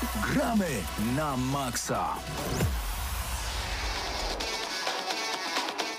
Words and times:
Gramy 0.00 0.80
na 1.16 1.36
maksa. 1.36 2.16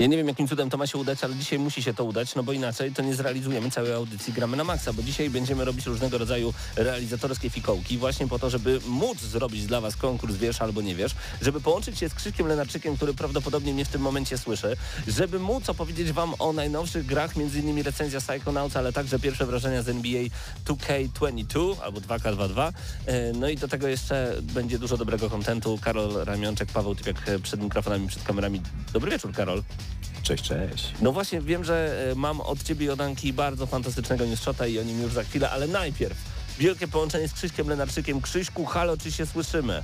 Ja 0.02 0.08
nie 0.08 0.18
wiem, 0.18 0.28
jakim 0.28 0.48
cudem 0.48 0.70
to 0.70 0.78
ma 0.78 0.88
się 0.88 0.98
udać, 0.98 1.24
ale 1.24 1.36
dzisiaj 1.36 1.60
musi 1.60 1.84
się 1.84 1.94
to 1.94 2.04
udać, 2.04 2.36
no 2.36 2.44
bo 2.44 2.54
inaczej 2.54 2.92
to 2.92 3.02
nie 3.02 3.16
zrealizujemy 3.16 3.72
całej 3.72 3.94
audycji 3.94 4.34
Gramy 4.34 4.58
na 4.58 4.64
Maxa, 4.64 4.94
bo 4.94 5.04
dzisiaj 5.04 5.30
będziemy 5.30 5.66
robić 5.66 5.86
różnego 5.86 6.18
rodzaju 6.18 6.54
realizatorskie 6.76 7.50
fikołki 7.50 7.98
właśnie 7.98 8.28
po 8.28 8.40
to, 8.40 8.50
żeby 8.50 8.80
móc 8.88 9.20
zrobić 9.20 9.66
dla 9.66 9.82
Was 9.82 9.96
konkurs 9.96 10.36
Wiesz 10.36 10.62
albo 10.62 10.82
nie 10.82 10.96
wiesz, 10.96 11.16
żeby 11.42 11.62
połączyć 11.62 12.00
się 12.00 12.10
z 12.10 12.14
Krzyszkiem 12.14 12.48
Lenarczykiem, 12.48 12.96
który 12.96 13.14
prawdopodobnie 13.14 13.74
mnie 13.74 13.86
w 13.86 13.90
tym 13.90 14.02
momencie 14.02 14.38
słyszy, 14.38 14.78
żeby 15.08 15.40
móc 15.40 15.70
opowiedzieć 15.70 16.12
Wam 16.12 16.34
o 16.40 16.54
najnowszych 16.54 17.06
grach, 17.06 17.38
innymi 17.38 17.84
recenzja 17.84 18.20
Psychonauts, 18.22 18.76
ale 18.76 18.94
także 18.94 19.20
pierwsze 19.20 19.46
wrażenia 19.46 19.84
z 19.84 19.90
NBA 19.90 20.24
2K22 20.66 21.76
albo 21.84 22.00
2K22. 22.00 22.72
E, 23.06 23.34
no 23.34 23.50
i 23.50 23.58
do 23.58 23.68
tego 23.68 23.88
jeszcze 23.88 24.36
będzie 24.42 24.80
dużo 24.80 24.98
dobrego 24.98 25.30
kontentu. 25.30 25.80
Karol 25.82 26.14
Ramionczek, 26.24 26.72
Paweł 26.72 26.96
Typiak 26.96 27.26
przed 27.44 27.62
mikrofonami, 27.62 28.08
przed 28.08 28.24
kamerami. 28.24 28.62
Dobry 28.94 29.12
wieczór, 29.12 29.34
Karol. 29.34 29.64
Cześć, 30.32 30.44
cześć. 30.44 30.92
No 31.02 31.12
właśnie, 31.12 31.42
wiem, 31.42 31.64
że 31.64 32.08
e, 32.12 32.16
mam 32.16 32.42
od 32.42 32.64
Ciebie, 32.64 32.86
Jodanki, 32.86 33.34
bardzo 33.34 33.66
fantastycznego 33.66 34.26
newsshota 34.26 34.68
i 34.68 34.80
o 34.80 34.84
nim 34.84 35.02
już 35.02 35.14
za 35.14 35.24
chwilę, 35.24 35.50
ale 35.50 35.68
najpierw 35.68 36.18
wielkie 36.60 36.88
połączenie 36.88 37.28
z 37.28 37.34
Krzyśkiem 37.34 37.70
Lenarczykiem. 37.70 38.22
Krzyśku, 38.22 38.66
halo, 38.66 38.98
czy 38.98 39.12
się 39.12 39.26
słyszymy? 39.26 39.84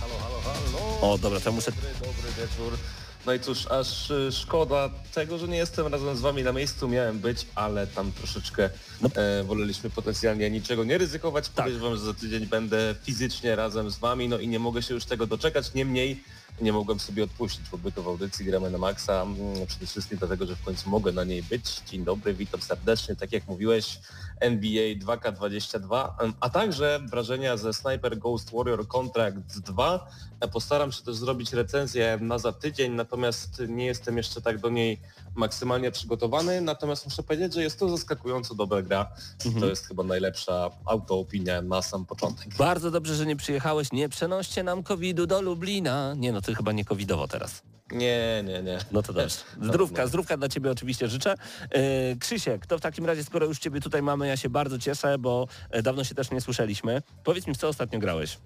Halo, 0.00 0.14
halo, 0.18 0.40
halo. 0.40 1.12
O, 1.12 1.18
dobra, 1.18 1.40
to 1.40 1.52
muszę... 1.52 1.72
Dobry, 1.72 1.88
dobry 1.92 2.30
wieczór. 2.38 2.78
No 3.26 3.32
i 3.32 3.40
cóż, 3.40 3.66
aż 3.66 4.10
y, 4.10 4.32
szkoda 4.32 4.90
tego, 5.14 5.38
że 5.38 5.48
nie 5.48 5.56
jestem 5.56 5.86
razem 5.86 6.16
z 6.16 6.20
wami 6.20 6.42
na 6.42 6.52
miejscu, 6.52 6.88
miałem 6.88 7.18
być, 7.18 7.46
ale 7.54 7.86
tam 7.86 8.12
troszeczkę 8.12 8.70
No. 9.00 9.10
e, 9.14 9.44
woleliśmy 9.44 9.90
potencjalnie 9.90 10.50
niczego 10.50 10.84
nie 10.84 10.98
ryzykować. 10.98 11.48
Tak. 11.48 11.56
Podejrzewam, 11.56 11.96
że 11.96 12.02
za 12.04 12.14
tydzień 12.14 12.46
będę 12.46 12.94
fizycznie 13.02 13.56
razem 13.56 13.90
z 13.90 13.98
wami, 13.98 14.28
no 14.28 14.38
i 14.38 14.48
nie 14.48 14.58
mogę 14.58 14.82
się 14.82 14.94
już 14.94 15.04
tego 15.04 15.26
doczekać. 15.26 15.74
Niemniej 15.74 16.24
nie 16.60 16.72
mogłem 16.72 17.00
sobie 17.00 17.24
odpuścić 17.24 17.68
pobytu 17.68 18.02
w 18.02 18.08
audycji 18.08 18.44
Gramy 18.44 18.70
na 18.70 18.78
Maxa, 18.78 19.22
mm, 19.22 19.66
przede 19.66 19.86
wszystkim 19.86 20.18
dlatego, 20.18 20.46
że 20.46 20.56
w 20.56 20.64
końcu 20.64 20.90
mogę 20.90 21.12
na 21.12 21.24
niej 21.24 21.42
być. 21.42 21.80
Dzień 21.80 22.04
dobry, 22.04 22.34
witam 22.34 22.62
serdecznie, 22.62 23.16
tak 23.16 23.32
jak 23.32 23.48
mówiłeś, 23.48 24.00
NBA 24.40 24.94
2K22, 24.94 26.14
em, 26.20 26.34
a 26.40 26.50
także 26.50 27.00
wrażenia 27.10 27.56
ze 27.56 27.72
Sniper 27.72 28.18
Ghost 28.18 28.52
Warrior 28.52 28.88
Contract 28.88 29.58
2. 29.60 30.06
E, 30.40 30.48
Postaram 30.48 30.92
się 30.92 31.02
też 31.02 31.14
zrobić 31.16 31.52
recenzję 31.52 32.18
na 32.20 32.38
za 32.38 32.52
tydzień, 32.52 32.92
natomiast 32.92 33.62
nie 33.68 33.86
jestem 33.86 34.16
jeszcze 34.16 34.42
tak 34.42 34.58
do 34.58 34.68
niej 34.70 35.00
maksymalnie 35.34 35.90
przygotowany, 35.90 36.60
natomiast 36.60 37.04
muszę 37.04 37.22
powiedzieć, 37.22 37.54
że 37.54 37.62
jest 37.62 37.78
to 37.78 37.88
zaskakująco 37.88 38.54
dobra 38.54 38.82
gra. 38.82 39.12
To 39.60 39.66
jest 39.66 39.86
chyba 39.86 40.02
najlepsza 40.02 40.70
autoopinia 40.86 41.62
na 41.62 41.82
sam 41.82 42.06
początek. 42.06 42.56
Bardzo 42.56 42.90
dobrze, 42.90 43.14
że 43.14 43.26
nie 43.26 43.36
przyjechałeś. 43.36 43.92
Nie 43.92 44.08
przenoście 44.08 44.62
nam 44.62 44.82
COVID-u 44.82 45.26
do 45.26 45.42
Lublina. 45.42 46.14
Nie, 46.16 46.32
no 46.32 46.40
ty 46.40 46.54
chyba 46.54 46.72
nie 46.72 46.84
covidowo 46.84 47.28
teraz. 47.28 47.62
Nie, 47.90 48.42
nie, 48.46 48.62
nie. 48.62 48.78
No 48.92 49.02
to 49.02 49.12
dobrze. 49.12 49.36
Zdrówka, 49.62 50.06
zdrówka 50.06 50.36
dla 50.36 50.48
Ciebie 50.48 50.70
oczywiście 50.70 51.08
życzę. 51.08 51.34
E, 51.70 52.16
Krzysiek, 52.16 52.66
to 52.66 52.78
w 52.78 52.80
takim 52.80 53.06
razie, 53.06 53.24
skoro 53.24 53.46
już 53.46 53.58
Ciebie 53.58 53.80
tutaj 53.80 54.02
mamy, 54.02 54.28
ja 54.28 54.36
się 54.36 54.48
bardzo 54.50 54.78
cieszę, 54.78 55.18
bo 55.18 55.46
e, 55.70 55.82
dawno 55.82 56.04
się 56.04 56.14
też 56.14 56.30
nie 56.30 56.40
słyszeliśmy. 56.40 57.02
Powiedz 57.24 57.46
mi, 57.46 57.54
co 57.54 57.68
ostatnio 57.68 57.98
grałeś? 57.98 58.38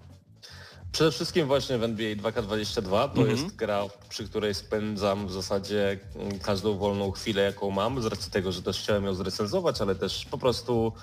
Przede 0.91 1.11
wszystkim 1.11 1.47
właśnie 1.47 1.77
w 1.77 1.83
NBA 1.83 2.15
2K22 2.15 2.89
to 2.89 3.21
Mhm. 3.21 3.29
jest 3.29 3.55
gra, 3.55 3.83
przy 4.09 4.23
której 4.27 4.53
spędzam 4.55 5.27
w 5.27 5.31
zasadzie 5.31 5.99
mm, 6.15 6.39
każdą 6.39 6.77
wolną 6.77 7.11
chwilę, 7.11 7.41
jaką 7.41 7.71
mam, 7.71 8.01
z 8.01 8.05
racji 8.05 8.31
tego, 8.31 8.51
że 8.51 8.61
też 8.63 8.79
chciałem 8.79 9.05
ją 9.05 9.13
zrecenzować, 9.13 9.81
ale 9.81 9.95
też 9.95 10.25
po 10.25 10.37
prostu 10.37 10.93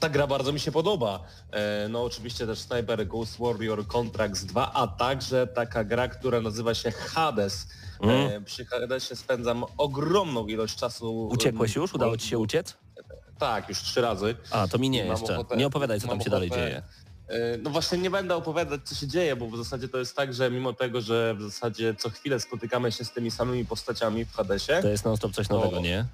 ta 0.00 0.08
gra 0.08 0.26
bardzo 0.26 0.52
mi 0.52 0.60
się 0.60 0.72
podoba. 0.72 1.20
E, 1.50 1.88
No 1.88 2.02
oczywiście 2.04 2.46
też 2.46 2.58
Sniper 2.58 3.06
Ghost 3.06 3.38
Warrior 3.38 3.86
Contracts 3.86 4.44
2, 4.44 4.72
a 4.72 4.86
także 4.86 5.46
taka 5.46 5.84
gra, 5.84 6.08
która 6.08 6.40
nazywa 6.40 6.74
się 6.74 6.90
Hades. 6.90 7.66
E, 8.02 8.40
Przy 8.40 8.64
Hadesie 8.66 9.16
spędzam 9.16 9.64
ogromną 9.78 10.46
ilość 10.46 10.76
czasu. 10.76 11.28
Uciekłeś 11.28 11.76
już? 11.76 11.94
Udało 11.94 12.16
Ci 12.16 12.28
się 12.28 12.38
uciec? 12.38 12.74
Tak, 13.38 13.68
już 13.68 13.78
trzy 13.82 14.00
razy. 14.00 14.34
A, 14.50 14.68
to 14.68 14.78
mi 14.78 14.90
nie 14.90 15.04
jeszcze. 15.04 15.34
ochotę- 15.38 15.56
Nie 15.56 15.66
opowiadaj, 15.66 16.00
co 16.00 16.08
tam 16.08 16.20
się 16.20 16.30
dalej 16.30 16.50
dzieje. 16.50 16.82
E, 17.28 17.58
No 17.58 17.70
właśnie 17.70 17.98
nie 17.98 18.10
będę 18.10 18.36
opowiadać, 18.36 18.80
co 18.84 18.94
się 18.94 19.06
dzieje, 19.06 19.36
bo 19.36 19.46
w 19.50 19.56
zasadzie 19.56 19.88
to 19.88 19.98
jest 19.98 20.16
tak, 20.16 20.34
że 20.34 20.50
mimo 20.50 20.72
tego, 20.72 21.00
że 21.00 21.34
w 21.34 21.42
zasadzie 21.42 21.94
co 21.98 22.10
chwilę 22.10 22.40
spotykamy 22.40 22.92
się 22.92 23.04
z 23.04 23.10
tymi 23.10 23.30
samymi 23.30 23.64
postaciami 23.64 24.24
w 24.24 24.32
Hadesie, 24.32 24.78
To 24.82 24.88
jest 24.88 25.04
non-stop 25.04 25.32
coś 25.32 25.48
nowego, 25.48 25.76
To- 25.76 25.80
nie? 25.82 26.04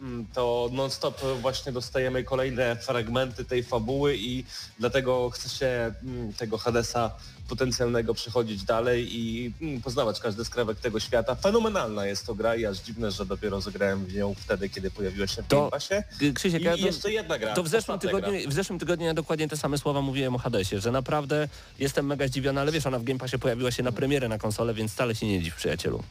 Mm, 0.00 0.26
to 0.34 0.68
non-stop 0.72 1.20
właśnie 1.40 1.72
dostajemy 1.72 2.24
kolejne 2.24 2.76
fragmenty 2.76 3.44
tej 3.44 3.62
fabuły 3.62 4.16
i 4.16 4.44
dlatego 4.78 5.30
chcę 5.30 5.48
się 5.48 5.92
mm, 6.04 6.32
tego 6.32 6.58
Hadesa 6.58 7.10
potencjalnego 7.48 8.14
przechodzić 8.14 8.62
dalej 8.64 9.08
i 9.16 9.52
mm, 9.62 9.82
poznawać 9.82 10.20
każdy 10.20 10.44
skrawek 10.44 10.78
tego 10.80 11.00
świata. 11.00 11.34
Fenomenalna 11.34 12.06
jest 12.06 12.26
to 12.26 12.34
gra 12.34 12.56
i 12.56 12.66
aż 12.66 12.78
dziwne, 12.78 13.10
że 13.10 13.26
dopiero 13.26 13.60
zagrałem 13.60 14.04
w 14.06 14.14
nią 14.14 14.34
wtedy, 14.34 14.68
kiedy 14.68 14.90
pojawiła 14.90 15.26
się 15.26 15.42
w 15.42 15.46
To- 15.46 15.56
Game 15.58 15.70
Passie. 15.70 15.94
G- 16.20 16.32
Krzysiek, 16.32 16.62
I 16.62 16.64
ja 16.64 16.74
jeszcze 16.74 17.12
jedna 17.12 17.38
gra. 17.38 17.54
to 17.54 17.62
w 17.62 17.68
zeszłym, 17.68 17.94
ostatnia 17.96 18.18
gra. 18.20 18.28
tygodniu, 18.28 18.50
w 18.50 18.52
zeszłym 18.52 18.78
tygodniu 18.78 19.06
ja 19.06 19.14
dokładnie 19.14 19.48
te 19.48 19.56
same 19.56 19.78
słowa 19.78 20.00
mówiłem 20.02 20.34
o 20.34 20.38
Hadesie, 20.38 20.80
że 20.80 20.92
naprawdę 20.92 21.48
jestem 21.78 22.06
mega 22.06 22.26
zdziwiony, 22.28 22.60
ale 22.60 22.72
wiesz, 22.72 22.86
ona 22.86 22.98
w 22.98 23.04
Game 23.04 23.18
Passie 23.18 23.38
pojawiła 23.38 23.70
się 23.70 23.82
na 23.82 23.92
premierę 23.92 24.28
na 24.28 24.38
konsolę, 24.38 24.74
więc 24.74 24.92
wcale 24.92 25.14
się 25.14 25.26
nie 25.26 25.42
dziw, 25.42 25.56
przyjacielu. 25.56 26.02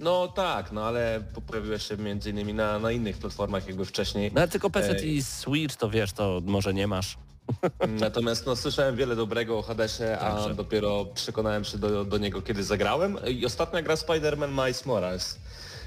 No 0.00 0.28
tak, 0.28 0.72
no 0.72 0.84
ale 0.84 1.22
pojawiła 1.46 1.78
się 1.78 1.96
między 1.96 2.30
innymi 2.30 2.54
na, 2.54 2.78
na 2.78 2.92
innych 2.92 3.18
platformach 3.18 3.66
jakby 3.66 3.84
wcześniej. 3.84 4.30
No 4.34 4.40
ale 4.40 4.48
tylko 4.48 4.70
PC 4.70 4.90
Ej. 4.90 5.16
i 5.16 5.22
Switch, 5.22 5.76
to 5.76 5.90
wiesz, 5.90 6.12
to 6.12 6.40
może 6.44 6.74
nie 6.74 6.86
masz. 6.86 7.18
Natomiast 8.00 8.46
no, 8.46 8.56
słyszałem 8.56 8.96
wiele 8.96 9.16
dobrego 9.16 9.58
o 9.58 9.62
Hadesie, 9.62 10.18
a 10.18 10.34
Także. 10.34 10.54
dopiero 10.54 11.04
przekonałem 11.04 11.64
się 11.64 11.78
do, 11.78 12.04
do 12.04 12.18
niego, 12.18 12.42
kiedy 12.42 12.64
zagrałem. 12.64 13.18
I 13.28 13.46
ostatnia 13.46 13.82
gra 13.82 13.94
Spider-Man 13.94 14.50
Miles 14.50 14.86
Morales. 14.86 15.38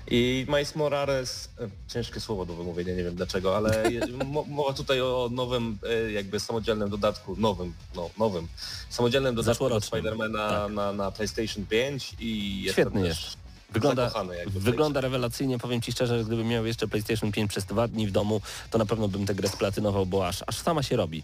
I 0.08 0.46
Miles 0.48 0.76
Morales, 0.76 1.50
e, 1.60 1.70
ciężkie 1.88 2.20
słowo 2.20 2.46
do 2.46 2.54
wymówienia, 2.54 2.96
nie 2.96 3.04
wiem 3.04 3.16
dlaczego, 3.16 3.58
ale 3.58 3.84
mowa 4.48 4.74
tutaj 4.74 5.02
o 5.02 5.30
nowym 5.32 5.78
e, 5.90 6.12
jakby 6.12 6.40
samodzielnym 6.40 6.90
dodatku, 6.90 7.36
nowym, 7.36 7.74
no 7.96 8.10
nowym, 8.18 8.48
samodzielnym 8.90 9.36
dodatku 9.36 9.70
do. 9.70 9.82
Spidermana 9.82 10.50
Tak. 10.50 10.72
na, 10.72 10.94
na 10.94 11.12
PlayStation 11.12 11.66
5 11.66 12.16
i 12.20 12.66
Świetny 12.72 13.08
jest. 13.08 13.41
Wygląda, 13.72 14.12
w 14.48 14.60
wygląda 14.60 15.02
rewelacyjnie, 15.02 15.60
powiem 15.60 15.82
Ci 15.82 15.92
szczerze, 15.92 16.18
że 16.18 16.26
gdybym 16.26 16.48
miał 16.48 16.66
jeszcze 16.66 16.88
PlayStation 16.88 17.32
5 17.32 17.50
przez 17.50 17.66
dwa 17.66 17.88
dni 17.88 18.08
w 18.08 18.12
domu, 18.12 18.42
to 18.70 18.78
na 18.78 18.86
pewno 18.86 19.08
bym 19.08 19.26
tę 19.26 19.36
grę 19.36 19.50
splatynował, 19.50 20.06
bo 20.06 20.28
aż, 20.28 20.44
aż 20.48 20.58
sama 20.58 20.84
się 20.84 20.96
robi. 20.96 21.24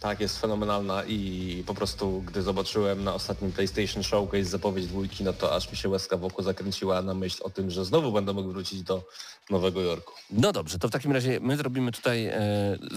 Tak, 0.00 0.20
jest 0.20 0.40
fenomenalna 0.40 1.04
i 1.04 1.62
po 1.66 1.74
prostu 1.74 2.22
gdy 2.26 2.42
zobaczyłem 2.42 3.04
na 3.04 3.14
ostatnim 3.14 3.52
PlayStation 3.52 4.02
Showcase 4.02 4.44
zapowiedź 4.44 4.86
dwójki, 4.86 5.24
no 5.24 5.32
to 5.32 5.54
aż 5.54 5.70
mi 5.70 5.76
się 5.76 5.88
łezka 5.88 6.16
wokół 6.16 6.44
zakręciła 6.44 7.02
na 7.02 7.14
myśl 7.14 7.42
o 7.42 7.50
tym, 7.50 7.70
że 7.70 7.84
znowu 7.84 8.12
będę 8.12 8.32
mógł 8.32 8.48
wrócić 8.48 8.82
do 8.82 9.02
Nowego 9.50 9.80
Jorku. 9.80 10.12
No 10.30 10.52
dobrze, 10.52 10.78
to 10.78 10.88
w 10.88 10.90
takim 10.90 11.12
razie 11.12 11.40
my 11.40 11.56
zrobimy 11.56 11.92
tutaj, 11.92 12.26
e, 12.26 12.38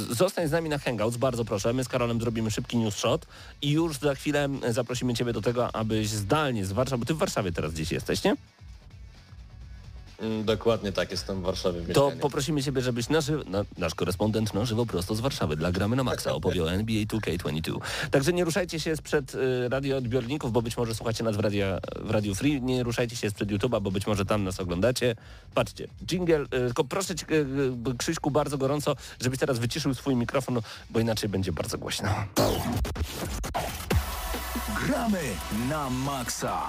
zostań 0.09 0.47
z 0.47 0.51
nami 0.51 0.69
na 0.69 0.77
Hangouts, 0.77 1.17
bardzo 1.17 1.45
proszę, 1.45 1.73
my 1.73 1.83
z 1.83 1.87
Karolem 1.87 2.21
zrobimy 2.21 2.51
szybki 2.51 2.77
news 2.77 2.95
shot 2.95 3.25
i 3.61 3.71
już 3.71 3.97
za 3.97 4.15
chwilę 4.15 4.49
zaprosimy 4.69 5.13
Ciebie 5.13 5.33
do 5.33 5.41
tego, 5.41 5.75
abyś 5.75 6.09
zdalnie 6.09 6.65
z 6.65 6.71
Warszawy, 6.71 6.99
bo 6.99 7.05
Ty 7.05 7.13
w 7.13 7.17
Warszawie 7.17 7.51
teraz 7.51 7.73
gdzieś 7.73 7.91
jesteś, 7.91 8.23
nie? 8.23 8.35
Mm, 10.19 10.45
Dokładnie 10.45 10.91
tak, 10.91 11.11
jestem 11.11 11.41
w 11.41 11.43
Warszawie 11.43 11.81
w 11.81 11.93
To 11.93 12.11
poprosimy 12.21 12.63
Ciebie, 12.63 12.81
żebyś 12.81 13.09
na 13.09 13.21
żywo, 13.21 13.43
na, 13.47 13.65
nasz 13.77 13.95
korespondent 13.95 14.53
na 14.53 14.65
żywo 14.65 14.85
prosto 14.85 15.15
z 15.15 15.19
Warszawy 15.19 15.55
dla 15.55 15.71
Gramy 15.71 15.95
na 15.95 16.03
Maxa 16.03 16.33
opowie 16.33 16.63
o 16.63 16.71
NBA 16.71 17.03
2K22. 17.03 17.77
Także 18.11 18.33
nie 18.33 18.43
ruszajcie 18.45 18.79
się 18.79 18.97
sprzed 18.97 19.35
y, 19.35 19.69
radioodbiorników, 19.69 20.51
bo 20.51 20.61
być 20.61 20.77
może 20.77 20.95
słuchacie 20.95 21.23
nas 21.23 21.37
w, 21.37 21.39
radia, 21.39 21.79
w 22.01 22.11
Radio 22.11 22.35
Free, 22.35 22.61
nie 22.61 22.83
ruszajcie 22.83 23.15
się 23.15 23.29
sprzed 23.29 23.49
YouTube'a, 23.49 23.81
bo 23.81 23.91
być 23.91 24.07
może 24.07 24.25
tam 24.25 24.43
nas 24.43 24.59
oglądacie. 24.59 25.15
Patrzcie, 25.53 25.87
jingle, 26.05 26.41
y, 26.41 26.47
tylko 26.49 26.83
proszę 26.83 27.15
Cię, 27.15 27.25
y, 27.31 27.35
y, 27.91 27.97
Krzyśku, 27.97 28.31
bardzo 28.31 28.57
gorąco, 28.57 28.95
żebyś 29.21 29.39
teraz 29.39 29.59
wyciszył 29.59 29.93
swój 29.93 30.15
mikrofon, 30.15 30.61
bo 30.89 30.99
inaczej 30.99 31.29
będzie 31.29 31.51
bardzo 31.51 31.77
głośno. 31.77 32.09
Gramy 34.85 35.19
na 35.69 35.89
maksa. 35.89 36.61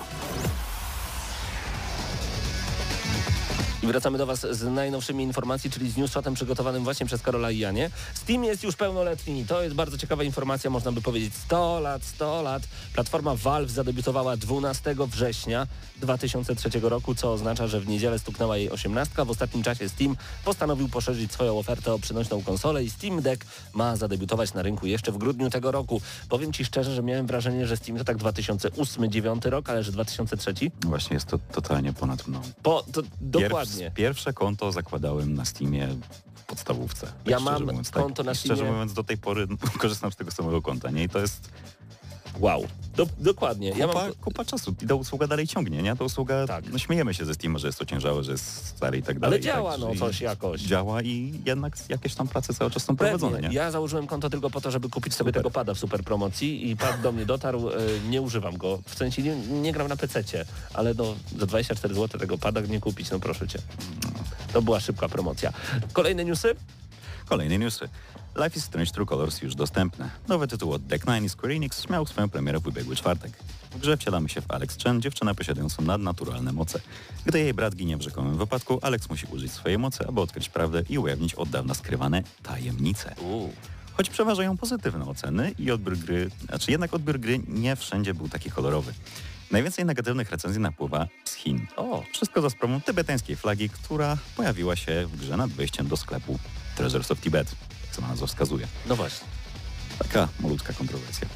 I 3.83 3.87
wracamy 3.87 4.19
do 4.19 4.27
Was 4.27 4.47
z 4.51 4.63
najnowszymi 4.63 5.25
informacji, 5.25 5.71
czyli 5.71 5.91
z 5.91 5.97
newsshotem 5.97 6.35
przygotowanym 6.35 6.85
właśnie 6.85 7.07
przez 7.07 7.23
Karola 7.23 7.51
i 7.51 7.59
Janie. 7.59 7.91
Steam 8.15 8.45
jest 8.45 8.63
już 8.63 8.77
pełnoletni. 8.77 9.45
To 9.45 9.63
jest 9.63 9.75
bardzo 9.75 9.99
ciekawa 9.99 10.25
informacja, 10.25 10.71
można 10.71 10.93
by 10.93 11.03
powiedzieć 11.03 11.35
100 11.35 11.81
lat, 11.81 12.05
100 12.05 12.43
lat. 12.43 12.63
Platforma 12.95 13.35
Valve 13.35 13.71
zadebiutowała 13.71 14.37
12 14.37 14.95
września 15.11 15.67
2003 15.97 16.71
roku, 16.83 17.15
co 17.15 17.33
oznacza, 17.33 17.67
że 17.67 17.81
w 17.81 17.89
niedzielę 17.89 18.19
stuknęła 18.19 18.57
jej 18.57 18.71
18. 18.71 19.25
W 19.25 19.31
ostatnim 19.31 19.63
czasie 19.63 19.89
Steam 19.89 20.17
postanowił 20.45 20.89
poszerzyć 20.89 21.33
swoją 21.33 21.59
ofertę 21.59 21.93
o 21.93 21.99
przynośną 21.99 22.43
konsolę 22.43 22.85
i 22.85 22.91
Steam 22.91 23.23
Deck 23.23 23.47
ma 23.75 23.97
zadebiutować 23.97 24.55
na 24.55 24.63
rynku 24.63 24.87
jeszcze 24.87 25.13
w 25.13 25.19
grudniu 25.19 25.51
tego 25.51 25.73
roku. 25.73 26.01
Powiem 26.29 26.53
Ci 26.53 26.65
szczerze, 26.65 26.95
że 26.95 27.03
miałem 27.03 27.27
wrażenie, 27.27 27.67
że 27.67 27.77
Steam 27.77 27.99
to 27.99 28.05
tak 28.05 28.17
2008-2009 28.17 29.51
rok, 29.51 29.71
ale 29.71 29.83
że 29.83 29.93
2003. 29.93 30.55
Właśnie 30.85 31.15
jest 31.15 31.27
to 31.27 31.39
totalnie 31.53 31.93
ponad 31.93 32.29
mną. 32.29 32.41
Po, 32.63 32.85
to 32.93 33.03
dokładnie. 33.21 33.68
Pierw, 33.77 33.95
pierwsze 33.95 34.33
konto 34.33 34.73
zakładałem 34.73 35.35
na 35.35 35.45
Steamie 35.45 35.89
w 36.35 36.45
podstawówce. 36.45 37.07
Tak 37.07 37.15
Ja 37.27 37.41
mam 37.41 37.65
mówiąc, 37.65 37.91
konto 37.91 38.17
tak, 38.17 38.27
na 38.27 38.33
i 38.33 38.35
Szczerze 38.35 38.55
Steamie. 38.57 38.73
mówiąc, 38.73 38.93
do 38.93 39.05
tej 39.05 39.19
pory 39.19 39.47
korzystam 39.81 40.13
z 40.13 40.17
tego 40.17 40.31
samego 40.31 40.63
konta, 40.63 40.91
nie? 40.91 41.03
I 41.05 41.09
to 41.09 41.19
jest 41.19 41.51
Wow, 42.41 42.67
Do, 42.97 43.07
dokładnie. 43.19 43.73
Kupa, 43.73 43.81
Ja 43.87 43.87
mam... 43.93 44.13
kupa 44.15 44.45
czasu 44.45 44.75
i 44.83 44.87
ta 44.87 44.95
usługa 44.95 45.27
dalej 45.27 45.47
ciągnie, 45.47 45.83
nie? 45.83 45.97
Ta 45.97 46.05
usługa, 46.05 46.47
Tak. 46.47 46.65
no 46.73 46.79
śmiejemy 46.79 47.15
się 47.15 47.25
ze 47.25 47.35
Steam, 47.35 47.59
że 47.59 47.67
jest 47.67 47.83
ociężałe, 47.83 48.25
że 48.25 48.33
jest 48.33 48.67
stary 48.67 48.99
i 48.99 49.03
tak 49.03 49.19
dalej. 49.19 49.35
Ale 49.37 49.41
działa 49.41 49.71
tak, 49.73 49.81
no 49.81 49.95
coś 49.95 50.21
jakoś. 50.21 50.61
Działa 50.61 51.03
i 51.03 51.41
jednak 51.47 51.77
jakieś 51.89 52.15
tam 52.15 52.29
prace 52.29 52.55
cały 52.55 52.71
czas 52.71 52.85
są 52.85 52.97
prowadzone, 52.97 53.33
Pewnie. 53.33 53.49
nie? 53.49 53.55
Ja 53.55 53.71
założyłem 53.71 54.07
konto 54.07 54.31
tylko 54.31 54.51
po 54.51 54.61
to, 54.61 54.71
żeby 54.71 54.89
kupić 54.89 55.15
sobie 55.15 55.29
Super. 55.31 55.43
tego 55.43 55.51
pada 55.51 55.75
w 55.75 55.79
super 55.79 56.03
promocji 56.05 56.71
i 56.71 56.77
pad 56.77 57.01
do 57.01 57.13
mnie 57.13 57.27
dotarł, 57.27 57.69
e, 57.71 57.75
nie 58.09 58.23
używam 58.23 58.57
go. 58.57 58.79
W 58.87 58.95
sensie 58.95 59.23
nie, 59.23 59.37
nie 59.37 59.73
gram 59.73 59.89
na 59.89 59.97
PC, 59.97 60.23
ale 60.75 60.95
no 60.95 61.15
za 61.39 61.47
24 61.47 61.95
zł 61.95 62.21
tego 62.21 62.39
pada 62.39 62.61
nie 62.61 62.81
kupić, 62.81 63.11
no 63.11 63.21
proszę 63.21 63.49
cię. 63.49 63.59
To 64.53 64.63
była 64.63 64.81
szybka 64.81 65.09
promocja. 65.09 65.53
Kolejne 65.93 66.25
newsy? 66.25 66.55
Kolejne 67.29 67.59
newsy. 67.59 67.89
Life 68.39 68.57
is 68.57 68.65
Strange 68.65 68.91
True 68.91 69.07
Colors 69.07 69.43
już 69.43 69.55
dostępne. 69.55 70.11
Nowy 70.29 70.49
tytuł 70.49 70.73
od 70.73 70.83
Deck 70.83 71.07
Nine 71.07 71.25
i 71.25 71.29
Square 71.29 71.53
Enix 71.53 71.89
miał 71.91 72.07
swoją 72.07 72.29
premierę 72.29 72.61
w 72.61 72.67
ubiegły 72.67 72.97
czwartek. 72.97 73.33
W 73.71 73.79
grze 73.79 73.97
wcielamy 73.97 74.29
się 74.29 74.41
w 74.41 74.51
Alex 74.51 74.79
Chen, 74.85 75.03
dziewczynę 75.03 75.35
posiadającą 75.35 75.83
nadnaturalne 75.83 76.53
moce. 76.53 76.81
Gdy 77.25 77.39
jej 77.39 77.55
brat 77.55 77.75
ginie 77.77 77.97
w 77.97 78.03
rzekomym 78.03 78.39
wypadku, 78.39 78.79
Alex 78.83 79.09
musi 79.11 79.27
użyć 79.31 79.53
swojej 79.53 79.79
mocy, 79.79 80.07
aby 80.09 80.21
odkryć 80.21 80.49
prawdę 80.49 80.83
i 80.89 80.99
ujawnić 80.99 81.35
od 81.35 81.49
dawna 81.49 81.75
skrywane 81.75 82.23
tajemnice. 82.43 83.15
Choć 83.97 84.11
przeważają 84.11 84.57
pozytywne 84.57 85.07
oceny 85.07 85.55
i 85.59 85.71
odbiór 85.71 85.99
gry, 85.99 86.31
znaczy 86.49 86.71
jednak 86.71 86.95
odbiór 86.95 87.21
gry 87.21 87.41
nie 87.49 87.77
wszędzie 87.77 88.15
był 88.15 88.29
taki 88.29 88.51
kolorowy. 88.51 88.93
Najwięcej 89.51 89.85
negatywnych 89.85 90.31
recenzji 90.31 90.61
napływa 90.61 91.07
z 91.25 91.35
Chin. 91.35 91.67
O, 91.77 92.03
Wszystko 92.13 92.41
za 92.43 92.51
sprawą 92.51 92.81
tybetańskiej 92.81 93.37
flagi, 93.37 93.69
która 93.69 94.17
pojawiła 94.37 94.77
się 94.77 95.07
w 95.07 95.17
grze 95.17 95.37
nad 95.37 95.51
wejściem 95.51 95.89
do 95.89 95.97
sklepu 95.97 96.39
Treasures 96.77 97.11
of 97.11 97.21
Tibet, 97.21 97.55
sama 97.99 98.09
nazwa 98.09 98.27
wskazuje. 98.27 98.67
no 98.87 98.97
właśnie. 98.97 99.27
Taka 99.99 100.29
malutka 100.41 100.73
kontrowersja. 100.73 101.27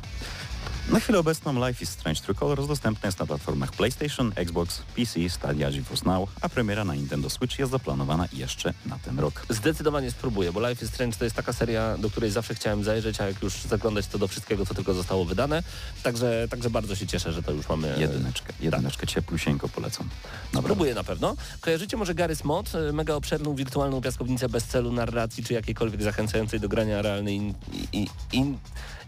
Na 0.90 1.00
chwilę 1.00 1.18
obecną 1.18 1.68
Life 1.68 1.84
is 1.84 1.90
Strange 1.90 2.20
True 2.20 2.34
Colors 2.34 2.66
dostępne 2.66 3.06
jest 3.08 3.18
na 3.18 3.26
platformach 3.26 3.72
PlayStation, 3.72 4.32
Xbox, 4.36 4.82
PC, 4.96 5.28
Stadia, 5.28 5.70
GeForce 5.70 6.04
Now, 6.06 6.30
a 6.40 6.48
premiera 6.48 6.84
na 6.84 6.94
Nintendo 6.94 7.30
Switch 7.30 7.58
jest 7.58 7.72
zaplanowana 7.72 8.28
jeszcze 8.32 8.74
na 8.86 8.98
ten 8.98 9.18
rok. 9.18 9.46
Zdecydowanie 9.48 10.10
spróbuję, 10.10 10.52
bo 10.52 10.68
Life 10.68 10.84
is 10.84 10.90
Strange 10.90 11.16
to 11.16 11.24
jest 11.24 11.36
taka 11.36 11.52
seria, 11.52 11.98
do 11.98 12.10
której 12.10 12.30
zawsze 12.30 12.54
chciałem 12.54 12.84
zajrzeć, 12.84 13.20
a 13.20 13.26
jak 13.26 13.42
już 13.42 13.54
zaglądać 13.54 14.06
to 14.06 14.18
do 14.18 14.28
wszystkiego, 14.28 14.66
co 14.66 14.74
tylko 14.74 14.94
zostało 14.94 15.24
wydane. 15.24 15.62
Także, 16.02 16.46
także 16.50 16.70
bardzo 16.70 16.96
się 16.96 17.06
cieszę, 17.06 17.32
że 17.32 17.42
to 17.42 17.52
już 17.52 17.68
mamy... 17.68 17.94
Jedyneczkę, 17.98 18.52
jedyneczkę 18.60 19.06
cieplusieńko 19.06 19.68
polecam. 19.68 20.08
Naprawdę. 20.44 20.66
Próbuję 20.66 20.94
na 20.94 21.04
pewno. 21.04 21.36
Kojarzycie 21.60 21.96
może 21.96 22.14
Garry's 22.14 22.44
Mod? 22.44 22.74
y, 22.74 22.92
Mega 22.92 23.14
obszerną 23.14 23.54
wirtualną 23.54 24.00
piaskownicę 24.00 24.48
bez 24.48 24.64
celu, 24.64 24.92
narracji 24.92 25.44
czy 25.44 25.54
jakiejkolwiek 25.54 26.02
zachęcającej 26.02 26.60
do 26.60 26.68
grania 26.68 27.02
realnej 27.02 27.36
in, 27.36 27.54
in, 27.92 28.06
in, 28.32 28.58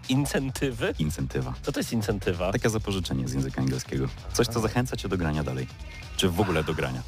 incentywy? 0.09 0.95
Incentywa. 0.99 1.55
Co 1.62 1.73
to 1.73 1.81
jest 1.81 1.93
incentywa? 1.93 2.53
Takie 2.53 2.71
zapożyczenie 2.71 3.29
z 3.29 3.33
języka 3.33 3.61
angielskiego. 3.62 4.09
Coś, 4.33 4.47
co 4.47 4.61
zachęca 4.61 4.97
cię 4.97 5.09
do 5.09 5.17
grania 5.19 5.45
dalej. 5.45 5.67
Czy 6.17 6.29
w 6.29 6.41
ogóle 6.41 6.65
do 6.65 6.75
grania. 6.75 7.03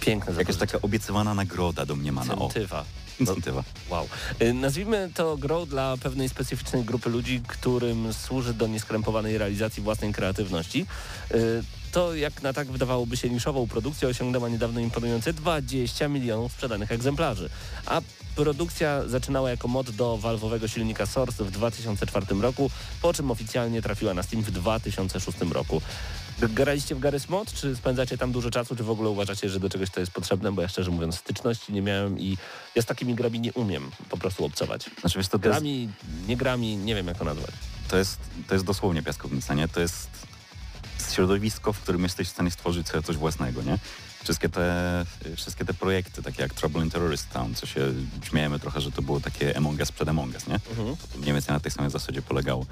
Piękne 0.00 0.34
Jakaś 0.38 0.56
taka 0.56 0.78
obiecywana 0.82 1.34
nagroda 1.34 1.86
domniemana. 1.86 2.36
O, 2.36 2.44
Incentywa. 2.44 2.84
incentywa. 3.20 3.64
Wow. 3.90 4.08
Y, 4.42 4.54
Nazwijmy 4.54 5.10
to 5.14 5.36
grą 5.36 5.66
dla 5.66 5.96
pewnej 5.96 6.28
specyficznej 6.28 6.84
grupy 6.84 7.10
ludzi, 7.10 7.42
którym 7.48 8.12
służy 8.12 8.54
do 8.54 8.66
nieskrępowanej 8.66 9.38
realizacji 9.38 9.82
własnej 9.82 10.12
kreatywności. 10.12 10.86
Y, 11.34 11.62
To, 11.92 12.14
jak 12.14 12.42
na 12.42 12.52
tak 12.52 12.68
wydawałoby 12.70 13.16
się 13.16 13.30
niszową 13.30 13.66
produkcję, 13.68 14.08
osiągnęła 14.08 14.48
niedawno 14.48 14.80
imponujące 14.80 15.32
20 15.32 16.08
milionów 16.08 16.52
sprzedanych 16.52 16.92
egzemplarzy. 16.92 17.50
A 17.86 18.00
produkcja 18.34 19.08
zaczynała 19.08 19.50
jako 19.50 19.68
mod 19.68 19.90
do 19.90 20.16
walwowego 20.18 20.68
silnika 20.68 21.06
Source 21.06 21.44
w 21.44 21.50
2004 21.50 22.26
roku, 22.40 22.70
po 23.02 23.12
czym 23.12 23.30
oficjalnie 23.30 23.82
trafiła 23.82 24.14
na 24.14 24.22
Steam 24.22 24.42
w 24.42 24.50
2006 24.50 25.38
roku. 25.50 25.82
Graliście 26.42 26.94
w 26.94 27.00
Garry's 27.00 27.30
Mod, 27.30 27.52
czy 27.52 27.76
spędzacie 27.76 28.18
tam 28.18 28.32
dużo 28.32 28.50
czasu, 28.50 28.76
czy 28.76 28.84
w 28.84 28.90
ogóle 28.90 29.10
uważacie, 29.10 29.48
że 29.48 29.60
do 29.60 29.70
czegoś 29.70 29.90
to 29.90 30.00
jest 30.00 30.12
potrzebne? 30.12 30.52
Bo 30.52 30.62
ja 30.62 30.68
szczerze 30.68 30.90
mówiąc 30.90 31.16
styczności 31.18 31.72
nie 31.72 31.82
miałem 31.82 32.18
i 32.18 32.36
ja 32.74 32.82
z 32.82 32.84
takimi 32.86 33.14
grami 33.14 33.40
nie 33.40 33.52
umiem 33.52 33.90
po 34.08 34.16
prostu 34.16 34.44
obcować. 34.44 34.90
Znaczy 35.00 35.18
wiesz, 35.18 35.28
to, 35.28 35.38
to, 35.38 35.48
jest, 35.48 35.60
Grami, 35.60 35.88
nie 36.28 36.36
grami, 36.36 36.76
nie 36.76 36.94
wiem 36.94 37.06
jak 37.06 37.18
to 37.18 37.24
nazwać. 37.24 37.50
to, 37.88 37.96
jest, 37.96 38.18
to 38.48 38.54
jest 38.54 38.64
dosłownie 38.64 39.02
piaskownica, 39.02 39.54
nie? 39.54 39.68
To 39.68 39.80
jest 39.80 40.08
środowisko, 41.14 41.72
w 41.72 41.80
którym 41.80 42.02
jesteś 42.02 42.28
w 42.28 42.30
stanie 42.30 42.50
stworzyć 42.50 42.88
sobie 42.88 43.02
coś 43.02 43.16
własnego, 43.16 43.62
nie? 43.62 43.78
Wszystkie 44.24 44.48
te, 44.48 45.04
wszystkie 45.36 45.64
te 45.64 45.74
projekty, 45.74 46.22
takie 46.22 46.42
jak 46.42 46.54
Trouble 46.54 46.84
in 46.84 46.90
Terrorist 46.90 47.30
Town, 47.30 47.54
co 47.54 47.66
się 47.66 47.80
śmiejemy 48.22 48.58
trochę, 48.58 48.80
że 48.80 48.92
to 48.92 49.02
było 49.02 49.20
takie 49.20 49.56
Among 49.56 49.80
Us 49.80 49.92
przed 49.92 50.08
Among 50.08 50.34
Us, 50.34 50.46
nie? 50.46 50.54
Mhm. 50.54 50.96
To 51.12 51.18
mniej 51.18 51.32
więcej 51.32 51.54
na 51.54 51.60
tej 51.60 51.70
samej 51.72 51.90
zasadzie 51.90 52.22
polegało. 52.22 52.66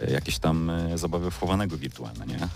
E, 0.00 0.12
Jakieś 0.12 0.38
tam 0.38 0.70
e, 0.70 0.98
zabawy 0.98 1.30
wchowanego 1.30 1.76
wirtualne, 1.78 2.26
nie? 2.26 2.36
E, 2.36 2.48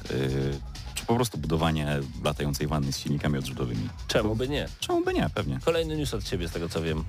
Czy 0.95 1.07
po 1.07 1.15
prostu 1.15 1.39
budowanie 1.39 1.99
latającej 2.25 2.67
wanny 2.67 2.93
z 2.93 2.99
silnikami 2.99 3.39
odrzutowymi. 3.39 3.89
Czemu 4.09 4.37
by 4.37 4.49
nie? 4.49 4.69
Czemu 4.81 5.05
by 5.05 5.15
nie, 5.15 5.31
pewnie. 5.35 5.59
Kolejny 5.65 5.97
news 5.97 6.15
od 6.15 6.25
ciebie, 6.25 6.49
z 6.49 6.53
tego 6.53 6.69
co 6.69 6.83
wiem. 6.83 7.05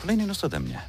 Kolejny 0.00 0.26
news 0.26 0.44
ode 0.44 0.60
mnie. 0.60 0.80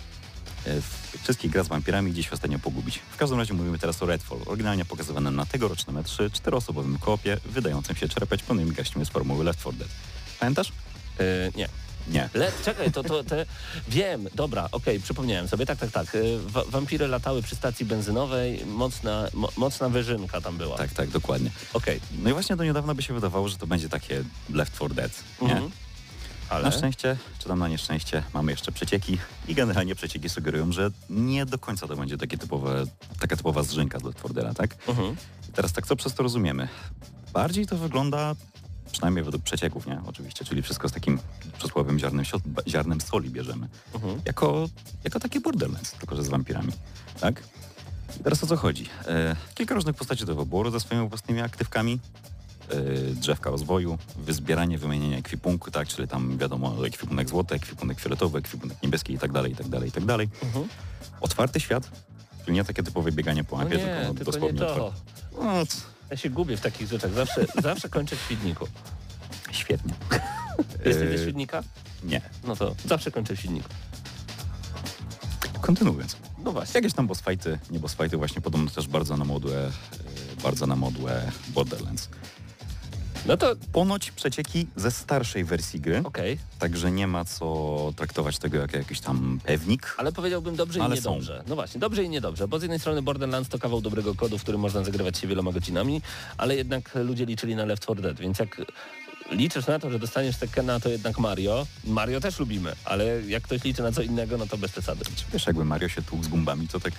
E, 0.69 0.81
w- 0.81 1.09
Wszystkich 1.23 1.51
gra 1.51 1.63
z 1.63 1.67
wampirami 1.67 2.11
gdzieś 2.11 2.29
ostatnio 2.29 2.59
pogubić. 2.59 2.99
W 3.11 3.17
każdym 3.17 3.37
razie 3.39 3.53
mówimy 3.53 3.79
teraz 3.79 4.03
o 4.03 4.05
Redfall, 4.05 4.39
oryginalnie 4.45 4.85
pokazywanym 4.85 5.35
na 5.35 5.45
tegorocznym 5.45 5.95
E3 5.95 6.31
czteroosobowym 6.31 6.97
koopie, 6.99 7.37
wydającym 7.45 7.95
się 7.95 8.09
czerpać 8.09 8.43
pełnymi 8.43 8.71
gaśćmi 8.71 9.05
z 9.05 9.09
formuły 9.09 9.43
Left 9.43 9.59
4 9.59 9.77
Dead. 9.77 9.89
Pamiętasz? 10.39 10.71
Yy, 11.19 11.25
nie. 11.55 11.69
Nie. 12.07 12.29
Le, 12.33 12.51
czekaj, 12.65 12.91
to, 12.91 13.03
to 13.03 13.23
te... 13.23 13.45
Wiem, 13.87 14.27
dobra, 14.35 14.69
okej, 14.71 14.99
przypomniałem 14.99 15.47
sobie, 15.47 15.65
tak, 15.65 15.79
tak, 15.79 15.91
tak. 15.91 16.13
Yy, 16.13 16.39
wa- 16.39 16.65
wampiry 16.65 17.07
latały 17.07 17.41
przy 17.41 17.55
stacji 17.55 17.85
benzynowej, 17.85 18.65
mocna, 18.65 19.27
mo, 19.33 19.49
mocna 19.57 19.89
wyżynka 19.89 20.41
tam 20.41 20.57
była. 20.57 20.77
Tak, 20.77 20.93
tak, 20.93 21.09
dokładnie. 21.09 21.51
Okej. 21.73 21.99
No 22.23 22.29
i 22.29 22.33
właśnie 22.33 22.55
do 22.55 22.63
niedawna 22.63 22.93
by 22.93 23.03
się 23.03 23.13
wydawało, 23.13 23.47
że 23.49 23.57
to 23.57 23.67
będzie 23.67 23.89
takie 23.89 24.23
Left 24.53 24.73
4 24.75 24.93
Dead, 24.95 25.11
nie? 25.41 25.51
Mhm. 25.51 25.71
Ale... 26.49 26.63
Na 26.63 26.71
szczęście, 26.71 27.17
czy 27.39 27.47
tam 27.47 27.59
na 27.59 27.67
nieszczęście, 27.67 28.23
mamy 28.33 28.51
jeszcze 28.51 28.71
przecieki 28.71 29.17
i 29.47 29.55
generalnie 29.55 29.95
przecieki 29.95 30.29
sugerują, 30.29 30.71
że 30.71 30.89
nie 31.09 31.45
do 31.45 31.59
końca 31.59 31.87
to 31.87 31.95
będzie 31.95 32.17
takie 32.17 32.37
typowe, 32.37 32.83
taka 33.19 33.37
typowa 33.37 33.63
zrzynka 33.63 33.99
4 33.99 34.33
Deada, 34.33 34.53
tak? 34.53 34.75
Mhm. 34.87 35.15
I 35.49 35.51
teraz 35.51 35.73
tak, 35.73 35.87
co 35.87 35.95
przez 35.95 36.13
to 36.13 36.23
rozumiemy? 36.23 36.67
Bardziej 37.33 37.67
to 37.67 37.77
wygląda, 37.77 38.35
przynajmniej 38.91 39.23
według 39.23 39.43
przecieków, 39.43 39.87
nie? 39.87 40.01
Oczywiście, 40.05 40.45
czyli 40.45 40.61
wszystko 40.61 40.89
z 40.89 40.91
takim 40.91 41.19
przysłowiem 41.57 41.99
ziarnem, 41.99 42.25
ziarnem 42.67 43.01
soli 43.01 43.29
bierzemy. 43.29 43.67
Mhm. 43.93 44.21
Jako, 44.25 44.69
jako 45.03 45.19
takie 45.19 45.41
Borderlands, 45.41 45.91
tylko 45.91 46.15
że 46.15 46.23
z 46.23 46.29
wampirami, 46.29 46.71
tak? 47.19 47.43
I 48.19 48.23
teraz 48.23 48.43
o 48.43 48.47
co 48.47 48.57
chodzi? 48.57 48.85
E, 49.07 49.35
kilka 49.55 49.75
różnych 49.75 49.95
postaci 49.95 50.25
do 50.25 50.35
wyboru 50.35 50.71
ze 50.71 50.79
swoimi 50.79 51.09
własnymi 51.09 51.41
aktywkami. 51.41 51.99
E, 52.69 53.13
drzewka 53.15 53.49
rozwoju, 53.49 53.97
wyzbieranie, 54.17 54.77
wymienienie 54.77 55.17
ekwipunku, 55.17 55.71
tak, 55.71 55.87
czyli 55.87 56.07
tam 56.07 56.37
wiadomo 56.37 56.87
ekwipunek 56.87 57.29
złoty, 57.29 57.55
ekwipunek 57.55 57.99
fioletowy, 57.99 58.39
ekwipunek 58.39 58.83
niebieski 58.83 59.13
i 59.13 59.19
tak 59.19 59.31
dalej, 59.31 59.51
i 59.51 59.55
tak 59.55 59.67
dalej, 59.67 59.89
i 59.89 59.91
tak 59.91 60.05
dalej. 60.05 60.29
Mhm. 60.43 60.67
Otwarty 61.21 61.59
świat, 61.59 61.89
czyli 62.45 62.53
nie 62.55 62.63
takie 62.63 62.83
typowe 62.83 63.11
bieganie 63.11 63.43
po 63.43 63.57
No 63.57 63.63
mapie, 63.63 63.77
nie, 63.77 63.83
tylko 63.85 64.13
tylko 64.13 64.47
nie 64.47 64.53
dosłownie 64.53 64.65
otwarte. 64.65 64.99
No, 65.41 65.53
Ja 66.11 66.17
się 66.17 66.29
gubię 66.29 66.57
w 66.57 66.61
takich 66.61 66.87
rzeczach. 66.87 67.13
Zawsze, 67.13 67.45
zawsze 67.63 67.89
kończę 67.89 68.15
w 68.15 68.19
świdniku. 68.21 68.67
świetnie. 69.51 69.93
Jesteś 70.85 71.07
E, 71.07 71.17
ze 71.17 71.23
świdnika? 71.23 71.63
Nie. 72.03 72.21
No 72.43 72.55
to 72.55 72.75
zawsze 72.85 73.11
kończę 73.11 73.35
w 73.35 73.39
świdniku. 73.39 73.69
Kontynuując. 75.61 76.15
No 76.43 76.51
właśnie. 76.51 76.77
Jakieś 76.77 76.93
tam 76.93 77.07
boss 77.07 77.21
fighty, 77.21 77.59
nie 77.71 77.79
boss 77.79 77.95
fighty, 77.95 78.17
właśnie 78.17 78.41
podobno 78.41 78.69
też 78.71 78.87
bardzo 78.87 79.17
na 79.17 79.25
modłę, 79.25 79.67
e, 79.67 80.41
bardzo 80.43 80.67
na 80.67 80.75
modłę 80.75 81.31
Borderlands. 81.47 82.09
No 83.25 83.37
to 83.37 83.55
Ponoć 83.71 84.11
przecieki 84.11 84.67
ze 84.75 84.91
starszej 84.91 85.43
wersji 85.43 85.81
gry, 85.81 86.01
okej. 86.03 86.39
także 86.59 86.91
nie 86.91 87.07
ma 87.07 87.25
co 87.25 87.93
traktować 87.95 88.37
tego 88.37 88.57
jako 88.57 88.77
jakiś 88.77 88.99
tam 88.99 89.39
pewnik. 89.43 89.95
Ale 89.97 90.11
powiedziałbym 90.11 90.55
dobrze 90.55 90.79
i 90.79 90.89
niedobrze. 90.89 91.43
No 91.47 91.55
właśnie, 91.55 91.79
dobrze 91.79 92.03
i 92.03 92.09
niedobrze, 92.09 92.47
bo 92.47 92.59
z 92.59 92.61
jednej 92.61 92.79
strony 92.79 93.01
Borderlands 93.01 93.49
to 93.49 93.59
kawał 93.59 93.81
dobrego 93.81 94.15
kodu, 94.15 94.37
w 94.37 94.41
którym 94.41 94.61
można 94.61 94.83
zagrywać 94.83 95.17
się 95.17 95.27
wieloma 95.27 95.51
godzinami, 95.51 96.01
ale 96.37 96.55
jednak 96.55 96.95
ludzie 96.95 97.25
liczyli 97.25 97.55
na 97.55 97.65
Left 97.65 97.83
4 97.83 98.01
Dead, 98.01 98.19
więc 98.19 98.39
jak 98.39 98.61
liczysz 99.31 99.67
na 99.67 99.79
to, 99.79 99.91
że 99.91 99.99
dostaniesz 99.99 100.37
Tekkena, 100.37 100.79
to 100.79 100.89
jednak 100.89 101.19
Mario. 101.19 101.67
Mario 101.85 102.19
też 102.19 102.39
lubimy, 102.39 102.75
ale 102.85 103.21
jak 103.27 103.43
ktoś 103.43 103.63
liczy 103.63 103.81
na 103.83 103.91
co 103.91 104.01
innego, 104.01 104.37
no 104.37 104.47
to 104.47 104.57
bez 104.57 104.71
przesady. 104.71 105.05
Wiesz, 105.33 105.47
jakby 105.47 105.65
Mario 105.65 105.89
się 105.89 106.01
tłukł 106.01 106.23
z 106.23 106.27
gumbami, 106.27 106.67
to 106.67 106.79
tak 106.79 106.93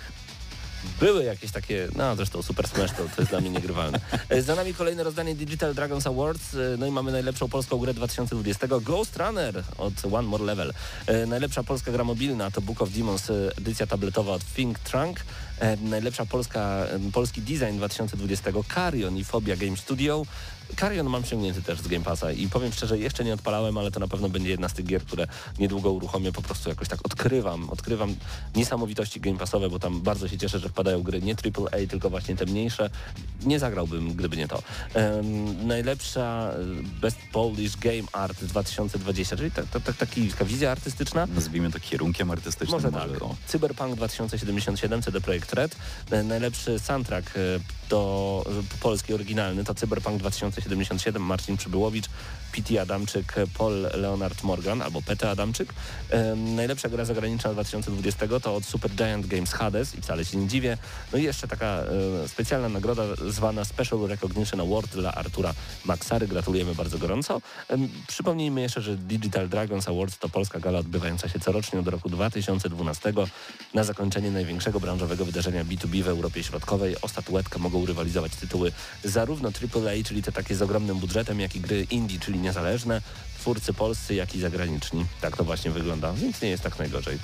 Były 1.00 1.25
jakieś 1.25 1.50
takie, 1.50 1.88
no 1.96 2.16
zresztą 2.16 2.42
Super 2.42 2.68
Smash 2.68 2.90
to, 2.90 2.96
to 2.96 3.22
jest 3.22 3.30
dla 3.30 3.40
mnie 3.40 3.50
niegrywalne. 3.50 4.00
E, 4.28 4.42
Za 4.42 4.54
nami 4.54 4.75
kolejne 4.75 5.02
rozdanie 5.02 5.34
Digital 5.34 5.75
Dragons 5.75 6.06
Awards, 6.06 6.54
e, 6.54 6.76
no 6.78 6.87
i 6.87 6.90
mamy 6.90 7.12
najlepszą 7.12 7.49
polską 7.49 7.78
grę 7.78 7.94
2020, 7.94 8.66
Ghost 8.80 9.16
Runner 9.16 9.64
od 9.78 9.92
One 10.12 10.28
More 10.28 10.44
Level. 10.44 10.72
E, 11.06 11.26
Najlepsza 11.26 11.62
polska 11.62 11.92
gra 11.92 12.04
mobilna 12.04 12.50
to 12.50 12.60
Book 12.60 12.82
of 12.82 12.90
Demons, 12.90 13.30
edycja 13.58 13.87
tabletowa 13.87 14.32
od 14.32 14.42
Think 14.54 14.78
Trunk. 14.78 15.20
Najlepsza 15.82 16.26
polska, 16.26 16.86
polski 17.12 17.42
design 17.42 17.76
2020 17.76 18.50
Carion 18.74 19.16
i 19.16 19.24
Fobia 19.24 19.56
Game 19.56 19.76
Studio. 19.76 20.26
Carion 20.76 21.06
mam 21.06 21.24
ściągnięty 21.24 21.62
też 21.62 21.80
z 21.80 21.88
Game 21.88 22.04
Passa 22.04 22.32
i 22.32 22.48
powiem 22.48 22.72
szczerze, 22.72 22.98
jeszcze 22.98 23.24
nie 23.24 23.34
odpalałem, 23.34 23.78
ale 23.78 23.90
to 23.90 24.00
na 24.00 24.08
pewno 24.08 24.28
będzie 24.28 24.50
jedna 24.50 24.68
z 24.68 24.72
tych 24.72 24.86
gier, 24.86 25.02
które 25.02 25.26
niedługo 25.58 25.92
uruchomię. 25.92 26.32
Po 26.32 26.42
prostu 26.42 26.68
jakoś 26.68 26.88
tak 26.88 27.06
odkrywam, 27.06 27.70
odkrywam 27.70 28.14
niesamowitości 28.56 29.20
Game 29.20 29.38
Passowe, 29.38 29.68
bo 29.68 29.78
tam 29.78 30.00
bardzo 30.00 30.28
się 30.28 30.38
cieszę, 30.38 30.58
że 30.58 30.68
wpadają 30.68 31.02
gry 31.02 31.22
nie 31.22 31.34
AAA, 31.34 31.86
tylko 31.88 32.10
właśnie 32.10 32.36
te 32.36 32.46
mniejsze. 32.46 32.90
Nie 33.44 33.58
zagrałbym, 33.58 34.14
gdyby 34.14 34.36
nie 34.36 34.48
to. 34.48 34.62
Um, 34.94 35.66
najlepsza 35.66 36.52
e, 36.52 37.00
Best 37.00 37.18
Polish 37.32 37.76
Game 37.76 38.02
Art 38.12 38.44
2020, 38.44 39.36
czyli 39.36 39.50
ta, 39.50 39.62
ta, 39.62 39.80
ta, 39.80 39.92
taka 39.92 40.44
wizja 40.44 40.70
artystyczna. 40.70 41.26
Nazwijmy 41.26 41.70
to 41.70 41.80
kierunkiem 41.80 42.30
artystycznym. 42.30 42.82
Może, 42.82 42.90
może 42.90 43.12
tak. 43.12 43.22
O. 43.22 43.36
Cyberpunk 43.46 43.96
2077 43.96 45.02
CD 45.02 45.20
Projekt 45.20 45.50
E, 46.11 46.23
najlepszy 46.23 46.78
soundtrack 46.78 47.35
to 47.88 48.45
polski 48.80 49.14
oryginalny 49.14 49.64
to 49.64 49.75
Cyberpunk 49.75 50.19
2077 50.19 51.23
Marcin 51.23 51.57
Przybyłowicz, 51.57 52.07
P.T. 52.52 52.83
Adamczyk, 52.83 53.35
Paul 53.59 53.80
Leonard 53.95 54.42
Morgan 54.42 54.83
albo 54.83 55.02
P.T. 55.02 55.30
Adamczyk. 55.30 55.73
najlepsza 56.37 56.88
gra 56.88 57.04
zagraniczna 57.04 57.52
2020 57.52 58.26
to 58.42 58.57
od 58.57 58.64
Super 58.64 58.90
Giant 58.90 59.26
Games 59.26 59.52
Hades 59.52 59.95
i 59.95 60.00
wcale 60.00 60.25
się 60.25 60.37
nie 60.37 60.49
dziwię. 60.49 60.78
No 61.12 61.19
i 61.19 61.23
jeszcze 61.23 61.49
taka 61.49 61.66
e, 61.66 62.28
specjalna 62.28 62.69
nagroda 62.69 63.02
zwana 63.28 63.64
Special 63.64 64.07
Recognition 64.07 64.61
Award 64.61 64.90
dla 64.90 65.14
Artura 65.14 65.54
Maxary. 65.85 66.28
Gratulujemy 66.28 66.75
bardzo 66.75 66.99
gorąco. 66.99 67.40
przypomnijmy 68.09 68.61
jeszcze, 68.61 68.80
że 68.80 68.97
Digital 68.97 69.49
Dragons 69.49 69.88
Awards 69.88 70.19
to 70.19 70.28
polska 70.28 70.61
gala 70.61 70.78
odbywająca 70.78 71.28
się 71.28 71.40
corocznie 71.40 71.80
od 71.80 71.88
roku 71.88 72.09
2012 72.09 73.12
na 73.75 73.85
zakończenie 73.85 74.30
największego 74.30 74.80
branżowego 74.80 75.25
wydarzenia 75.25 75.64
B2B 75.64 76.02
w 76.02 76.09
Europie 76.09 76.42
Środkowej. 76.42 76.97
O 77.02 77.09
statuetkę 77.09 77.59
mogą 77.59 77.87
rywalizować 77.87 78.33
tytuły 78.37 78.73
zarówno 79.04 79.49
AAA, 79.49 80.04
czyli 80.04 80.23
te 80.23 80.33
takie 80.33 80.54
z 80.54 80.62
ogromnym 80.62 80.99
budżetem, 80.99 81.40
jak 81.40 81.57
i 81.57 81.61
gry 81.61 81.87
indie, 81.90 82.19
czyli 82.21 82.39
niezależne, 82.40 83.02
twórcy 83.38 83.73
polscy, 83.73 84.14
jak 84.14 84.35
i 84.35 84.40
zagraniczni. 84.40 85.06
Tak 85.20 85.37
to 85.37 85.44
właśnie 85.44 85.70
wygląda, 85.70 86.12
więc 86.12 86.42
nie 86.42 86.49
jest 86.49 86.62
tak 86.62 86.78
najgorzej. 86.78 87.18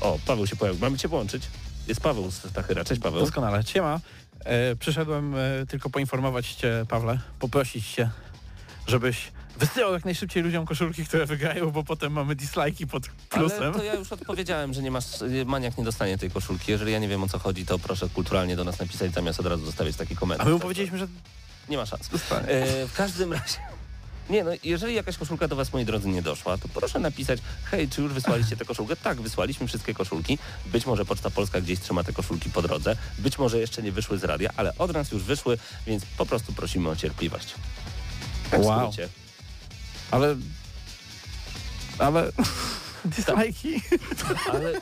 O, 0.00 0.18
Paweł 0.26 0.46
się 0.46 0.56
pojawił. 0.56 0.80
Mamy 0.80 0.98
Cię 0.98 1.08
połączyć? 1.08 1.42
Jest 1.88 2.00
Paweł 2.00 2.30
z 2.30 2.52
Tachyra. 2.52 2.84
Cześć 2.84 3.00
Paweł. 3.00 3.20
Doskonale. 3.20 3.62
Siema. 3.62 4.00
E, 4.44 4.76
przyszedłem 4.76 5.34
e, 5.34 5.66
tylko 5.68 5.90
poinformować 5.90 6.52
Cię, 6.52 6.84
Pawle, 6.88 7.18
poprosić 7.38 7.92
Cię, 7.92 8.10
żebyś 8.86 9.32
wysyłał 9.58 9.92
jak 9.92 10.04
najszybciej 10.04 10.42
ludziom 10.42 10.66
koszulki, 10.66 11.04
które 11.04 11.26
wygrają, 11.26 11.70
bo 11.70 11.84
potem 11.84 12.12
mamy 12.12 12.34
dislajki 12.34 12.86
pod 12.86 13.08
plusem. 13.08 13.62
Ale 13.62 13.72
to 13.72 13.82
ja 13.82 13.94
już 13.94 14.12
odpowiedziałem, 14.12 14.74
że 14.74 14.82
nie 14.82 14.90
masz, 14.90 15.04
maniak 15.46 15.78
nie 15.78 15.84
dostanie 15.84 16.18
tej 16.18 16.30
koszulki. 16.30 16.72
Jeżeli 16.72 16.92
ja 16.92 16.98
nie 16.98 17.08
wiem 17.08 17.22
o 17.22 17.28
co 17.28 17.38
chodzi, 17.38 17.66
to 17.66 17.78
proszę 17.78 18.08
kulturalnie 18.08 18.56
do 18.56 18.64
nas 18.64 18.78
napisać, 18.78 19.12
zamiast 19.12 19.40
od 19.40 19.46
razu 19.46 19.66
zostawić 19.66 19.96
taki 19.96 20.16
komentarz. 20.16 20.46
A 20.46 20.48
my 20.48 20.54
mu 20.54 20.60
powiedzieliśmy, 20.60 20.98
że 20.98 21.06
nie 21.68 21.76
ma 21.76 21.86
szans. 21.86 22.10
E, 22.32 22.86
w 22.86 22.92
każdym 22.96 23.32
razie... 23.32 23.58
Nie, 24.30 24.44
no 24.44 24.50
jeżeli 24.64 24.94
jakaś 24.94 25.16
koszulka 25.16 25.48
do 25.48 25.56
Was, 25.56 25.72
moi 25.72 25.84
drodzy, 25.84 26.08
nie 26.08 26.22
doszła, 26.22 26.58
to 26.58 26.68
proszę 26.68 26.98
napisać, 26.98 27.38
hej, 27.64 27.88
czy 27.88 28.02
już 28.02 28.12
wysłaliście 28.12 28.56
tę 28.56 28.64
koszulkę? 28.64 28.96
Tak, 28.96 29.20
wysłaliśmy 29.20 29.66
wszystkie 29.66 29.94
koszulki. 29.94 30.38
Być 30.66 30.86
może 30.86 31.04
Poczta 31.04 31.30
Polska 31.30 31.60
gdzieś 31.60 31.80
trzyma 31.80 32.04
te 32.04 32.12
koszulki 32.12 32.50
po 32.50 32.62
drodze. 32.62 32.96
Być 33.18 33.38
może 33.38 33.58
jeszcze 33.58 33.82
nie 33.82 33.92
wyszły 33.92 34.18
z 34.18 34.24
radia, 34.24 34.50
ale 34.56 34.72
od 34.78 34.92
nas 34.92 35.12
już 35.12 35.22
wyszły, 35.22 35.58
więc 35.86 36.04
po 36.18 36.26
prostu 36.26 36.52
prosimy 36.52 36.88
o 36.88 36.96
cierpliwość. 36.96 37.54
Tak 38.50 38.64
wow. 38.64 38.92
Ale... 40.10 40.36
Ale... 41.98 42.32
Dislajki. 43.06 43.82
Ale 44.52 44.72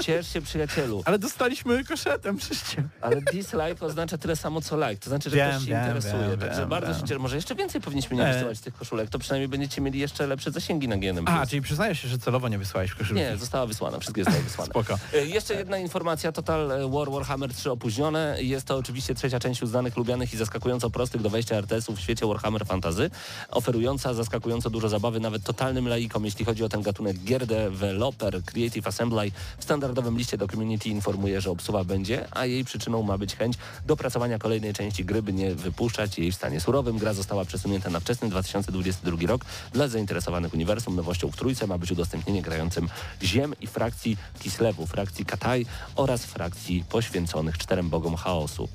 ciesz 0.00 0.32
się 0.32 0.40
przyjacielu. 0.42 1.02
Ale 1.04 1.18
dostaliśmy 1.18 1.84
koszetem 1.84 2.36
przecież. 2.36 2.76
Ale 3.00 3.20
dislike 3.20 3.86
oznacza 3.86 4.18
tyle 4.18 4.36
samo 4.36 4.60
co 4.60 4.76
like. 4.76 4.96
To 4.96 5.10
znaczy, 5.10 5.30
że 5.30 5.36
wiem, 5.36 5.50
ktoś 5.50 5.64
się 5.64 5.70
wiem, 5.70 5.80
interesuje. 5.80 6.28
Wiem, 6.28 6.38
Także 6.38 6.66
bardzo 6.66 6.94
się 6.94 7.00
cieszę. 7.00 7.18
Może 7.18 7.36
jeszcze 7.36 7.54
więcej 7.54 7.80
powinniśmy 7.80 8.16
nie 8.16 8.32
wysyłać 8.32 8.60
tych 8.60 8.74
koszulek. 8.74 9.10
To 9.10 9.18
przynajmniej 9.18 9.48
będziecie 9.48 9.80
mieli 9.80 9.98
jeszcze 9.98 10.26
lepsze 10.26 10.50
zasięgi 10.50 10.88
na 10.88 10.96
GNM+. 10.96 11.28
A, 11.28 11.46
czyli 11.46 11.62
przyznajesz 11.62 12.02
się, 12.02 12.08
że 12.08 12.18
celowo 12.18 12.48
nie 12.48 12.58
wysłałeś 12.58 12.90
koszulki? 12.94 13.14
Nie, 13.14 13.36
została 13.36 13.66
wysłana. 13.66 13.98
Wszystkie 13.98 14.24
zostały 14.24 14.44
wysłane. 14.48 14.70
Spoko. 14.70 14.98
E, 15.14 15.26
jeszcze 15.26 15.54
jedna 15.54 15.78
informacja. 15.78 16.32
Total 16.32 16.68
War 16.90 17.10
Warhammer 17.10 17.54
3 17.54 17.70
opóźnione. 17.70 18.36
Jest 18.40 18.66
to 18.66 18.76
oczywiście 18.76 19.14
trzecia 19.14 19.40
część 19.40 19.62
uznanych, 19.62 19.96
lubianych 19.96 20.34
i 20.34 20.36
zaskakująco 20.36 20.90
prostych 20.90 21.22
do 21.22 21.30
wejścia 21.30 21.56
RTS-ów 21.56 21.98
w 21.98 22.00
świecie 22.00 22.26
Warhammer 22.26 22.66
Fantasy. 22.66 23.10
Oferująca 23.50 24.14
zaskakująco 24.14 24.70
dużo 24.70 24.88
zabawy 24.88 25.20
nawet 25.20 25.42
totalnym 25.42 25.88
laikom, 25.88 26.24
jeśli 26.24 26.44
chodzi 26.44 26.64
o 26.64 26.68
ten 26.68 26.82
gatunek 26.82 27.18
gier 27.18 27.46
developer 27.54 28.42
Creative 28.44 28.86
Assembly 28.86 29.30
w 29.58 29.64
standardowym 29.64 30.18
liście 30.18 30.38
do 30.38 30.48
community 30.48 30.88
informuje, 30.88 31.40
że 31.40 31.50
obsuwa 31.50 31.84
będzie, 31.84 32.26
a 32.30 32.46
jej 32.46 32.64
przyczyną 32.64 33.02
ma 33.02 33.18
być 33.18 33.36
chęć 33.36 33.56
dopracowania 33.86 34.38
kolejnej 34.38 34.74
części 34.74 35.04
gry, 35.04 35.22
by 35.22 35.32
nie 35.32 35.54
wypuszczać 35.54 36.18
jej 36.18 36.32
w 36.32 36.34
stanie 36.34 36.60
surowym. 36.60 36.98
Gra 36.98 37.12
została 37.14 37.44
przesunięta 37.44 37.90
na 37.90 38.00
wczesny 38.00 38.28
2022 38.28 39.26
rok. 39.26 39.44
Dla 39.72 39.88
zainteresowanych 39.88 40.54
uniwersum 40.54 40.96
nowością 40.96 41.30
w 41.30 41.36
trójce 41.36 41.66
ma 41.66 41.78
być 41.78 41.92
udostępnienie 41.92 42.42
grającym 42.42 42.88
Ziem 43.22 43.54
i 43.60 43.66
frakcji 43.66 44.16
Kislewu, 44.40 44.86
frakcji 44.86 45.24
Kataj 45.24 45.66
oraz 45.96 46.24
frakcji 46.24 46.84
poświęconych 46.88 47.58
czterem 47.58 47.90
bogom 47.90 48.16
chaosu. 48.16 48.68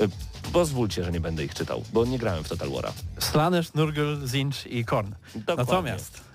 Y, 0.00 0.08
pozwólcie, 0.52 1.04
że 1.04 1.12
nie 1.12 1.20
będę 1.20 1.44
ich 1.44 1.54
czytał, 1.54 1.82
bo 1.92 2.04
nie 2.04 2.18
grałem 2.18 2.44
w 2.44 2.48
Total 2.48 2.68
War'a. 2.68 2.92
Slanesh, 3.18 3.74
Nurgle, 3.74 4.28
Zinch 4.28 4.66
i 4.66 4.84
Korn. 4.84 5.12
Dokładnie. 5.34 5.64
Natomiast 5.64 6.31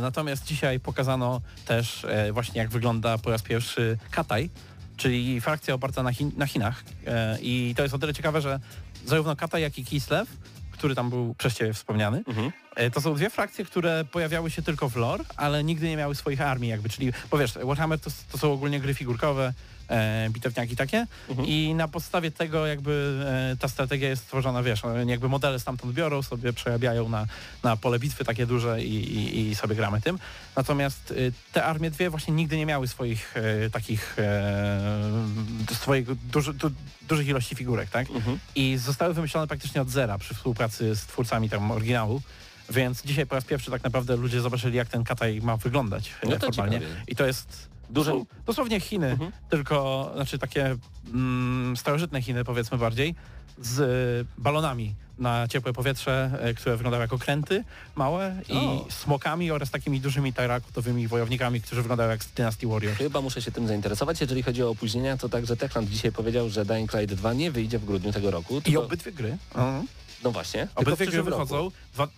natomiast 0.00 0.44
dzisiaj 0.44 0.80
pokazano 0.80 1.40
też 1.66 2.04
e, 2.04 2.32
właśnie 2.32 2.60
jak 2.60 2.70
wygląda 2.70 3.18
po 3.18 3.30
raz 3.30 3.42
pierwszy 3.42 3.98
Kataj, 4.10 4.50
czyli 4.96 5.40
frakcja 5.40 5.74
oparta 5.74 6.02
na, 6.02 6.12
Chin 6.12 6.32
na 6.36 6.46
Chinach. 6.46 6.84
E, 7.06 7.38
I 7.40 7.74
to 7.76 7.82
jest 7.82 7.94
o 7.94 7.98
tyle 7.98 8.14
ciekawe, 8.14 8.40
że 8.40 8.60
zarówno 9.06 9.36
Kataj, 9.36 9.62
jak 9.62 9.78
i 9.78 9.84
Kislev, 9.84 10.30
który 10.70 10.94
tam 10.94 11.10
był 11.10 11.34
przez 11.34 11.54
Ciebie 11.54 11.72
wspomniany, 11.72 12.22
mhm. 12.26 12.52
To 12.92 13.00
są 13.00 13.14
dwie 13.14 13.30
frakcje, 13.30 13.64
które 13.64 14.04
pojawiały 14.04 14.50
się 14.50 14.62
tylko 14.62 14.88
w 14.88 14.96
lore, 14.96 15.24
ale 15.36 15.64
nigdy 15.64 15.88
nie 15.88 15.96
miały 15.96 16.14
swoich 16.14 16.40
armii 16.40 16.70
jakby, 16.70 16.88
czyli, 16.88 17.12
bo 17.30 17.38
wiesz, 17.38 17.58
Warhammer 17.62 18.00
to, 18.00 18.10
to 18.32 18.38
są 18.38 18.52
ogólnie 18.52 18.80
gry 18.80 18.94
figurkowe, 18.94 19.52
e, 19.88 20.28
bitewniaki 20.30 20.76
takie 20.76 21.06
mhm. 21.28 21.48
i 21.48 21.74
na 21.74 21.88
podstawie 21.88 22.30
tego 22.30 22.66
jakby 22.66 23.24
e, 23.52 23.56
ta 23.56 23.68
strategia 23.68 24.08
jest 24.08 24.22
stworzona, 24.22 24.62
wiesz, 24.62 24.82
jakby 25.06 25.28
modele 25.28 25.60
stamtąd 25.60 25.92
biorą, 25.92 26.22
sobie 26.22 26.52
przerabiają 26.52 27.08
na, 27.08 27.26
na 27.62 27.76
pole 27.76 27.98
bitwy 27.98 28.24
takie 28.24 28.46
duże 28.46 28.82
i, 28.82 28.94
i, 28.94 29.48
i 29.48 29.54
sobie 29.54 29.74
gramy 29.74 30.00
tym. 30.00 30.18
Natomiast 30.56 31.10
e, 31.10 31.14
te 31.52 31.64
armie 31.64 31.90
dwie 31.90 32.10
właśnie 32.10 32.34
nigdy 32.34 32.56
nie 32.56 32.66
miały 32.66 32.88
swoich 32.88 33.34
e, 33.36 33.70
takich 33.70 34.16
e, 34.18 35.74
swoich 35.74 36.14
duży, 36.14 36.54
du, 36.54 36.70
dużych 37.08 37.28
ilości 37.28 37.54
figurek, 37.54 37.90
tak? 37.90 38.10
Mhm. 38.10 38.38
I 38.54 38.76
zostały 38.76 39.14
wymyślone 39.14 39.46
praktycznie 39.46 39.82
od 39.82 39.90
zera 39.90 40.18
przy 40.18 40.34
współpracy 40.34 40.94
z 40.96 41.06
twórcami 41.06 41.50
tam 41.50 41.70
oryginału. 41.70 42.22
Więc 42.70 43.02
dzisiaj 43.02 43.26
po 43.26 43.34
raz 43.34 43.44
pierwszy 43.44 43.70
tak 43.70 43.84
naprawdę 43.84 44.16
ludzie 44.16 44.40
zobaczyli, 44.40 44.76
jak 44.76 44.88
ten 44.88 45.04
kataj 45.04 45.40
ma 45.40 45.56
wyglądać 45.56 46.10
no 46.24 46.38
formalnie. 46.38 46.80
I 47.08 47.16
to 47.16 47.26
jest 47.26 47.68
Duże, 47.90 48.24
dosłownie 48.46 48.80
Chiny, 48.80 49.10
mhm. 49.10 49.32
tylko, 49.50 50.10
znaczy 50.14 50.38
takie 50.38 50.76
mm, 51.14 51.76
starożytne 51.76 52.22
Chiny 52.22 52.44
powiedzmy 52.44 52.78
bardziej, 52.78 53.14
z 53.58 54.26
balonami 54.38 54.94
na 55.18 55.48
ciepłe 55.48 55.72
powietrze, 55.72 56.30
e, 56.40 56.54
które 56.54 56.76
wyglądały 56.76 57.02
jako 57.02 57.18
kręty 57.18 57.64
małe 57.94 58.40
i 58.48 58.56
o. 58.56 58.86
smokami 58.90 59.50
oraz 59.50 59.70
takimi 59.70 60.00
dużymi 60.00 60.32
terakotowymi 60.32 61.08
wojownikami, 61.08 61.60
którzy 61.60 61.82
wyglądają 61.82 62.10
jak 62.10 62.24
z 62.24 62.32
Dynasty 62.32 62.66
Warriors. 62.66 62.98
Chyba 62.98 63.20
muszę 63.20 63.42
się 63.42 63.52
tym 63.52 63.68
zainteresować. 63.68 64.20
Jeżeli 64.20 64.42
chodzi 64.42 64.62
o 64.62 64.70
opóźnienia, 64.70 65.16
to 65.16 65.28
także 65.28 65.56
Techland 65.56 65.90
dzisiaj 65.90 66.12
powiedział, 66.12 66.48
że 66.48 66.64
Dying 66.64 66.94
Light 66.94 67.14
2 67.14 67.32
nie 67.32 67.50
wyjdzie 67.50 67.78
w 67.78 67.84
grudniu 67.84 68.12
tego 68.12 68.30
roku. 68.30 68.60
Tylko... 68.60 68.80
I 68.80 68.84
obydwie 68.84 69.12
gry. 69.12 69.38
Mhm. 69.54 69.86
No 70.24 70.30
właśnie. 70.30 70.68
Obydwie 70.74 71.06
gry 71.06 71.22
wychodzą. 71.22 71.70
Dwa... 71.94 72.08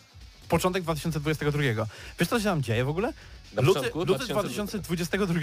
Początek 0.49 0.83
2022. 0.83 1.87
Wiesz 2.21 2.29
co 2.29 2.39
się 2.39 2.45
tam 2.45 2.63
dzieje 2.63 2.85
w 2.85 2.89
ogóle? 2.89 3.13
Luty, 3.57 3.91
luty 3.95 4.27
2022 4.27 5.41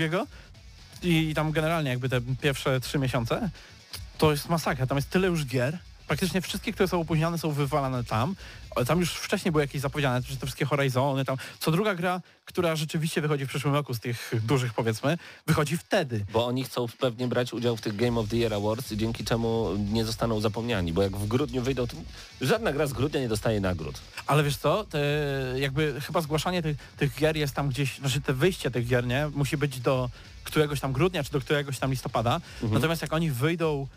i 1.03 1.33
tam 1.36 1.51
generalnie 1.51 1.89
jakby 1.89 2.10
te 2.10 2.22
pierwsze 2.41 2.79
trzy 2.79 3.00
miesiące, 3.00 3.50
to 4.17 4.31
jest 4.31 4.50
masakra. 4.50 4.88
Tam 4.88 4.98
jest 4.98 5.10
tyle 5.10 5.27
już 5.27 5.45
gier, 5.45 5.77
praktycznie 6.07 6.41
wszystkie, 6.41 6.74
które 6.74 6.88
są 6.88 7.01
opóźniane 7.01 7.38
są 7.38 7.51
wywalane 7.51 8.03
tam. 8.03 8.36
Tam 8.88 9.00
już 9.00 9.12
wcześniej 9.13 9.51
były 9.51 9.63
jakieś 9.63 9.82
zapowiedziane, 9.82 10.22
te 10.22 10.46
wszystkie 10.46 10.65
Horizony, 10.65 11.25
tam 11.25 11.38
co 11.60 11.72
druga 11.72 11.96
gra, 11.96 12.22
która 12.46 12.75
rzeczywiście 12.75 13.22
wychodzi 13.22 13.46
w 13.46 13.50
przyszłym 13.50 13.74
roku 13.74 13.94
z 13.94 14.00
tych 14.00 14.32
dużych 14.44 14.74
powiedzmy, 14.74 15.18
wychodzi 15.48 15.77
wtedy. 15.77 16.25
Bo 16.34 16.46
oni 16.46 16.63
chcą 16.63 16.86
pewnie 17.00 17.27
brać 17.27 17.53
udział 17.53 17.77
w 17.77 17.82
tych 17.82 17.96
Game 17.96 18.20
of 18.20 18.30
the 18.30 18.38
Year 18.38 18.53
Awards, 18.53 18.94
dzięki 18.94 19.25
czemu 19.25 19.75
nie 19.92 20.06
zostaną 20.06 20.42
zapomniani, 20.42 20.94
bo 20.94 21.01
jak 21.01 21.18
w 21.18 21.27
grudniu 21.27 21.62
wyjdą, 21.62 21.88
to 21.88 21.98
żadna 22.42 22.74
gra 22.74 22.88
z 22.88 22.94
grudnia 22.94 23.20
nie 23.20 23.30
dostaje 23.30 23.62
nagród. 23.62 23.96
Ale 24.27 24.44
wiesz 24.44 24.58
co, 24.58 24.84
te, 24.84 25.00
jakby 25.58 26.01
chyba 26.01 26.22
zgłaszanie 26.22 26.62
tych, 26.62 26.77
tych 26.98 27.15
gier 27.15 27.38
jest 27.38 27.56
tam 27.56 27.70
gdzieś, 27.70 27.98
znaczy 27.98 28.22
te 28.22 28.34
wyjście 28.34 28.72
tych 28.72 28.88
gier, 28.88 29.08
nie, 29.08 29.30
musi 29.34 29.58
być 29.58 29.80
do 29.80 30.10
któregoś 30.44 30.80
tam 30.80 30.94
grudnia, 30.94 31.24
czy 31.24 31.32
do 31.32 31.39
któregoś 31.39 31.80
tam 31.80 31.92
listopada. 31.92 32.36
Mhm. 32.36 32.74
Natomiast 32.74 33.01
jak 33.01 33.13
oni 33.13 33.32
wyjdą 33.32 33.88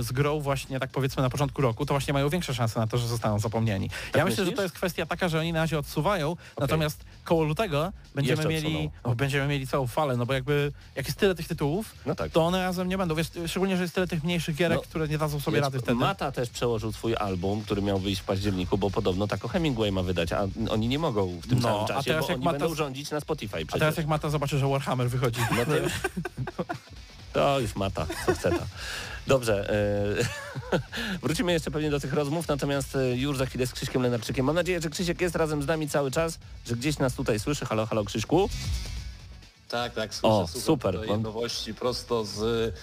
z 0.00 0.12
grą 0.12 0.40
właśnie 0.40 0.80
tak 0.80 0.90
powiedzmy 0.90 1.22
na 1.22 1.30
początku 1.30 1.62
roku, 1.62 1.86
to 1.86 1.94
właśnie 1.94 2.12
mają 2.12 2.28
większe 2.28 2.54
szanse 2.54 2.80
na 2.80 2.86
to, 2.86 2.98
że 2.98 3.08
zostaną 3.08 3.38
zapomnieni. 3.38 3.88
Tak 3.88 3.98
ja 4.16 4.24
myślę, 4.24 4.24
myślisz? 4.24 4.46
że 4.46 4.52
to 4.52 4.62
jest 4.62 4.74
kwestia 4.74 5.06
taka, 5.06 5.28
że 5.28 5.40
oni 5.40 5.52
na 5.52 5.60
razie 5.60 5.78
odsuwają, 5.78 6.36
natomiast 6.60 7.04
koło 7.24 7.44
lutego 7.44 7.92
będziemy 8.14 8.44
mieli, 8.44 8.66
odsuną. 8.76 8.90
o, 9.02 9.14
będziemy 9.14 9.46
mieli 9.46 9.66
całą 9.66 9.86
falę, 9.86 10.16
no 10.16 10.26
bo 10.26 10.32
jakby 10.32 10.72
jak 10.96 11.06
jest 11.06 11.18
tyle 11.18 11.34
tych 11.34 11.48
tytułów, 11.48 11.94
No 12.06 12.14
tak. 12.14 12.32
to 12.32 12.46
one 12.46 12.62
razem 12.62 12.88
nie 12.88 12.98
będą. 12.98 13.14
Wiesz, 13.14 13.26
szczególnie, 13.46 13.76
że 13.76 13.82
jest 13.82 13.94
tyle 13.94 14.06
tych 14.06 14.24
mniejszych 14.24 14.56
gierek, 14.56 14.78
No, 14.78 14.82
które 14.82 15.08
nie 15.08 15.18
dadzą 15.18 15.40
sobie 15.40 15.60
rady 15.60 15.78
wtedy. 15.78 15.94
Mata 15.94 16.32
też 16.32 16.50
przełożył 16.50 16.92
swój 16.92 17.16
album, 17.16 17.62
który 17.62 17.82
miał 17.82 17.98
wyjść 17.98 18.20
w 18.20 18.24
październiku, 18.24 18.78
bo 18.78 18.90
podobno 18.90 19.26
tak 19.26 19.44
o 19.44 19.48
Hemingway 19.48 19.92
ma 19.92 20.02
wydać, 20.02 20.32
a 20.32 20.46
oni 20.70 20.88
nie 20.88 20.98
mogą 20.98 21.40
w 21.40 21.46
tym 21.46 21.58
No, 21.58 21.68
samym 21.68 21.84
a 21.84 21.88
czasie, 21.88 22.04
teraz 22.10 22.24
bo 22.26 22.30
jak 22.32 22.36
oni 22.38 22.44
Mata- 22.44 22.58
będą 22.58 22.74
rządzić 22.74 23.10
na 23.10 23.20
Spotify 23.20 23.56
A 23.56 23.58
przecież. 23.58 23.80
teraz 23.80 23.96
jak 23.96 24.06
Mata 24.06 24.30
zobaczy, 24.30 24.58
że 24.58 24.68
Warhammer 24.68 25.10
wychodzi. 25.10 25.40
No 25.50 25.64
to, 27.32 27.60
już 27.60 27.76
Mata, 27.76 28.06
co 28.26 28.34
chce 28.34 28.50
ta. 28.50 28.66
Dobrze, 29.26 29.70
e, 30.72 30.78
wrócimy 31.22 31.52
jeszcze 31.52 31.70
pewnie 31.70 31.90
do 31.90 32.00
tych 32.00 32.12
rozmów, 32.12 32.48
natomiast 32.48 32.96
e, 32.96 33.16
już 33.16 33.38
za 33.38 33.46
chwilę 33.46 33.66
z 33.66 33.72
Krzyśkiem 33.72 34.02
Lenarczykiem. 34.02 34.46
Mam 34.46 34.54
nadzieję, 34.54 34.80
że 34.80 34.90
Krzysiek 34.90 35.20
jest 35.20 35.36
razem 35.36 35.62
z 35.62 35.66
nami 35.66 35.88
cały 35.88 36.10
czas, 36.10 36.38
że 36.66 36.76
gdzieś 36.76 36.98
nas 36.98 37.14
tutaj 37.14 37.40
słyszy. 37.40 37.66
Halo, 37.66 37.86
halo 37.86 38.04
Krzyśku. 38.04 38.48
Tak, 39.68 39.94
tak, 39.94 40.14
słyszę, 40.14 40.34
O, 40.34 40.48
super. 40.48 40.98
nowości 41.20 41.74
prosto 41.74 42.24
z 42.24 42.74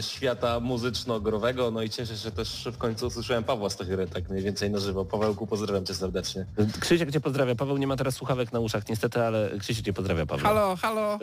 świata 0.00 0.60
muzyczno-growego, 0.60 1.70
no 1.70 1.82
i 1.82 1.90
cieszę 1.90 2.16
się 2.16 2.30
też 2.30 2.68
w 2.72 2.78
końcu 2.78 3.06
usłyszałem 3.06 3.44
Pawła 3.44 3.70
Stachyry 3.70 4.06
tak 4.06 4.28
mniej 4.28 4.42
więcej 4.44 4.70
na 4.70 4.78
żywo. 4.78 5.04
Pawełku, 5.04 5.46
pozdrawiam 5.46 5.86
cię 5.86 5.94
serdecznie. 5.94 6.46
Krzysiek 6.80 7.12
cię 7.12 7.20
pozdrawia. 7.20 7.54
Paweł 7.54 7.76
nie 7.76 7.86
ma 7.86 7.96
teraz 7.96 8.14
słuchawek 8.14 8.52
na 8.52 8.60
uszach 8.60 8.88
niestety, 8.88 9.22
ale 9.22 9.50
Krzysiek 9.58 9.84
cię 9.84 9.92
pozdrawia, 9.92 10.26
Paweł. 10.26 10.44
Halo, 10.46 10.76
halo. 10.76 11.18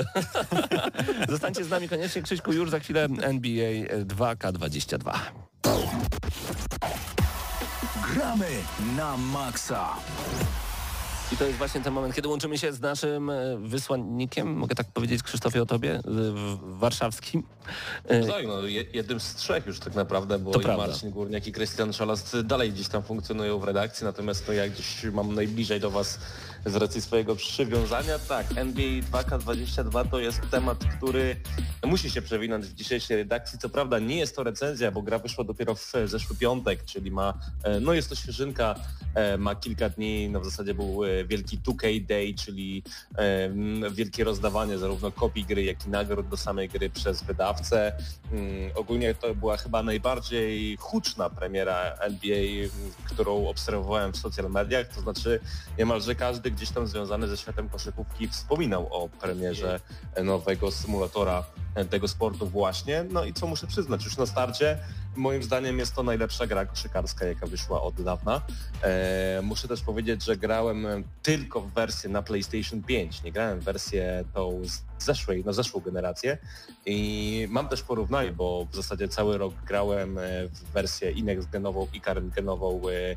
Zostańcie 1.30 1.64
z 1.64 1.70
nami 1.70 1.90
koniecznie. 1.90 2.22
Krzyśku, 2.22 2.54
już 2.54 2.70
za 2.70 2.80
chwilę 2.80 3.04
NBA 3.22 3.72
2K22. 4.06 5.14
Gramy 8.14 8.48
na 8.98 9.18
maksa. 9.18 9.90
I 11.32 11.38
to 11.38 11.44
jest 11.46 11.58
właśnie 11.58 11.82
ten 11.82 11.94
moment, 11.94 12.16
kiedy 12.16 12.28
łączymy 12.28 12.58
się 12.58 12.74
z 12.74 12.80
naszym 12.82 13.30
e, 13.30 13.58
wysłannikiem, 13.58 14.54
mogę 14.54 14.76
tak 14.76 14.88
powiedzieć 14.88 15.24
Krzysztofie 15.24 15.62
o 15.62 15.66
tobie, 15.66 16.00
w- 16.06 16.58
warszawskim. 16.80 17.44
E, 18.06 18.28
Tak, 18.28 18.48
no, 18.48 18.62
je- 18.62 18.86
jednym 18.94 19.20
z 19.20 19.36
trzech 19.36 19.66
już 19.66 19.80
tak 19.80 19.96
naprawdę, 19.96 20.40
bo 20.40 20.52
To 20.52 20.60
i 20.60 20.64
prawda. 20.64 20.88
Marcin 20.88 21.12
Górniak 21.12 21.48
i 21.48 21.52
Krystian 21.52 21.94
Szalast 21.94 22.42
dalej 22.42 22.72
gdzieś 22.74 22.88
tam 22.88 23.04
funkcjonują 23.04 23.60
w 23.60 23.64
redakcji, 23.64 24.06
natomiast 24.06 24.46
to 24.46 24.54
ja 24.54 24.70
gdzieś 24.70 25.04
mam 25.14 25.36
najbliżej 25.36 25.80
do 25.80 25.92
Was 25.92 26.20
z 26.66 26.76
racji 26.76 27.02
swojego 27.02 27.36
przywiązania. 27.36 28.20
Tak, 28.20 28.46
NBA 28.56 28.86
2K22 29.12 30.10
to 30.10 30.20
jest 30.20 30.42
temat, 30.52 30.78
który 30.98 31.36
musi 31.86 32.10
się 32.10 32.22
przewinąć 32.22 32.66
w 32.66 32.74
dzisiejszej 32.74 33.18
redakcji. 33.18 33.60
Co 33.60 33.70
prawda 33.70 34.00
nie 34.00 34.18
jest 34.18 34.36
to 34.36 34.44
recenzja, 34.44 34.92
bo 34.92 35.02
gra 35.02 35.20
wyszła 35.20 35.44
dopiero 35.44 35.76
w 35.76 35.94
zeszły 36.06 36.36
piątek, 36.36 36.86
czyli 36.86 37.12
ma, 37.12 37.34
e, 37.64 37.80
no 37.80 37.94
jest 37.94 38.10
to 38.10 38.16
świeżynka, 38.16 38.76
e, 39.16 39.38
ma 39.38 39.56
kilka 39.56 39.90
dni, 39.90 40.30
no 40.30 40.40
w 40.40 40.46
zasadzie 40.46 40.74
był 40.74 41.04
e, 41.04 41.26
wielki 41.26 41.60
2K 41.60 42.06
Day, 42.06 42.34
czyli 42.34 42.84
wielkie 43.92 44.24
rozdawanie 44.24 44.78
zarówno 44.78 45.12
kopii 45.12 45.46
gry, 45.46 45.64
jak 45.64 45.86
i 45.86 45.90
nagród 45.90 46.28
do 46.28 46.38
samej 46.38 46.70
gry 46.70 46.90
przez 46.90 47.24
wydawcę. 47.24 47.94
Mm, 48.32 48.72
Ogólnie 48.76 49.16
to 49.16 49.36
była 49.36 49.58
chyba 49.58 49.84
najbardziej 49.84 50.78
huczna 50.78 51.30
premiera 51.30 51.96
NBA, 52.00 52.70
którą 53.06 53.48
obserwowałem 53.48 54.14
w 54.14 54.18
social 54.18 54.52
mediach, 54.52 54.88
to 54.88 55.02
znaczy 55.02 55.40
niemalże 55.78 56.16
każdy 56.16 56.53
gdzieś 56.54 56.70
tam 56.70 56.88
związany 56.88 57.28
ze 57.28 57.38
światem 57.38 57.70
koszykówki 57.70 58.28
wspominał 58.28 58.88
o 58.92 59.10
premierze 59.10 59.80
nowego 60.24 60.72
symulatora 60.72 61.44
tego 61.90 62.08
sportu 62.08 62.48
właśnie. 62.48 63.06
No 63.10 63.26
i 63.26 63.34
co 63.34 63.48
muszę 63.48 63.68
przyznać, 63.68 64.06
już 64.06 64.18
na 64.18 64.26
starcie 64.26 64.78
moim 65.16 65.44
zdaniem 65.44 65.80
jest 65.80 65.96
to 65.96 66.04
najlepsza 66.04 66.48
gra 66.48 66.66
koszykarska, 66.66 67.26
jaka 67.26 67.48
wyszła 67.48 67.82
od 67.82 68.02
dawna. 68.02 68.42
E, 68.84 69.42
muszę 69.44 69.68
też 69.68 69.82
powiedzieć, 69.82 70.24
że 70.24 70.38
grałem 70.38 71.04
tylko 71.24 71.62
w 71.62 71.74
wersję 71.74 72.10
na 72.10 72.22
PlayStation 72.22 72.84
5, 72.84 73.24
nie 73.24 73.32
grałem 73.32 73.60
w 73.60 73.64
wersję 73.64 74.24
tą 74.34 74.62
z 74.66 74.82
zeszłej, 75.04 75.46
na 75.46 75.54
zeszłą 75.54 75.80
generację 75.82 76.38
i 76.86 77.48
mam 77.50 77.70
też 77.70 77.84
porównanie, 77.84 78.32
bo 78.32 78.68
w 78.72 78.76
zasadzie 78.76 79.08
cały 79.08 79.38
rok 79.38 79.54
grałem 79.68 80.18
e, 80.18 80.22
w 80.48 80.64
wersję 80.74 81.12
i 81.12 81.24
next 81.24 81.50
genową 81.50 81.88
i 81.94 82.02
current 82.02 82.34
genową 82.34 82.82
e, 82.90 83.16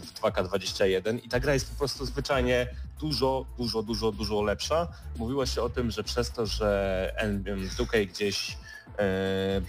w 0.00 0.20
2K21 0.20 1.18
i 1.24 1.28
ta 1.28 1.40
gra 1.40 1.54
jest 1.54 1.70
po 1.70 1.78
prostu 1.78 2.06
zwyczajnie 2.06 2.68
dużo, 3.00 3.46
dużo, 3.58 3.82
dużo, 3.82 4.12
dużo 4.12 4.42
lepsza. 4.42 4.88
Mówiło 5.16 5.46
się 5.46 5.62
o 5.62 5.68
tym, 5.68 5.90
że 5.90 6.04
przez 6.04 6.30
to, 6.30 6.46
że 6.46 7.12
N- 7.16 7.44
2K 7.78 8.06
gdzieś 8.08 8.58
e, 8.98 9.60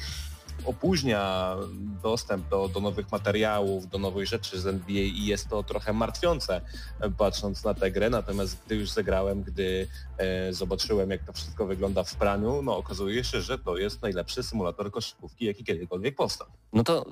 opóźnia 0.66 1.56
dostęp 2.04 2.50
do, 2.50 2.68
do 2.68 2.80
nowych 2.80 3.12
materiałów, 3.12 3.90
do 3.90 3.98
nowych 3.98 4.28
rzeczy 4.28 4.60
z 4.60 4.68
NBA 4.68 5.02
i 5.04 5.26
jest 5.26 5.50
to 5.50 5.64
trochę 5.64 5.94
martwiące 5.94 6.62
e, 7.00 7.10
patrząc 7.10 7.64
na 7.64 7.74
tę 7.74 7.92
grę, 7.92 8.10
natomiast 8.10 8.58
gdy 8.66 8.76
już 8.76 8.90
zagrałem, 8.90 9.44
gdy 9.44 9.88
e, 10.18 10.54
zobaczyłem 10.54 11.10
jak 11.10 11.24
to 11.24 11.34
wszystko 11.34 11.66
wygląda 11.66 12.04
w 12.04 12.16
praniu, 12.16 12.62
no 12.62 12.78
okazuje 12.78 13.24
się, 13.24 13.42
że 13.42 13.60
to 13.60 13.78
jest 13.78 14.02
najlepszy 14.02 14.44
symulator 14.44 14.92
koszykówki, 14.92 15.46
jaki 15.46 15.64
kiedykolwiek 15.64 16.16
powstał. 16.16 16.48
No 16.74 16.84
to 16.84 17.06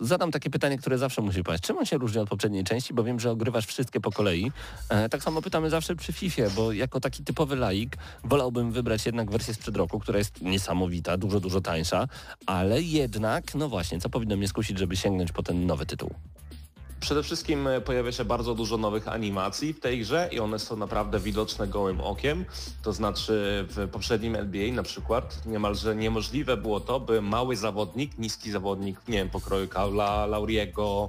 zadam 0.00 0.30
takie 0.30 0.50
pytanie, 0.50 0.78
które 0.78 0.98
zawsze 0.98 1.22
musi 1.22 1.42
paść. 1.42 1.62
Czym 1.62 1.78
on 1.78 1.86
się 1.86 1.98
różni 1.98 2.20
od 2.20 2.28
poprzedniej 2.28 2.64
części? 2.64 2.94
Bo 2.94 3.04
wiem, 3.04 3.20
że 3.20 3.30
ogrywasz 3.30 3.66
wszystkie 3.66 4.00
po 4.00 4.10
kolei. 4.12 4.52
E, 4.88 5.08
tak 5.08 5.22
samo 5.22 5.42
pytamy 5.42 5.70
zawsze 5.70 5.96
przy 5.96 6.12
FIFA, 6.12 6.42
bo 6.56 6.72
jako 6.72 7.00
taki 7.00 7.24
typowy 7.24 7.56
laik 7.56 7.96
wolałbym 8.24 8.72
wybrać 8.72 9.06
jednak 9.06 9.30
wersję 9.30 9.54
sprzed 9.54 9.76
roku, 9.76 10.00
która 10.00 10.18
jest 10.18 10.42
niesamowita, 10.42 11.16
dużo, 11.16 11.40
dużo 11.40 11.60
tańsza, 11.60 12.08
ale 12.46 12.82
jednak, 12.92 13.54
no 13.54 13.68
właśnie, 13.68 14.00
co 14.00 14.10
powinno 14.10 14.36
mnie 14.36 14.48
skusić, 14.48 14.78
żeby 14.78 14.96
sięgnąć 14.96 15.32
po 15.32 15.42
ten 15.42 15.66
nowy 15.66 15.86
tytuł? 15.86 16.10
Przede 17.00 17.22
wszystkim 17.22 17.66
e, 17.66 17.80
pojawia 17.80 18.12
się 18.12 18.24
bardzo 18.24 18.54
dużo 18.54 18.76
nowych 18.76 19.08
animacji 19.08 19.72
w 19.72 19.80
tej 19.80 20.00
grze 20.00 20.28
i 20.32 20.40
one 20.40 20.58
są 20.58 20.76
naprawdę 20.76 21.20
widoczne 21.20 21.68
gołym 21.68 22.00
okiem. 22.00 22.44
To 22.82 22.92
znaczy 22.92 23.66
w 23.68 23.88
poprzednim 23.88 24.36
NBA 24.36 24.72
na 24.72 24.82
przykład 24.82 25.46
niemalże 25.46 25.96
niemożliwe 25.96 26.56
było 26.56 26.80
to, 26.80 27.00
by 27.00 27.22
mały 27.22 27.56
zawodnik, 27.56 28.18
niski 28.18 28.50
zawodnik, 28.50 29.00
nie 29.08 29.18
wiem, 29.18 29.30
pokroju 29.30 29.68
Kaula, 29.68 30.26
Lauriego, 30.26 31.08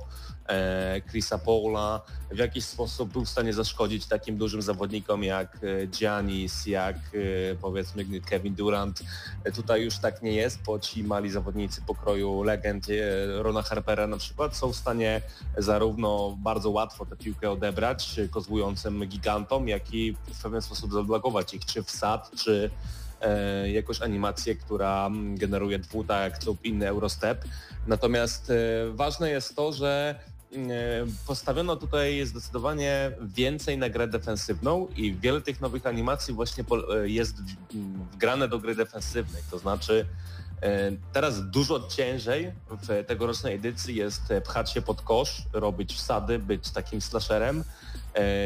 Chrisa 1.10 1.38
Paula 1.38 2.02
w 2.32 2.38
jakiś 2.38 2.66
sposób 2.66 3.12
był 3.12 3.26
w 3.26 3.30
stanie 3.30 3.54
zaszkodzić 3.54 4.06
takim 4.06 4.38
dużym 4.38 4.62
zawodnikom 4.62 5.24
jak 5.24 5.58
e, 5.64 5.88
Giannis, 5.88 6.66
jak 6.66 6.96
e, 6.96 7.56
powiedzmy 7.62 8.06
Kevin 8.22 8.56
Durant. 8.56 9.04
E, 9.44 9.52
Tutaj 9.52 9.84
już 9.84 9.98
tak 9.98 10.22
nie 10.22 10.32
jest, 10.32 10.64
bo 10.64 10.80
ci 10.80 11.04
mali 11.04 11.30
zawodnicy 11.30 11.82
pokroju 11.82 12.44
legend 12.44 12.88
e, 12.90 13.44
Rona 13.44 13.62
Harpera 13.62 14.08
na 14.08 14.18
przykład 14.18 14.58
są 14.58 14.74
w 14.74 14.76
stanie 14.76 15.22
zarówno 15.58 16.38
bardzo 16.40 16.70
łatwo 16.70 17.06
tę 17.06 17.16
piłkę 17.16 17.52
odebrać 17.52 18.20
e, 18.20 18.28
kozłującym 18.28 19.08
gigantom, 19.08 19.68
jak 19.68 19.94
i 19.94 20.14
w 20.14 20.44
pewien 20.44 20.62
sposób 20.62 20.94
zablokować 20.94 21.54
ich, 21.54 21.66
czy 21.66 21.84
wsad, 21.84 22.32
czy 22.38 22.72
e, 23.22 23.72
jakąś 23.72 24.02
animację, 24.02 24.56
która 24.56 25.06
mm, 25.08 25.38
generuje 25.38 25.80
dwutak 25.80 26.46
lub 26.46 26.66
inny 26.66 26.88
Eurostep. 26.88 27.46
Natomiast 27.88 28.50
e, 28.50 28.56
ważne 28.92 29.30
jest 29.30 29.56
to, 29.56 29.74
że 29.74 30.16
e, 30.28 30.41
postawiono 31.28 31.76
tutaj 31.76 32.26
zdecydowanie 32.26 33.12
więcej 33.22 33.78
na 33.78 33.90
grę 33.90 34.08
defensywną 34.08 34.88
i 34.96 35.16
wiele 35.16 35.42
tych 35.42 35.62
nowych 35.62 35.86
animacji 35.86 36.34
właśnie 36.34 36.64
e, 36.94 37.10
jest 37.10 37.36
wgrane 38.14 38.48
do 38.48 38.60
gry 38.60 38.76
defensywnej. 38.76 39.44
To 39.52 39.60
znaczy 39.60 40.06
e, 40.62 40.92
teraz 41.14 41.50
dużo 41.50 41.88
ciężej 41.88 42.52
w 42.70 43.06
tegorocznej 43.08 43.56
edycji 43.56 43.96
jest 43.96 44.32
e, 44.32 44.42
pchać 44.42 44.72
się 44.72 44.82
pod 44.82 45.02
kosz, 45.02 45.44
robić 45.54 45.94
wsady, 45.94 46.40
być 46.40 46.70
takim 46.70 47.02
slasherem 47.02 47.60
e, 47.60 47.64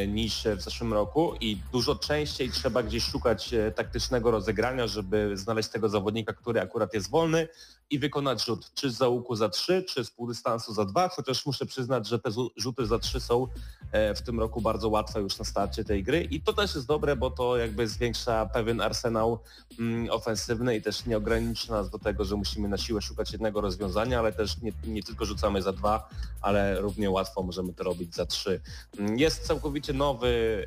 niż 0.07 0.43
w 0.57 0.61
zeszłym 0.61 0.93
roku 0.93 1.33
i 1.41 1.57
dużo 1.71 1.95
częściej 1.95 2.51
trzeba 2.51 2.83
gdzieś 2.83 3.03
szukać 3.03 3.53
e, 3.53 3.71
taktycznego 3.71 4.31
rozegrania, 4.31 4.87
żeby 4.87 5.37
znaleźć 5.37 5.69
tego 5.69 5.89
zawodnika, 5.89 6.33
który 6.33 6.61
akurat 6.61 6.93
jest 6.93 7.09
wolny 7.09 7.47
i 7.89 7.99
wykonać 7.99 8.45
rzut, 8.45 8.71
czy 8.73 8.91
z 8.91 8.97
załuku 8.97 9.35
za 9.35 9.49
3, 9.49 9.83
czy 9.83 10.05
z 10.05 10.11
półdystansu 10.11 10.73
za 10.73 10.85
2, 10.85 11.09
chociaż 11.09 11.45
muszę 11.45 11.65
przyznać, 11.65 12.07
że 12.07 12.19
te 12.19 12.31
zu- 12.31 12.51
rzuty 12.57 12.85
za 12.85 12.99
3 12.99 13.19
są 13.19 13.43
e, 13.43 13.47
w 14.15 14.21
tym 14.21 14.39
roku 14.39 14.61
bardzo 14.61 14.89
łatwe 14.89 15.21
już 15.21 15.39
na 15.39 15.45
starcie 15.45 15.83
tej 15.83 16.03
gry 16.03 16.21
i 16.23 16.41
to 16.41 16.53
też 16.53 16.75
jest 16.75 16.87
dobre, 16.87 17.15
bo 17.15 17.31
to 17.31 17.57
jakby 17.57 17.87
zwiększa 17.87 18.45
pewien 18.45 18.81
arsenał 18.81 19.39
mm, 19.79 20.09
ofensywny 20.11 20.75
i 20.75 20.81
też 20.81 21.05
nie 21.05 21.17
ogranicza 21.17 21.73
nas 21.73 21.89
do 21.89 21.99
tego, 21.99 22.25
że 22.25 22.35
musimy 22.35 22.67
na 22.69 22.77
siłę 22.77 23.01
szukać 23.01 23.31
jednego 23.31 23.61
rozwiązania, 23.61 24.19
ale 24.19 24.33
też 24.33 24.61
nie, 24.61 24.71
nie 24.87 25.03
tylko 25.03 25.25
rzucamy 25.25 25.61
za 25.61 25.71
dwa, 25.71 26.09
ale 26.41 26.81
równie 26.81 27.09
łatwo 27.09 27.43
możemy 27.43 27.73
to 27.73 27.83
robić 27.83 28.15
za 28.15 28.25
trzy. 28.25 28.61
Mm, 28.99 29.17
Jest 29.19 29.47
całkowicie 29.47 29.93
nowy 29.93 30.65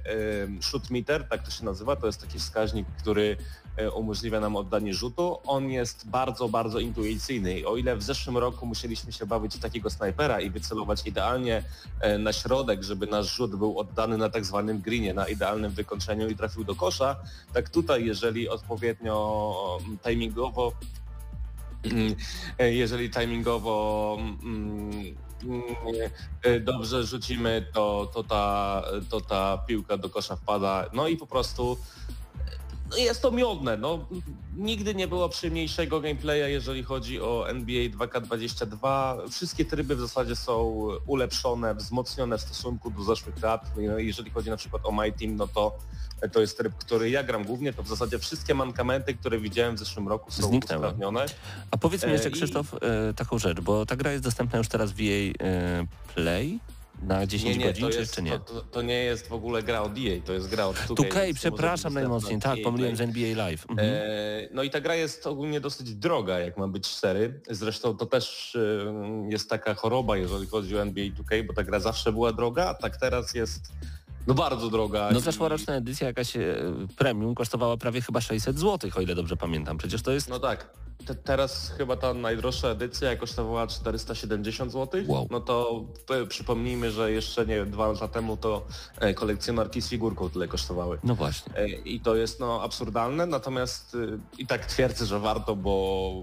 shoot 0.61 0.91
meter, 0.91 1.29
tak 1.29 1.45
to 1.45 1.51
się 1.51 1.65
nazywa, 1.65 1.97
to 1.97 2.07
jest 2.07 2.21
taki 2.21 2.39
wskaźnik, 2.39 2.87
który 2.99 3.37
e, 3.37 3.68
umożliwia 3.95 4.41
nam 4.41 4.57
oddanie 4.57 4.95
rzutu. 4.95 5.39
On 5.47 5.71
jest 5.71 6.09
bardzo, 6.09 6.49
bardzo 6.49 6.79
intuicyjny. 6.79 7.59
I 7.59 7.67
O 7.67 7.77
ile 7.77 7.97
w 7.97 8.03
zeszłym 8.03 8.39
roku 8.39 8.67
musieliśmy 8.67 9.13
się 9.13 9.27
bawić 9.27 9.57
w 9.57 9.61
takiego 9.61 9.91
snajpera 9.91 10.41
i 10.41 10.51
wycelować 10.51 11.07
idealnie 11.07 11.63
e, 12.01 12.19
na 12.19 12.33
środek, 12.33 12.83
żeby 12.83 13.07
nasz 13.07 13.37
rzut 13.37 13.57
był 13.57 13.79
oddany 13.79 14.19
na 14.19 14.29
tak 14.29 14.45
zwanym 14.45 14.81
greenie, 14.81 15.15
na 15.15 15.29
idealnym 15.29 15.71
wykończeniu 15.71 16.29
i 16.29 16.37
trafił 16.37 16.65
do 16.65 16.75
kosza, 16.75 17.17
tak 17.53 17.71
tutaj, 17.71 18.07
jeżeli 18.07 18.49
odpowiednio 18.49 19.79
mm, 19.85 19.99
timingowo 19.99 20.73
jeżeli 22.59 23.11
timingowo 23.11 24.17
mm, 24.21 25.15
mm, 25.45 26.65
dobrze 26.65 27.05
rzucimy, 27.05 27.67
to, 27.73 28.11
to, 28.15 28.25
ta, 28.25 28.83
to 29.11 29.21
ta 29.21 29.59
piłka 29.59 29.97
do 29.97 30.11
kosza 30.11 30.37
wpada. 30.37 30.91
No 30.93 31.09
i 31.09 31.17
po 31.17 31.27
prostu 31.27 31.79
jest 32.97 33.23
to 33.23 33.31
miodne. 33.31 33.77
No, 33.77 34.07
nigdy 34.57 34.95
nie 34.95 35.09
było 35.09 35.29
przyjemniejszego 35.29 36.01
gameplaya, 36.01 36.51
jeżeli 36.51 36.83
chodzi 36.83 37.21
o 37.21 37.49
NBA 37.49 37.89
2K22. 37.89 39.17
Wszystkie 39.31 39.65
tryby 39.65 39.97
w 39.97 40.01
zasadzie 40.01 40.37
są 40.37 40.89
ulepszone, 41.07 41.75
wzmocnione 41.75 42.39
w 42.39 42.41
stosunku 42.41 42.91
do 42.91 43.03
zeszłych 43.03 43.43
lat. 43.43 43.71
No, 43.77 43.99
jeżeli 43.99 44.31
chodzi 44.31 44.51
na 44.51 44.57
przykład 44.57 44.87
o 44.87 44.93
My 44.93 45.13
Team, 45.13 45.37
no 45.37 45.49
to 45.49 45.79
to 46.33 46.41
jest 46.41 46.59
tryb, 46.59 46.75
który 46.75 47.11
ja 47.11 47.23
gram 47.23 47.45
głównie, 47.45 47.73
to 47.73 47.83
w 47.83 47.89
zasadzie 47.89 48.19
wszystkie 48.19 48.55
mankamenty, 48.55 49.15
które 49.15 49.39
widziałem 49.39 49.77
w 49.77 49.79
zeszłym 49.79 50.09
roku 50.09 50.31
są 50.31 50.49
Zniknęły. 50.49 50.81
usprawnione. 50.83 51.27
A 51.71 51.77
powiedz 51.77 52.07
mi 52.07 52.13
jeszcze, 52.13 52.29
e, 52.29 52.31
Krzysztof, 52.31 52.75
I... 52.75 52.77
E, 53.11 53.15
taką 53.15 53.39
rzecz, 53.39 53.61
bo 53.61 53.87
ta 53.87 53.97
gra 53.97 54.13
jest 54.13 54.25
dostępna 54.25 54.59
już 54.59 54.69
teraz 54.69 54.93
w 54.93 54.99
jej 54.99 55.35
Play, 56.15 56.61
na 57.03 57.27
10 57.27 57.57
nie, 57.57 57.65
nie, 57.65 57.73
godzin, 57.73 57.91
czy, 57.91 57.99
jest, 57.99 58.15
czy 58.15 58.23
nie? 58.23 58.39
To, 58.39 58.63
to, 58.63 58.83
nie 58.83 58.95
jest 58.95 59.29
w 59.29 59.33
ogóle 59.33 59.63
gra 59.63 59.83
od 59.83 59.93
EA, 59.99 60.21
to 60.25 60.33
jest 60.33 60.49
gra 60.49 60.67
od 60.67 60.77
2K. 60.77 60.95
2K, 60.95 61.35
przepraszam 61.35 61.95
najmocniej, 61.95 62.41
tak, 62.41 62.59
pomyliłem 62.65 62.97
z 62.97 63.01
NBA 63.01 63.37
Live. 63.37 63.67
Mhm. 63.71 63.89
E, 63.93 64.49
no 64.53 64.63
i 64.63 64.71
ta 64.71 64.81
gra 64.81 64.95
jest 64.95 65.27
ogólnie 65.27 65.61
dosyć 65.61 65.95
droga, 65.95 66.39
jak 66.39 66.57
ma 66.57 66.69
być 66.69 66.89
4. 66.89 67.41
Zresztą 67.51 67.97
to 67.97 68.07
też 68.07 68.57
e, 68.57 69.29
jest 69.31 69.51
taka 69.51 69.75
choroba, 69.75 70.17
jeżeli 70.17 70.47
chodzi 70.47 70.77
o 70.77 70.83
NBA 70.83 71.05
2K, 71.05 71.47
bo 71.47 71.53
ta 71.53 71.65
gra 71.65 71.81
zawsze 71.81 72.13
była 72.13 72.33
droga, 72.33 72.65
a 72.65 72.75
tak 72.75 72.97
teraz 72.97 73.35
jest 73.35 73.73
no 74.27 74.35
bardzo 74.35 74.71
droga. 74.71 75.11
No 75.13 75.21
zeszłoroczna 75.21 75.75
edycja 75.75 76.07
jakaś 76.07 76.37
e, 76.37 76.57
premium 76.97 77.35
kosztowała 77.35 77.77
prawie 77.77 78.01
chyba 78.01 78.21
600 78.21 78.59
zł, 78.59 78.91
o 78.97 79.01
ile 79.01 79.15
dobrze 79.15 79.37
pamiętam. 79.37 79.79
Przecież 79.79 80.03
to 80.03 80.13
jest... 80.13 80.29
No 80.29 80.41
tak. 80.41 80.71
Te, 81.07 81.15
teraz 81.15 81.73
chyba 81.79 81.97
ta 81.97 82.15
najdroższa 82.15 82.69
edycja 82.69 83.17
kosztowała 83.17 83.67
470 83.67 84.73
zł. 84.73 85.03
Wow. 85.07 85.27
No 85.31 85.41
to, 85.41 85.85
to, 86.07 86.27
przypomnijmy, 86.27 86.91
że 86.91 87.13
jeszcze 87.13 87.47
nie 87.47 87.65
dwa 87.65 87.89
lata 87.89 88.09
temu 88.09 88.37
to 88.37 88.67
e, 89.01 89.15
kolekcjonarki 89.15 89.83
z 89.83 89.89
figurką 89.89 90.31
tyle 90.31 90.49
kosztowały. 90.49 90.99
No 91.05 91.15
właśnie. 91.15 91.57
E, 91.57 91.69
I 91.69 92.01
to 92.01 92.17
jest 92.17 92.41
no 92.41 92.63
absurdalne, 92.63 93.27
natomiast 93.27 93.97
i 94.39 94.47
tak 94.47 94.67
twierdzę, 94.67 95.07
że 95.07 95.21
warto, 95.21 95.57
bo 95.57 96.23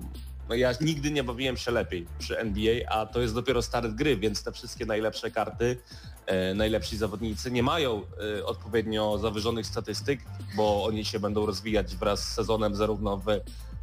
no 0.49 0.55
ja 0.55 0.71
nigdy 0.81 1.11
nie 1.11 1.23
bawiłem 1.23 1.57
się 1.57 1.71
lepiej 1.71 2.07
przy 2.19 2.39
NBA, 2.39 2.89
a 2.89 3.05
to 3.05 3.21
jest 3.21 3.33
dopiero 3.33 3.61
start 3.61 3.91
gry, 3.91 4.17
więc 4.17 4.43
te 4.43 4.51
wszystkie 4.51 4.85
najlepsze 4.85 5.31
karty, 5.31 5.77
e, 6.25 6.53
najlepsi 6.53 6.97
zawodnicy 6.97 7.51
nie 7.51 7.63
mają 7.63 8.01
e, 8.39 8.45
odpowiednio 8.45 9.17
zawyżonych 9.17 9.65
statystyk, 9.65 10.19
bo 10.55 10.83
oni 10.83 11.05
się 11.05 11.19
będą 11.19 11.45
rozwijać 11.45 11.95
wraz 11.95 12.23
z 12.23 12.33
sezonem 12.33 12.75
zarówno 12.75 13.17
w 13.17 13.25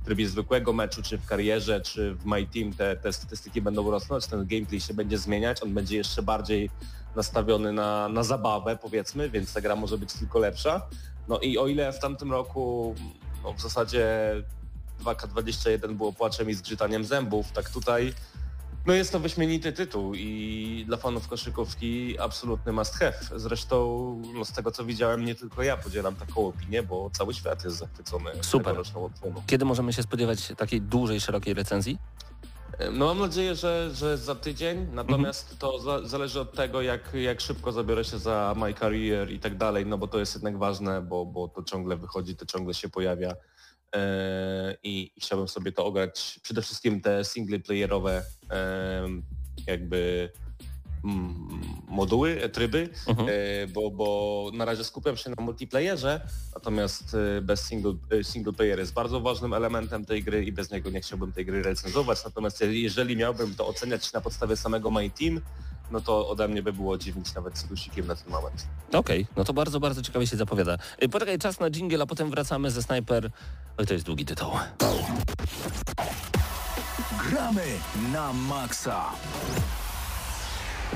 trybie 0.04 0.28
zwykłego 0.28 0.72
meczu, 0.72 1.02
czy 1.02 1.18
w 1.18 1.26
karierze, 1.26 1.80
czy 1.80 2.14
w 2.14 2.24
My 2.24 2.46
Team 2.46 2.72
te, 2.72 2.96
te 2.96 3.12
statystyki 3.12 3.62
będą 3.62 3.90
rosnąć, 3.90 4.26
ten 4.26 4.46
gameplay 4.46 4.80
się 4.80 4.94
będzie 4.94 5.18
zmieniać, 5.18 5.62
on 5.62 5.74
będzie 5.74 5.96
jeszcze 5.96 6.22
bardziej 6.22 6.70
nastawiony 7.16 7.72
na, 7.72 8.08
na 8.08 8.22
zabawę 8.22 8.78
powiedzmy, 8.82 9.30
więc 9.30 9.52
ta 9.52 9.60
gra 9.60 9.76
może 9.76 9.98
być 9.98 10.12
tylko 10.12 10.38
lepsza. 10.38 10.86
No 11.28 11.38
i 11.38 11.58
o 11.58 11.66
ile 11.66 11.92
w 11.92 11.98
tamtym 11.98 12.32
roku 12.32 12.94
no 13.44 13.52
w 13.52 13.60
zasadzie 13.60 14.06
2K21 15.04 15.94
było 15.94 16.12
płaczem 16.12 16.50
i 16.50 16.54
zgrzytaniem 16.54 17.04
zębów, 17.04 17.52
tak 17.52 17.70
tutaj 17.70 18.14
no 18.86 18.92
jest 18.92 19.12
to 19.12 19.20
wyśmienity 19.20 19.72
tytuł 19.72 20.14
i 20.14 20.84
dla 20.86 20.96
fanów 20.96 21.28
koszykówki 21.28 22.18
absolutny 22.18 22.72
must 22.72 22.94
have. 22.94 23.18
Zresztą 23.36 23.76
no 24.34 24.44
z 24.44 24.52
tego 24.52 24.70
co 24.70 24.84
widziałem 24.84 25.24
nie 25.24 25.34
tylko 25.34 25.62
ja 25.62 25.76
podzielam 25.76 26.16
taką 26.16 26.46
opinię, 26.46 26.82
bo 26.82 27.10
cały 27.10 27.34
świat 27.34 27.64
jest 27.64 27.76
zachwycony 27.76 28.30
Super. 28.40 28.78
odsłoną. 28.78 29.10
Kiedy 29.46 29.64
możemy 29.64 29.92
się 29.92 30.02
spodziewać 30.02 30.52
takiej 30.56 30.80
dużej, 30.80 31.20
szerokiej 31.20 31.54
recenzji? 31.54 31.98
No 32.92 33.06
mam 33.06 33.18
nadzieję, 33.18 33.54
że, 33.54 33.90
że 33.94 34.18
za 34.18 34.34
tydzień, 34.34 34.86
natomiast 34.92 35.52
mhm. 35.52 35.58
to 35.58 35.80
za, 35.80 36.08
zależy 36.08 36.40
od 36.40 36.52
tego, 36.52 36.82
jak, 36.82 37.14
jak 37.14 37.40
szybko 37.40 37.72
zabiorę 37.72 38.04
się 38.04 38.18
za 38.18 38.54
My 38.56 38.74
Career 38.74 39.30
i 39.30 39.38
tak 39.38 39.56
dalej, 39.56 39.86
no 39.86 39.98
bo 39.98 40.08
to 40.08 40.18
jest 40.18 40.34
jednak 40.34 40.58
ważne, 40.58 41.02
bo, 41.02 41.26
bo 41.26 41.48
to 41.48 41.62
ciągle 41.62 41.96
wychodzi, 41.96 42.36
to 42.36 42.46
ciągle 42.46 42.74
się 42.74 42.88
pojawia 42.88 43.34
E, 43.96 44.76
i, 44.82 45.12
chciałbym 45.18 45.48
sobie 45.48 45.72
to 45.72 45.86
ograć. 45.86 46.40
Przede 46.42 46.62
wszystkim 46.62 47.00
te 47.00 47.24
single 47.24 47.58
playerowe 47.58 48.22
jakby 49.66 50.30
mm, 51.04 51.60
moduły, 51.88 52.42
e, 52.42 52.48
tryby, 52.48 52.88
mhm. 53.08 53.28
E, 53.28 53.66
bo, 53.66 53.90
bo 53.90 54.50
na 54.54 54.64
razie 54.64 54.84
skupiam 54.84 55.16
się 55.16 55.30
na 55.30 55.44
multiplayerze, 55.44 56.20
natomiast 56.54 57.16
bez 57.42 57.60
single, 57.60 57.94
single 58.22 58.52
player 58.52 58.78
jest 58.78 58.92
bardzo 58.92 59.20
ważnym 59.20 59.54
elementem 59.54 60.04
tej 60.04 60.22
gry 60.22 60.44
i 60.44 60.52
bez 60.52 60.70
niego 60.70 60.90
nie 60.90 61.00
chciałbym 61.00 61.32
tej 61.32 61.46
gry 61.46 61.62
recenzować. 61.62 62.24
Natomiast 62.24 62.64
jeżeli 62.70 63.16
miałbym 63.16 63.54
to 63.54 63.66
oceniać 63.66 64.12
na 64.12 64.20
podstawie 64.20 64.56
samego 64.56 64.90
My 64.90 65.10
Team, 65.10 65.40
no 65.92 66.00
to 66.00 66.28
ode 66.28 66.48
mnie 66.48 66.62
by 66.62 66.72
było 66.72 66.98
9 66.98 67.34
nawet 67.34 67.58
z 67.58 67.64
plusikiem 67.64 68.06
na 68.06 68.16
ten 68.16 68.32
moment. 68.32 68.66
Okej, 68.88 69.22
okay, 69.22 69.34
no 69.36 69.44
to 69.44 69.52
bardzo, 69.52 69.80
bardzo 69.80 70.02
ciekawie 70.02 70.26
się 70.26 70.36
zapowiada. 70.36 70.78
Y, 71.02 71.08
poczekaj, 71.08 71.38
czas 71.38 71.60
na 71.60 71.70
jingle, 71.70 72.02
a 72.02 72.06
potem 72.06 72.30
wracamy 72.30 72.70
ze 72.70 72.82
Sniper. 72.82 73.30
Oj, 73.78 73.86
to 73.86 73.94
jest 73.94 74.06
długi 74.06 74.24
tytuł. 74.24 74.50
Gramy 77.30 77.64
na 78.12 78.32
maksa. 78.32 79.04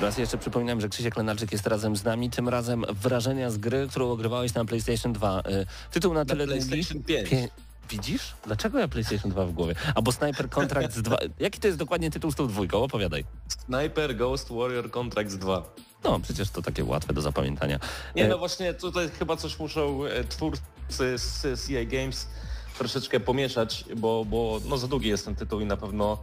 Raz 0.01 0.17
jeszcze 0.17 0.37
przypominam, 0.37 0.81
że 0.81 0.89
Krzysiek 0.89 1.17
Lenarczyk 1.17 1.51
jest 1.51 1.67
razem 1.67 1.95
z 1.95 2.03
nami, 2.03 2.29
tym 2.29 2.49
razem 2.49 2.85
wrażenia 2.89 3.49
z 3.49 3.57
gry, 3.57 3.87
którą 3.89 4.11
ogrywałeś 4.11 4.53
na 4.53 4.65
PlayStation 4.65 5.13
2. 5.13 5.39
Y, 5.39 5.43
tytuł 5.91 6.13
na, 6.13 6.19
na 6.19 6.25
tyle 6.25 6.45
PlayStation 6.45 6.97
długi... 6.97 7.29
5. 7.29 7.51
Widzisz? 7.89 8.33
Dlaczego 8.45 8.79
ja 8.79 8.87
PlayStation 8.87 9.31
2 9.31 9.45
w 9.45 9.51
głowie? 9.51 9.75
Albo 9.95 10.11
Sniper 10.11 10.49
Contracts 10.49 11.01
2. 11.01 11.17
Jaki 11.39 11.59
to 11.59 11.67
jest 11.67 11.79
dokładnie 11.79 12.11
tytuł 12.11 12.31
z 12.31 12.35
tą 12.35 12.47
dwójką? 12.47 12.83
Opowiadaj. 12.83 13.25
Sniper 13.47 14.15
Ghost 14.15 14.49
Warrior 14.49 14.91
Contracts 14.91 15.35
2. 15.35 15.63
No, 16.03 16.19
przecież 16.19 16.49
to 16.49 16.61
takie 16.61 16.83
łatwe 16.83 17.13
do 17.13 17.21
zapamiętania. 17.21 17.79
Nie, 18.15 18.25
e, 18.25 18.27
no 18.27 18.37
właśnie 18.37 18.73
tutaj 18.73 19.09
chyba 19.19 19.37
coś 19.37 19.59
muszą 19.59 20.05
e, 20.05 20.23
twórcy 20.23 21.17
z 21.17 21.41
CA 21.41 21.85
Games 21.85 22.27
troszeczkę 22.77 23.19
pomieszać, 23.19 23.85
bo, 23.97 24.25
bo 24.25 24.59
no 24.69 24.77
za 24.77 24.87
długi 24.87 25.09
jest 25.09 25.25
ten 25.25 25.35
tytuł 25.35 25.59
i 25.59 25.65
na 25.65 25.77
pewno 25.77 26.17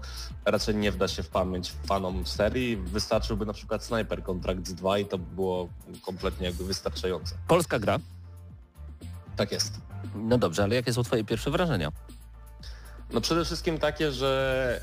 raczej 0.44 0.74
nie 0.74 0.92
wda 0.92 1.08
się 1.08 1.22
w 1.22 1.28
pamięć 1.28 1.72
fanom 1.86 2.26
serii. 2.26 2.76
Wystarczyłby 2.76 3.46
na 3.46 3.52
przykład 3.52 3.84
Sniper 3.84 4.22
Contracts 4.22 4.72
2 4.72 4.98
i 4.98 5.06
to 5.06 5.18
by 5.18 5.34
było 5.34 5.68
kompletnie 6.02 6.46
jakby 6.46 6.64
wystarczające. 6.64 7.34
Polska 7.48 7.78
gra? 7.78 7.98
Tak 9.36 9.52
jest. 9.52 9.80
No 10.14 10.38
dobrze, 10.38 10.62
ale 10.62 10.74
jakie 10.74 10.92
są 10.92 11.02
Twoje 11.02 11.24
pierwsze 11.24 11.50
wrażenia? 11.50 11.92
No 13.12 13.20
przede 13.20 13.44
wszystkim 13.44 13.78
takie, 13.78 14.12
że 14.12 14.80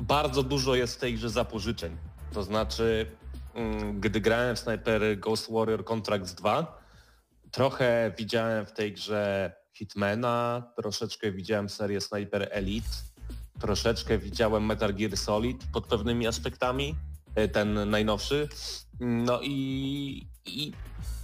bardzo 0.00 0.42
dużo 0.42 0.74
jest 0.74 0.96
w 0.96 0.98
tej 0.98 1.14
grze 1.14 1.30
zapożyczeń. 1.30 1.96
To 2.32 2.42
znaczy, 2.42 3.06
mm, 3.54 4.00
gdy 4.00 4.20
grałem 4.20 4.56
w 4.56 4.58
Sniper 4.58 5.18
Ghost 5.18 5.52
Warrior 5.52 5.84
Contracts 5.84 6.34
2, 6.34 6.82
trochę 7.50 8.12
widziałem 8.18 8.66
w 8.66 8.72
tej 8.72 8.92
grze 8.92 9.52
Hitmana, 9.72 10.62
troszeczkę 10.76 11.32
widziałem 11.32 11.68
serię 11.68 12.00
Sniper 12.00 12.48
Elite, 12.50 12.88
troszeczkę 13.60 14.18
widziałem 14.18 14.66
Metal 14.66 14.94
Gear 14.94 15.16
Solid 15.16 15.64
pod 15.72 15.86
pewnymi 15.86 16.26
aspektami, 16.26 16.96
e, 17.34 17.48
ten 17.48 17.90
najnowszy. 17.90 18.48
No 19.00 19.40
i, 19.42 20.26
i 20.46 20.72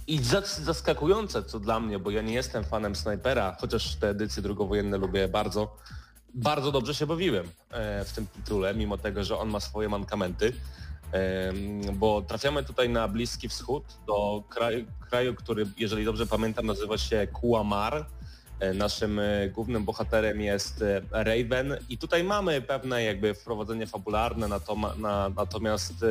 i 0.09 0.19
zaskakujące, 0.63 1.43
co 1.43 1.59
dla 1.59 1.79
mnie, 1.79 1.99
bo 1.99 2.11
ja 2.11 2.21
nie 2.21 2.33
jestem 2.33 2.63
fanem 2.63 2.95
snajpera, 2.95 3.57
chociaż 3.59 3.95
te 3.95 4.09
edycje 4.09 4.43
drugowojenne 4.43 4.97
lubię 4.97 5.27
bardzo, 5.27 5.77
bardzo 6.33 6.71
dobrze 6.71 6.95
się 6.95 7.07
bawiłem 7.07 7.45
e, 7.71 8.05
w 8.05 8.13
tym 8.13 8.27
tytule, 8.27 8.73
mimo 8.73 8.97
tego, 8.97 9.23
że 9.23 9.37
on 9.37 9.49
ma 9.49 9.59
swoje 9.59 9.89
mankamenty, 9.89 10.53
bo 11.93 12.21
trafiamy 12.21 12.63
tutaj 12.63 12.89
na 12.89 13.07
Bliski 13.07 13.49
Wschód, 13.49 13.83
do 14.07 14.43
kraju, 14.49 14.85
kraju 15.09 15.35
który, 15.35 15.65
jeżeli 15.77 16.05
dobrze 16.05 16.27
pamiętam, 16.27 16.65
nazywa 16.65 16.97
się 16.97 17.27
Kuamar. 17.33 18.05
E, 18.59 18.73
naszym 18.73 19.19
e, 19.19 19.49
głównym 19.49 19.85
bohaterem 19.85 20.41
jest 20.41 20.83
Raven. 21.11 21.77
I 21.89 21.97
tutaj 21.97 22.23
mamy 22.23 22.61
pewne 22.61 23.03
jakby 23.03 23.33
wprowadzenie 23.33 23.87
fabularne, 23.87 24.47
natomiast 25.35 26.05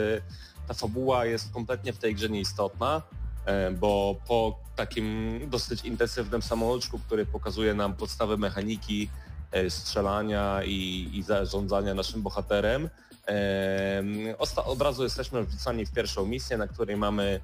ta 0.69 0.75
fabuła 0.75 1.25
jest 1.25 1.53
kompletnie 1.53 1.93
w 1.93 1.99
tej 1.99 2.15
grze 2.15 2.29
nieistotna. 2.29 3.03
E, 3.45 3.71
bo 3.71 4.17
po 4.29 4.59
takim 4.77 5.41
dosyć 5.51 5.85
intensywnym 5.85 6.43
samoloczku, 6.43 6.99
który 6.99 7.27
pokazuje 7.27 7.75
nam 7.75 7.95
podstawy 7.95 8.39
mechaniki 8.39 9.11
e, 9.53 9.71
strzelania 9.71 10.61
i, 10.65 11.11
i 11.15 11.23
zarządzania 11.23 11.95
naszym 11.95 12.23
bohaterem, 12.23 12.91
e, 13.29 14.39
od 14.65 14.83
razu 14.83 15.03
jesteśmy 15.03 15.45
wrzucani 15.45 15.87
w 15.87 15.93
pierwszą 15.93 16.27
misję, 16.27 16.57
na 16.57 16.69
której 16.69 16.97
mamy 16.97 17.41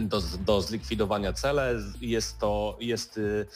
do, 0.00 0.20
do 0.20 0.62
zlikwidowania 0.62 1.32
cele. 1.32 1.74
Jest 2.00 2.38
to 2.38 2.76
jest 2.80 3.18
y, 3.18 3.46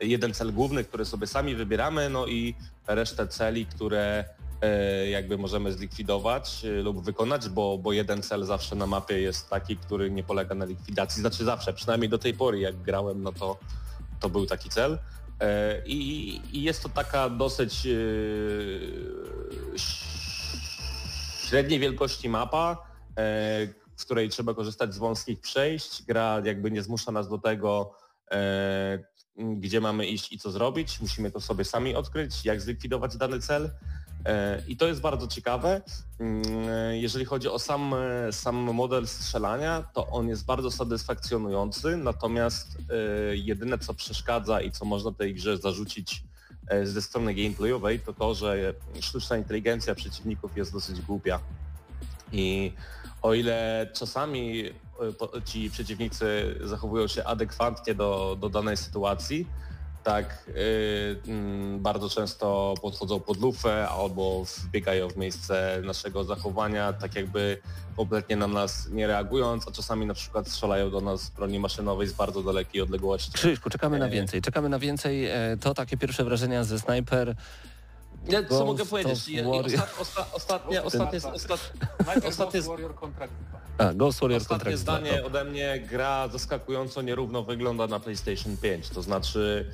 jeden 0.00 0.34
cel 0.34 0.52
główny, 0.52 0.84
który 0.84 1.04
sobie 1.04 1.26
sami 1.26 1.54
wybieramy, 1.54 2.10
no 2.10 2.26
i 2.26 2.54
resztę 2.86 3.28
celi, 3.28 3.66
które 3.66 4.24
jakby 5.10 5.38
możemy 5.38 5.72
zlikwidować 5.72 6.64
e, 6.64 6.82
lub 6.82 7.04
wykonać, 7.04 7.48
bo, 7.48 7.78
bo 7.78 7.92
jeden 7.92 8.22
cel 8.22 8.44
zawsze 8.44 8.76
na 8.76 8.86
mapie 8.86 9.20
jest 9.20 9.50
taki, 9.50 9.76
który 9.76 10.10
nie 10.10 10.22
polega 10.22 10.54
na 10.54 10.64
likwidacji. 10.64 11.20
Znaczy 11.20 11.44
zawsze, 11.44 11.72
przynajmniej 11.72 12.08
do 12.08 12.18
tej 12.18 12.34
pory 12.34 12.58
jak 12.58 12.76
grałem, 12.82 13.22
no 13.22 13.32
to, 13.32 13.58
to 14.20 14.28
był 14.28 14.46
taki 14.46 14.68
cel. 14.68 14.98
I, 15.86 16.40
i 16.52 16.62
jest 16.62 16.82
to 16.82 16.88
taka 16.88 17.30
dosyć 17.30 17.88
średniej 21.48 21.80
wielkości 21.80 22.28
mapa, 22.28 22.86
w 23.96 24.04
której 24.04 24.28
trzeba 24.28 24.54
korzystać 24.54 24.94
z 24.94 24.98
wąskich 24.98 25.40
przejść. 25.40 26.02
Gra 26.02 26.42
jakby 26.44 26.70
nie 26.70 26.82
zmusza 26.82 27.12
nas 27.12 27.28
do 27.28 27.38
tego, 27.38 27.94
gdzie 29.36 29.80
mamy 29.80 30.06
iść 30.06 30.32
i 30.32 30.38
co 30.38 30.50
zrobić. 30.50 31.00
Musimy 31.00 31.30
to 31.30 31.40
sobie 31.40 31.64
sami 31.64 31.94
odkryć, 31.94 32.44
jak 32.44 32.60
zlikwidować 32.60 33.16
dany 33.16 33.40
cel. 33.40 33.70
E, 34.24 34.62
I 34.68 34.76
to 34.76 34.86
jest 34.86 35.00
bardzo 35.00 35.26
ciekawe. 35.26 35.82
Mm, 36.20 36.44
jeżeli 36.92 37.24
chodzi 37.24 37.48
o 37.48 37.58
sam, 37.58 37.94
sam 38.30 38.56
model 38.56 39.06
strzelania, 39.06 39.84
to 39.94 40.06
on 40.06 40.28
jest 40.28 40.44
bardzo 40.44 40.70
satysfakcjonujący, 40.70 41.96
natomiast 41.96 42.78
e, 42.78 43.36
jedyne 43.36 43.78
co 43.78 43.94
przeszkadza 43.94 44.60
i 44.60 44.70
co 44.70 44.84
można 44.84 45.12
tej 45.12 45.34
grze 45.34 45.58
zarzucić 45.58 46.24
e, 46.66 46.86
ze 46.86 47.02
strony 47.02 47.34
gameplayowej, 47.34 48.00
to 48.00 48.12
to, 48.12 48.34
że 48.34 48.74
sztuczna 49.00 49.36
inteligencja 49.36 49.94
przeciwników 49.94 50.56
jest 50.56 50.72
dosyć 50.72 51.00
głupia. 51.00 51.40
I 52.32 52.72
o 53.22 53.34
ile 53.34 53.88
czasami 53.94 54.64
ci 55.44 55.70
przeciwnicy 55.70 56.58
zachowują 56.64 57.06
się 57.06 57.24
adekwatnie 57.24 57.94
do, 57.94 58.36
do 58.40 58.48
danej 58.48 58.76
sytuacji, 58.76 59.46
tak 60.08 60.44
yy, 61.26 61.78
bardzo 61.78 62.08
często 62.08 62.74
podchodzą 62.82 63.20
pod 63.20 63.40
lufę 63.40 63.88
albo 63.88 64.44
wbiegają 64.44 65.08
w 65.08 65.16
miejsce 65.16 65.82
naszego 65.84 66.24
zachowania, 66.24 66.92
tak 66.92 67.14
jakby 67.14 67.58
kompletnie 67.96 68.36
na 68.36 68.46
nas 68.46 68.88
nie 68.90 69.06
reagując, 69.06 69.68
a 69.68 69.70
czasami 69.70 70.06
na 70.06 70.14
przykład 70.14 70.48
strzelają 70.48 70.90
do 70.90 71.00
nas 71.00 71.20
z 71.20 71.30
broni 71.30 71.60
maszynowej 71.60 72.08
z 72.08 72.12
bardzo 72.12 72.42
dalekiej 72.42 72.82
odległości. 72.82 73.32
Krzyśku, 73.32 73.70
czekamy 73.70 73.98
na 73.98 74.06
e, 74.06 74.10
więcej. 74.10 74.42
Czekamy 74.42 74.68
na 74.68 74.78
więcej. 74.78 75.24
E, 75.26 75.56
to 75.60 75.74
takie 75.74 75.96
pierwsze 75.96 76.24
wrażenia 76.24 76.64
ze 76.64 76.78
Sniper. 76.78 77.34
Ja, 78.28 78.44
co 78.44 78.64
mogę 78.64 78.86
powiedzieć? 78.86 79.12
ostatnie, 80.32 80.82
ostatnie, 80.82 81.20
ostatnie, 82.28 82.62
Warrior 82.62 82.94
kontrakt. 82.94 83.32
A, 83.78 83.94
Ghost 83.94 84.20
Warrior 84.20 84.42
Ostatnie 84.42 84.76
zdanie 84.76 85.24
ode 85.24 85.44
mnie, 85.44 85.80
gra 85.90 86.28
zaskakująco 86.28 87.02
nierówno 87.02 87.42
wygląda 87.42 87.86
na 87.86 88.00
PlayStation 88.00 88.56
5, 88.56 88.88
to 88.88 89.02
znaczy 89.02 89.72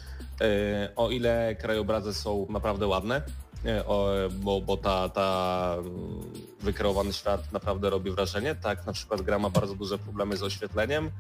o 0.97 1.11
ile 1.11 1.55
krajobrazy 1.55 2.15
są 2.15 2.47
naprawdę 2.51 2.87
ładne, 2.87 3.23
e, 3.65 3.85
bo, 4.31 4.61
bo 4.61 4.77
ta, 4.77 5.09
ta 5.09 5.77
mm, 5.79 6.55
wykreowany 6.61 7.13
świat 7.13 7.53
naprawdę 7.53 7.91
robi 7.91 8.11
wrażenie, 8.11 8.55
tak 8.55 8.87
na 8.87 8.93
przykład 8.93 9.23
gra 9.23 9.39
ma 9.39 9.51
bardzo 9.51 9.75
duże 9.75 9.99
problemy 9.99 10.37
z 10.37 10.43
oświetleniem, 10.43 11.11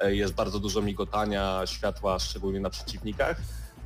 e, 0.00 0.14
jest 0.14 0.34
bardzo 0.34 0.58
dużo 0.58 0.82
migotania 0.82 1.62
światła, 1.66 2.18
szczególnie 2.18 2.60
na 2.60 2.70
przeciwnikach, 2.70 3.36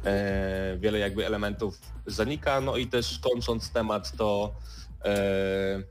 e, 0.04 0.76
wiele 0.76 0.98
jakby 0.98 1.26
elementów 1.26 1.78
zanika, 2.06 2.60
no 2.60 2.76
i 2.76 2.86
też 2.86 3.18
kończąc 3.18 3.70
temat 3.72 4.16
to 4.16 4.54
e, 5.04 5.82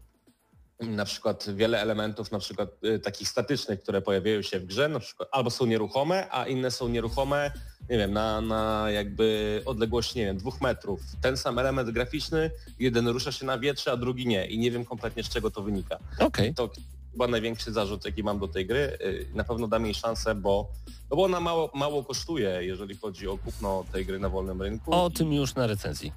na 0.80 1.06
przykład 1.06 1.56
wiele 1.56 1.82
elementów 1.82 2.32
na 2.32 2.40
przykład 2.40 2.70
takich 3.04 3.30
statycznych, 3.30 3.82
które 3.82 4.02
pojawiają 4.02 4.42
się 4.42 4.60
w 4.60 4.66
grze, 4.66 4.90
na 4.90 5.00
przykład 5.00 5.30
albo 5.32 5.50
są 5.50 5.66
nieruchome, 5.66 6.28
a 6.32 6.46
inne 6.46 6.72
są 6.72 6.88
nieruchome, 6.88 7.52
nie 7.90 7.98
wiem, 7.98 8.14
na, 8.14 8.42
na 8.42 8.92
jakby 8.92 9.62
odległość, 9.66 10.16
nie 10.16 10.26
wiem, 10.26 10.38
dwóch 10.38 10.62
metrów. 10.62 11.02
Ten 11.22 11.38
sam 11.38 11.60
element 11.60 11.90
graficzny, 11.90 12.52
jeden 12.80 13.08
rusza 13.08 13.32
się 13.32 13.46
na 13.46 13.60
wietrze, 13.60 13.92
a 13.92 13.98
drugi 13.98 14.28
nie 14.28 14.46
i 14.46 14.60
nie 14.60 14.72
wiem 14.72 14.86
kompletnie 14.86 15.24
z 15.24 15.30
czego 15.30 15.52
to 15.52 15.62
wynika. 15.62 16.00
Okay. 16.20 16.54
To 16.54 16.70
chyba 17.12 17.28
największy 17.28 17.72
zarzut, 17.72 18.06
jaki 18.06 18.24
mam 18.24 18.40
do 18.40 18.48
tej 18.48 18.66
gry. 18.66 18.98
Y, 19.02 19.28
na 19.34 19.44
pewno 19.44 19.68
da 19.68 19.80
mi 19.80 19.94
szansę, 19.94 20.36
bo, 20.36 20.70
no 21.10 21.18
bo 21.18 21.24
ona 21.24 21.40
mało, 21.40 21.72
mało 21.74 22.04
kosztuje, 22.04 22.60
jeżeli 22.62 22.98
chodzi 22.98 23.28
o 23.28 23.38
kupno 23.38 23.86
tej 23.92 24.06
gry 24.06 24.20
na 24.20 24.30
wolnym 24.30 24.62
rynku. 24.62 24.96
O 24.96 25.10
tym 25.10 25.34
już 25.34 25.56
na 25.56 25.68
recenzji. 25.68 26.12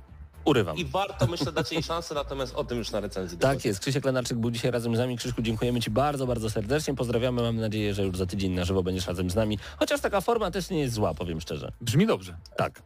Urywam. 0.45 0.77
I 0.77 0.85
warto, 0.85 1.27
myślę, 1.27 1.53
dać 1.53 1.73
jej 1.73 1.83
szansę, 1.83 2.15
natomiast 2.15 2.55
o 2.55 2.65
tym 2.65 2.79
już 2.79 2.91
na 2.91 3.01
recenzji. 3.01 3.39
Tak 3.39 3.65
jest. 3.65 3.81
Krzysiek 3.81 4.05
Lenarczyk 4.05 4.39
był 4.39 4.51
dzisiaj 4.51 4.71
razem 4.71 4.97
z 4.97 4.99
nami. 4.99 5.17
Krzyszku, 5.17 5.43
dziękujemy 5.43 5.81
Ci 5.81 5.91
bardzo, 5.91 6.27
bardzo 6.27 6.51
serdecznie. 6.51 6.95
Pozdrawiamy. 6.95 7.43
Mam 7.43 7.57
nadzieję, 7.57 7.95
że 7.95 8.03
już 8.03 8.17
za 8.17 8.27
tydzień 8.27 8.53
na 8.53 8.65
żywo 8.65 8.83
będziesz 8.83 9.07
razem 9.07 9.31
z 9.31 9.35
nami. 9.35 9.59
Chociaż 9.77 10.01
taka 10.01 10.21
forma 10.21 10.51
też 10.51 10.71
nie 10.71 10.81
jest 10.81 10.95
zła, 10.95 11.15
powiem 11.15 11.41
szczerze. 11.41 11.73
Brzmi 11.81 12.07
dobrze. 12.07 12.37
Tak. 12.57 12.83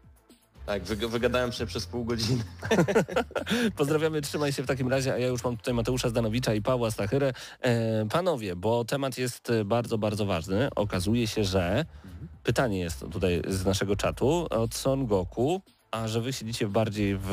Tak, 0.66 0.82
wygadałem 0.84 1.52
się 1.52 1.66
przez 1.66 1.86
pół 1.86 2.04
godziny. 2.04 2.44
Pozdrawiamy, 3.76 4.22
trzymaj 4.22 4.52
się 4.52 4.62
w 4.62 4.66
takim 4.66 4.88
razie, 4.88 5.14
a 5.14 5.18
ja 5.18 5.26
już 5.26 5.44
mam 5.44 5.56
tutaj 5.56 5.74
Mateusza 5.74 6.08
Zdanowicza 6.08 6.54
i 6.54 6.62
Pawła 6.62 6.90
Stachyrę. 6.90 7.32
E, 7.60 8.06
panowie, 8.06 8.56
bo 8.56 8.84
temat 8.84 9.18
jest 9.18 9.52
bardzo, 9.64 9.98
bardzo 9.98 10.26
ważny. 10.26 10.68
Okazuje 10.76 11.26
się, 11.26 11.44
że 11.44 11.84
pytanie 12.42 12.78
jest 12.78 13.00
tutaj 13.12 13.42
z 13.48 13.64
naszego 13.64 13.96
czatu 13.96 14.46
od 14.50 14.74
Son 14.74 15.06
Goku 15.06 15.62
a 15.96 16.08
że 16.08 16.20
wy 16.20 16.32
siedzicie 16.32 16.68
bardziej 16.68 17.18
w 17.20 17.30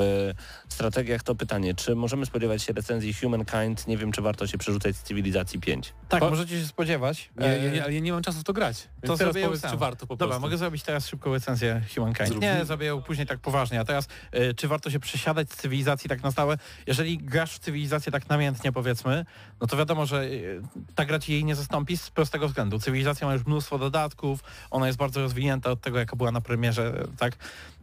strategiach, 0.70 1.24
to 1.24 1.36
pytanie, 1.36 1.74
czy 1.74 1.96
możemy 1.96 2.26
spodziewać 2.26 2.64
się 2.64 2.74
recenzji 2.74 3.14
Humankind? 3.14 3.88
Nie 3.88 3.98
wiem, 3.98 4.12
czy 4.12 4.22
warto 4.22 4.48
się 4.48 4.58
przerzucać 4.58 4.96
z 4.96 5.04
Cywilizacji 5.04 5.60
5. 5.60 5.94
Tak, 6.10 6.20
po... 6.20 6.30
możecie 6.30 6.60
się 6.60 6.66
spodziewać. 6.66 7.30
ale 7.38 7.58
ja, 7.58 7.74
ja, 7.74 7.90
ja, 7.90 8.00
nie 8.00 8.14
mam 8.14 8.24
czasu 8.24 8.40
w 8.40 8.44
to 8.44 8.54
grać. 8.54 8.88
To 9.06 9.18
teraz 9.18 9.36
powiedz, 9.44 9.62
czy 9.62 9.78
warto 9.78 10.08
po 10.08 10.16
Dobra, 10.16 10.28
prostu. 10.28 10.42
mogę 10.42 10.58
zrobić 10.58 10.84
teraz 10.84 11.08
szybką 11.08 11.34
recenzję 11.34 11.82
Humankind. 11.96 12.30
Zrób 12.30 12.42
nie, 12.42 12.66
zrobię 12.66 12.86
ją 12.86 13.02
później 13.02 13.28
tak 13.28 13.40
poważnie. 13.40 13.80
A 13.80 13.86
teraz, 13.86 14.08
y, 14.36 14.54
czy 14.54 14.68
warto 14.68 14.92
się 14.92 15.00
przesiadać 15.00 15.52
z 15.52 15.56
cywilizacji 15.56 16.10
tak 16.10 16.24
na 16.24 16.32
stałe? 16.32 16.58
Jeżeli 16.88 17.18
grasz 17.18 17.54
w 17.54 17.60
cywilizację 17.60 18.12
tak 18.12 18.30
namiętnie, 18.30 18.72
powiedzmy, 18.72 19.26
no 19.62 19.68
to 19.68 19.78
wiadomo, 19.78 20.06
że 20.06 20.24
y, 20.24 20.62
ta 20.96 21.06
gra 21.06 21.20
ci 21.20 21.34
jej 21.34 21.46
nie 21.46 21.56
zastąpi 21.56 21.98
z 21.98 22.10
prostego 22.10 22.48
względu. 22.48 22.80
Cywilizacja 22.80 23.28
ma 23.28 23.34
już 23.34 23.46
mnóstwo 23.46 23.80
dodatków, 23.80 24.40
ona 24.72 24.88
jest 24.88 25.00
bardzo 25.00 25.22
rozwinięta 25.22 25.72
od 25.72 25.82
tego, 25.82 26.00
jaka 26.00 26.16
była 26.16 26.32
na 26.32 26.42
premierze, 26.42 27.08
tak? 27.18 27.34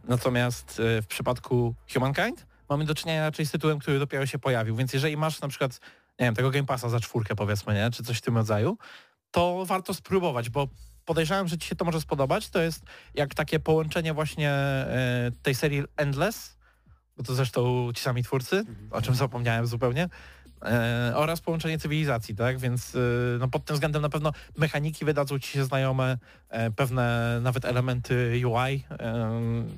Natomiast 0.07 0.81
e, 0.97 1.01
w 1.01 1.07
przypadku 1.07 1.75
Humankind 1.93 2.45
mamy 2.69 2.85
do 2.85 2.95
czynienia 2.95 3.21
raczej 3.21 3.45
z 3.45 3.51
tytułem, 3.51 3.79
który 3.79 3.99
dopiero 3.99 4.25
się 4.25 4.39
pojawił, 4.39 4.75
więc 4.75 4.93
jeżeli 4.93 5.17
masz 5.17 5.41
na 5.41 5.47
przykład, 5.47 5.79
nie 6.19 6.25
wiem, 6.25 6.35
tego 6.35 6.51
Game 6.51 6.65
Passa 6.65 6.89
za 6.89 6.99
czwórkę 6.99 7.35
powiedzmy, 7.35 7.73
nie, 7.73 7.91
czy 7.91 8.03
coś 8.03 8.17
w 8.17 8.21
tym 8.21 8.37
rodzaju, 8.37 8.77
to 9.31 9.65
warto 9.65 9.93
spróbować, 9.93 10.49
bo 10.49 10.67
podejrzewam, 11.05 11.47
że 11.47 11.57
Ci 11.57 11.67
się 11.67 11.75
to 11.75 11.85
może 11.85 12.01
spodobać. 12.01 12.49
To 12.49 12.61
jest 12.61 12.83
jak 13.13 13.35
takie 13.35 13.59
połączenie 13.59 14.13
właśnie 14.13 14.49
e, 14.49 15.31
tej 15.41 15.55
serii 15.55 15.83
Endless, 15.97 16.57
bo 17.17 17.23
to 17.23 17.35
zresztą 17.35 17.89
ci 17.95 18.03
sami 18.03 18.23
twórcy, 18.23 18.63
o 18.91 19.01
czym 19.01 19.15
zapomniałem 19.15 19.67
zupełnie, 19.67 20.09
e, 20.63 21.11
oraz 21.15 21.41
połączenie 21.41 21.79
cywilizacji, 21.79 22.35
tak? 22.35 22.59
Więc 22.59 22.95
e, 22.95 22.99
no, 23.39 23.47
pod 23.47 23.65
tym 23.65 23.73
względem 23.73 24.01
na 24.01 24.09
pewno 24.09 24.31
mechaniki 24.57 25.05
wydadzą 25.05 25.39
ci 25.39 25.51
się 25.51 25.65
znajome, 25.65 26.17
e, 26.49 26.71
pewne 26.71 27.39
nawet 27.41 27.65
elementy 27.65 28.41
UI, 28.45 28.83
e, 28.99 29.31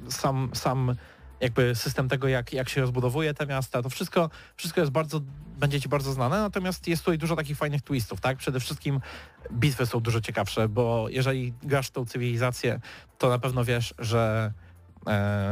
sam, 0.10 0.50
sam 0.54 0.96
jakby 1.44 1.76
system 1.76 2.10
tego, 2.10 2.28
jak, 2.28 2.54
jak 2.54 2.70
się 2.70 2.82
rozbudowuje 2.82 3.34
te 3.34 3.46
miasta, 3.46 3.82
to 3.82 3.90
wszystko, 3.90 4.30
wszystko 4.58 4.82
jest 4.82 4.92
bardzo, 4.92 5.22
będzie 5.60 5.82
ci 5.82 5.90
bardzo 5.90 6.14
znane, 6.14 6.38
natomiast 6.38 6.88
jest 6.88 7.04
tutaj 7.04 7.18
dużo 7.18 7.36
takich 7.36 7.58
fajnych 7.58 7.82
twistów, 7.82 8.22
tak? 8.22 8.38
Przede 8.38 8.60
wszystkim 8.60 9.00
bitwy 9.52 9.86
są 9.86 10.00
dużo 10.00 10.22
ciekawsze, 10.22 10.70
bo 10.70 11.10
jeżeli 11.10 11.54
grasz 11.64 11.90
tą 11.90 12.06
cywilizację, 12.06 12.80
to 13.18 13.30
na 13.30 13.40
pewno 13.40 13.64
wiesz, 13.66 13.94
że 14.00 14.54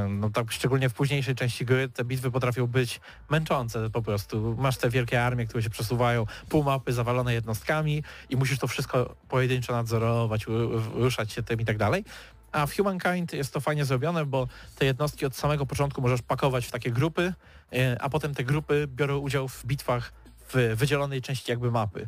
no 0.10 0.30
tak 0.30 0.52
szczególnie 0.52 0.90
w 0.90 0.94
późniejszej 0.94 1.36
części 1.36 1.66
gry 1.66 1.90
te 1.90 2.06
bitwy 2.06 2.32
potrafią 2.32 2.68
być 2.68 3.02
męczące 3.30 3.90
po 3.90 4.02
prostu. 4.02 4.56
Masz 4.60 4.78
te 4.78 4.90
wielkie 4.90 5.24
armie, 5.24 5.46
które 5.46 5.64
się 5.64 5.70
przesuwają, 5.70 6.26
pół 6.50 6.64
mapy 6.64 6.94
zawalone 6.94 7.34
jednostkami 7.34 8.04
i 8.30 8.36
musisz 8.36 8.60
to 8.60 8.68
wszystko 8.68 9.16
pojedynczo 9.30 9.74
nadzorować, 9.74 10.46
ruszać 10.94 11.32
się 11.32 11.44
tym 11.44 11.62
i 11.62 11.66
tak 11.66 11.78
dalej. 11.78 12.06
A 12.52 12.66
w 12.66 12.76
Humankind 12.76 13.34
jest 13.34 13.54
to 13.54 13.60
fajnie 13.60 13.86
zrobione, 13.86 14.26
bo 14.26 14.48
te 14.76 14.86
jednostki 14.86 15.26
od 15.26 15.36
samego 15.36 15.66
początku 15.66 16.02
możesz 16.02 16.22
pakować 16.22 16.66
w 16.66 16.72
takie 16.72 16.92
grupy, 16.92 17.34
e, 17.74 17.98
a 18.02 18.10
potem 18.10 18.34
te 18.34 18.44
grupy 18.44 18.88
biorą 18.88 19.18
udział 19.18 19.48
w 19.48 19.66
bitwach 19.66 20.14
w 20.54 20.74
wydzielonej 20.76 21.22
części 21.22 21.52
jakby 21.52 21.72
mapy. 21.72 22.02
E, 22.02 22.08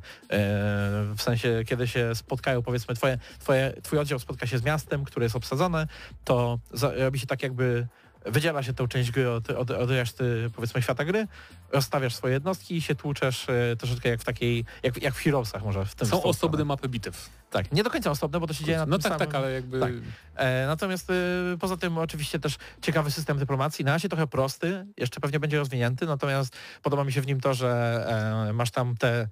w 1.18 1.22
sensie, 1.22 1.64
kiedy 1.68 1.88
się 1.88 2.16
spotkają, 2.16 2.62
powiedzmy, 2.62 2.96
twoje, 2.96 3.18
twoje, 3.40 3.74
twój 3.84 4.00
oddział 4.00 4.20
spotka 4.20 4.48
się 4.48 4.58
z 4.58 4.64
miastem, 4.64 5.06
które 5.06 5.26
jest 5.26 5.36
obsadzone, 5.36 5.88
to 6.24 6.60
robi 6.98 7.20
się 7.20 7.28
tak 7.28 7.44
jakby 7.44 7.88
wydziela 8.26 8.64
się 8.64 8.74
tą 8.74 8.88
część 8.88 9.12
gry 9.12 9.30
od, 9.30 9.50
od, 9.50 9.72
od 9.72 9.90
reszty, 9.90 10.50
powiedzmy, 10.56 10.82
świata 10.82 11.06
gry, 11.06 11.28
rozstawiasz 11.74 12.16
swoje 12.16 12.34
jednostki 12.34 12.76
i 12.76 12.82
się 12.82 12.96
tłuczesz 12.96 13.50
e, 13.50 13.76
troszeczkę 13.76 14.10
jak 14.10 14.22
w 14.22 14.24
takiej, 14.24 14.66
jak, 14.84 15.02
jak 15.02 15.14
w 15.14 15.20
Heroesach 15.20 15.64
może. 15.64 15.86
W 15.86 15.96
tym 15.96 16.08
Są 16.08 16.24
osobne 16.24 16.66
mapy 16.66 16.90
bitew. 16.90 17.30
Tak, 17.50 17.72
nie 17.72 17.84
do 17.84 17.90
końca 17.90 18.12
osobne, 18.12 18.40
bo 18.40 18.48
to 18.48 18.54
się 18.54 18.66
dzieje 18.66 18.78
na 18.78 18.86
No 18.86 18.98
tak, 18.98 19.18
tak, 19.18 19.32
samym... 19.32 19.36
ale 19.36 19.54
jakby... 19.54 19.80
Tak. 19.80 19.92
E, 20.36 20.68
natomiast 20.68 21.10
e, 21.10 21.14
poza 21.60 21.78
tym 21.78 21.98
oczywiście 21.98 22.40
też 22.40 22.58
ciekawy 22.82 23.12
system 23.12 23.38
dyplomacji, 23.38 23.86
na 23.86 23.92
razie 23.92 24.10
trochę 24.10 24.28
prosty, 24.28 24.86
jeszcze 24.98 25.20
pewnie 25.20 25.40
będzie 25.40 25.58
rozwinięty, 25.58 26.06
natomiast 26.06 26.56
podoba 26.82 27.04
mi 27.04 27.12
się 27.12 27.22
w 27.22 27.28
nim 27.28 27.42
to, 27.42 27.54
że 27.54 27.70
e, 28.50 28.54
masz 28.54 28.72
tam 28.72 28.98
te 28.98 29.28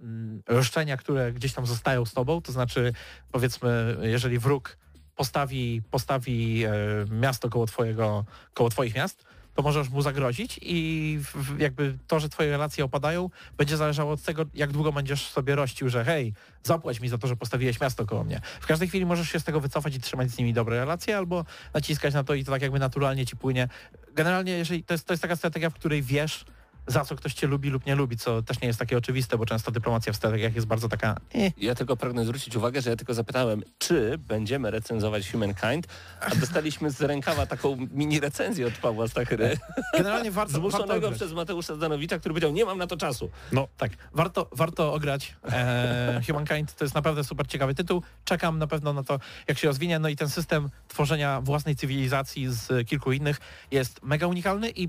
mm, 0.00 0.42
roszczenia, 0.48 0.96
które 0.96 1.32
gdzieś 1.32 1.52
tam 1.52 1.66
zostają 1.66 2.04
z 2.04 2.12
tobą, 2.12 2.42
to 2.42 2.52
znaczy 2.52 2.92
powiedzmy, 3.32 3.96
jeżeli 4.02 4.38
wróg 4.38 4.76
postawi, 5.20 5.82
postawi 5.90 6.64
e, 6.64 6.70
miasto 7.10 7.50
koło, 7.50 7.66
twojego, 7.66 8.24
koło 8.54 8.70
twoich 8.70 8.94
miast, 8.94 9.24
to 9.60 9.64
możesz 9.64 9.88
mu 9.88 10.02
zagrozić 10.02 10.60
i 10.62 11.20
jakby 11.58 11.98
to, 12.06 12.20
że 12.20 12.28
twoje 12.28 12.50
relacje 12.50 12.84
opadają, 12.84 13.30
będzie 13.56 13.76
zależało 13.76 14.12
od 14.12 14.22
tego, 14.22 14.44
jak 14.54 14.72
długo 14.72 14.92
będziesz 14.92 15.26
sobie 15.26 15.54
rościł, 15.54 15.88
że 15.88 16.04
hej, 16.04 16.34
zapłać 16.62 17.00
mi 17.00 17.08
za 17.08 17.18
to, 17.18 17.28
że 17.28 17.36
postawiłeś 17.36 17.80
miasto 17.80 18.06
koło 18.06 18.24
mnie. 18.24 18.40
W 18.60 18.66
każdej 18.66 18.88
chwili 18.88 19.06
możesz 19.06 19.28
się 19.28 19.40
z 19.40 19.44
tego 19.44 19.60
wycofać 19.60 19.94
i 19.94 20.00
trzymać 20.00 20.30
z 20.30 20.38
nimi 20.38 20.52
dobre 20.52 20.76
relacje, 20.76 21.16
albo 21.16 21.44
naciskać 21.74 22.14
na 22.14 22.24
to 22.24 22.34
i 22.34 22.44
to 22.44 22.52
tak 22.52 22.62
jakby 22.62 22.78
naturalnie 22.78 23.26
ci 23.26 23.36
płynie. 23.36 23.68
Generalnie, 24.14 24.52
jeżeli 24.52 24.84
to 24.84 24.94
jest, 24.94 25.06
to 25.06 25.12
jest 25.12 25.22
taka 25.22 25.36
strategia, 25.36 25.70
w 25.70 25.74
której 25.74 26.02
wiesz, 26.02 26.44
za 26.90 27.04
co 27.04 27.16
ktoś 27.16 27.34
cię 27.34 27.46
lubi 27.46 27.70
lub 27.70 27.86
nie 27.86 27.94
lubi, 27.94 28.16
co 28.16 28.42
też 28.42 28.60
nie 28.60 28.66
jest 28.66 28.78
takie 28.78 28.98
oczywiste, 28.98 29.38
bo 29.38 29.46
często 29.46 29.70
dyplomacja 29.70 30.12
w 30.12 30.16
strategiach 30.16 30.54
jest 30.54 30.66
bardzo 30.66 30.88
taka... 30.88 31.16
Eh. 31.34 31.52
Ja 31.58 31.74
tylko 31.74 31.96
pragnę 31.96 32.24
zwrócić 32.24 32.56
uwagę, 32.56 32.82
że 32.82 32.90
ja 32.90 32.96
tylko 32.96 33.14
zapytałem, 33.14 33.62
czy 33.78 34.18
będziemy 34.18 34.70
recenzować 34.70 35.30
Humankind, 35.32 35.86
a 36.20 36.34
dostaliśmy 36.34 36.90
z 36.90 37.00
rękawa 37.00 37.46
taką 37.46 37.76
mini 37.90 38.20
recenzję 38.20 38.66
od 38.66 38.74
Pawła 38.74 39.08
Stachyry. 39.08 39.58
Generalnie 39.96 40.30
warto... 40.30 40.52
Zmuszonego 40.52 41.00
warto 41.00 41.16
przez 41.16 41.32
Mateusza 41.32 41.74
Zdanowicza, 41.74 42.18
który 42.18 42.32
powiedział, 42.32 42.52
nie 42.52 42.64
mam 42.64 42.78
na 42.78 42.86
to 42.86 42.96
czasu. 42.96 43.30
No 43.52 43.68
tak, 43.76 43.92
warto, 44.12 44.48
warto 44.52 44.92
ograć 44.92 45.34
e, 45.52 46.20
Humankind, 46.26 46.74
to 46.74 46.84
jest 46.84 46.94
naprawdę 46.94 47.24
super 47.24 47.46
ciekawy 47.46 47.74
tytuł. 47.74 48.02
Czekam 48.24 48.58
na 48.58 48.66
pewno 48.66 48.92
na 48.92 49.02
to, 49.02 49.20
jak 49.48 49.58
się 49.58 49.68
rozwinie, 49.68 49.98
no 49.98 50.08
i 50.08 50.16
ten 50.16 50.28
system 50.28 50.70
tworzenia 50.88 51.40
własnej 51.40 51.76
cywilizacji 51.76 52.48
z 52.48 52.88
kilku 52.88 53.12
innych 53.12 53.40
jest 53.70 54.02
mega 54.02 54.26
unikalny 54.26 54.70
i 54.70 54.88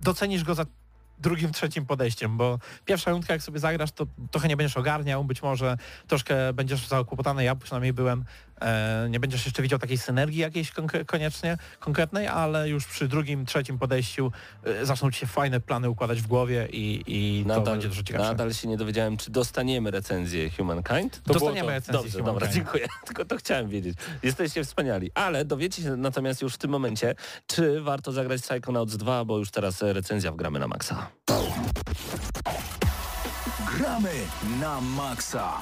docenisz 0.00 0.44
go 0.44 0.54
za 0.54 0.66
drugim, 1.18 1.52
trzecim 1.52 1.86
podejściem, 1.86 2.36
bo 2.36 2.58
pierwsza 2.84 3.10
rundka 3.10 3.32
jak 3.32 3.42
sobie 3.42 3.58
zagrasz, 3.58 3.92
to 3.92 4.06
trochę 4.30 4.48
nie 4.48 4.56
będziesz 4.56 4.76
ogarniał, 4.76 5.24
być 5.24 5.42
może 5.42 5.76
troszkę 6.06 6.52
będziesz 6.52 6.86
zakłopotany, 6.86 7.44
ja 7.44 7.54
przynajmniej 7.54 7.92
byłem, 7.92 8.24
nie 9.10 9.20
będziesz 9.20 9.44
jeszcze 9.44 9.62
widział 9.62 9.78
takiej 9.78 9.98
synergii 9.98 10.40
jakiejś 10.40 10.72
koniecznie 11.06 11.58
konkretnej, 11.80 12.26
ale 12.26 12.68
już 12.68 12.86
przy 12.86 13.08
drugim, 13.08 13.46
trzecim 13.46 13.78
podejściu 13.78 14.32
e, 14.64 14.86
zaczną 14.86 15.10
ci 15.10 15.18
się 15.20 15.26
fajne 15.26 15.60
plany 15.60 15.90
układać 15.90 16.22
w 16.22 16.26
głowie 16.26 16.68
i, 16.72 17.02
i 17.06 17.46
nadal, 17.46 17.64
to 17.64 17.70
będzie 17.70 17.88
dużo 17.88 18.02
ciekawsze. 18.02 18.28
Nadal 18.28 18.52
się 18.54 18.68
nie 18.68 18.76
dowiedziałem, 18.76 19.16
czy 19.16 19.30
dostaniemy 19.30 19.90
recenzję 19.90 20.50
Humankind? 20.50 21.22
To 21.22 21.32
Dostaniemy 21.32 21.72
recenzję 21.72 21.92
Dobrze, 22.02 22.18
Humankind. 22.18 22.40
dobra, 22.40 22.54
dziękuję. 22.54 22.86
Tylko 23.06 23.24
to 23.24 23.36
chciałem 23.36 23.68
wiedzieć. 23.68 23.98
Jesteście 24.22 24.64
wspaniali. 24.64 25.10
Ale 25.14 25.44
dowiecie 25.44 25.82
się 25.82 25.96
natomiast 25.96 26.42
już 26.42 26.54
w 26.54 26.58
tym 26.58 26.70
momencie, 26.70 27.14
czy 27.46 27.80
warto 27.80 28.12
zagrać 28.12 28.42
Psychonauts 28.42 28.96
2, 28.96 29.24
bo 29.24 29.38
już 29.38 29.50
teraz 29.50 29.82
recenzja 29.82 30.32
wgramy 30.32 30.58
na 30.58 30.68
maksa. 30.68 31.06
Gramy 33.78 34.10
na 34.60 34.80
maksa. 34.80 35.52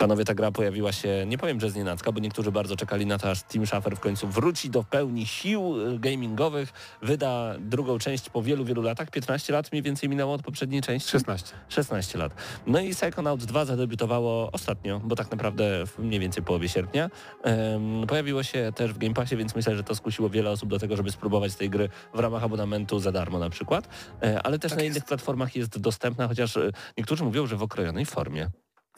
Panowie, 0.00 0.24
ta 0.24 0.34
gra 0.34 0.52
pojawiła 0.52 0.92
się, 0.92 1.24
nie 1.26 1.38
powiem, 1.38 1.60
że 1.60 1.70
z 1.70 1.74
nienacka, 1.74 2.12
bo 2.12 2.20
niektórzy 2.20 2.52
bardzo 2.52 2.76
czekali 2.76 3.06
na 3.06 3.18
to, 3.18 3.30
aż 3.30 3.42
Tim 3.42 3.66
Schafer 3.66 3.96
w 3.96 4.00
końcu 4.00 4.28
wróci 4.28 4.70
do 4.70 4.84
pełni 4.84 5.26
sił 5.26 5.76
y, 5.80 5.98
gamingowych, 5.98 6.72
wyda 7.02 7.54
drugą 7.58 7.98
część 7.98 8.30
po 8.30 8.42
wielu, 8.42 8.64
wielu 8.64 8.82
latach. 8.82 9.10
15 9.10 9.52
lat 9.52 9.72
mniej 9.72 9.82
więcej 9.82 10.08
minęło 10.08 10.34
od 10.34 10.42
poprzedniej 10.42 10.82
części? 10.82 11.10
16. 11.10 11.54
16 11.68 12.18
lat. 12.18 12.34
No 12.66 12.80
i 12.80 12.94
Psychonauts 12.94 13.46
2 13.46 13.64
zadebiutowało 13.64 14.50
ostatnio, 14.52 15.00
bo 15.04 15.16
tak 15.16 15.30
naprawdę 15.30 15.86
w 15.86 15.98
mniej 15.98 16.20
więcej 16.20 16.42
połowie 16.42 16.68
sierpnia. 16.68 17.10
Um, 17.44 18.06
pojawiło 18.06 18.42
się 18.42 18.72
też 18.74 18.92
w 18.92 18.98
Game 18.98 19.14
Passie, 19.14 19.36
więc 19.36 19.54
myślę, 19.54 19.76
że 19.76 19.84
to 19.84 19.94
skusiło 19.94 20.30
wiele 20.30 20.50
osób 20.50 20.68
do 20.68 20.78
tego, 20.78 20.96
żeby 20.96 21.12
spróbować 21.12 21.54
tej 21.54 21.70
gry 21.70 21.88
w 22.14 22.18
ramach 22.18 22.44
abonamentu 22.44 22.98
za 22.98 23.12
darmo 23.12 23.38
na 23.38 23.50
przykład. 23.50 23.88
E, 24.22 24.42
ale 24.42 24.58
też 24.58 24.70
tak 24.70 24.78
na 24.78 24.84
jest. 24.84 24.96
innych 24.96 25.04
platformach 25.04 25.56
jest 25.56 25.78
dostępna, 25.78 26.28
chociaż 26.28 26.56
e, 26.56 26.70
niektórzy 26.98 27.24
mówią, 27.24 27.46
że 27.46 27.56
w 27.56 27.62
okrojonej 27.62 28.06
formie. 28.06 28.50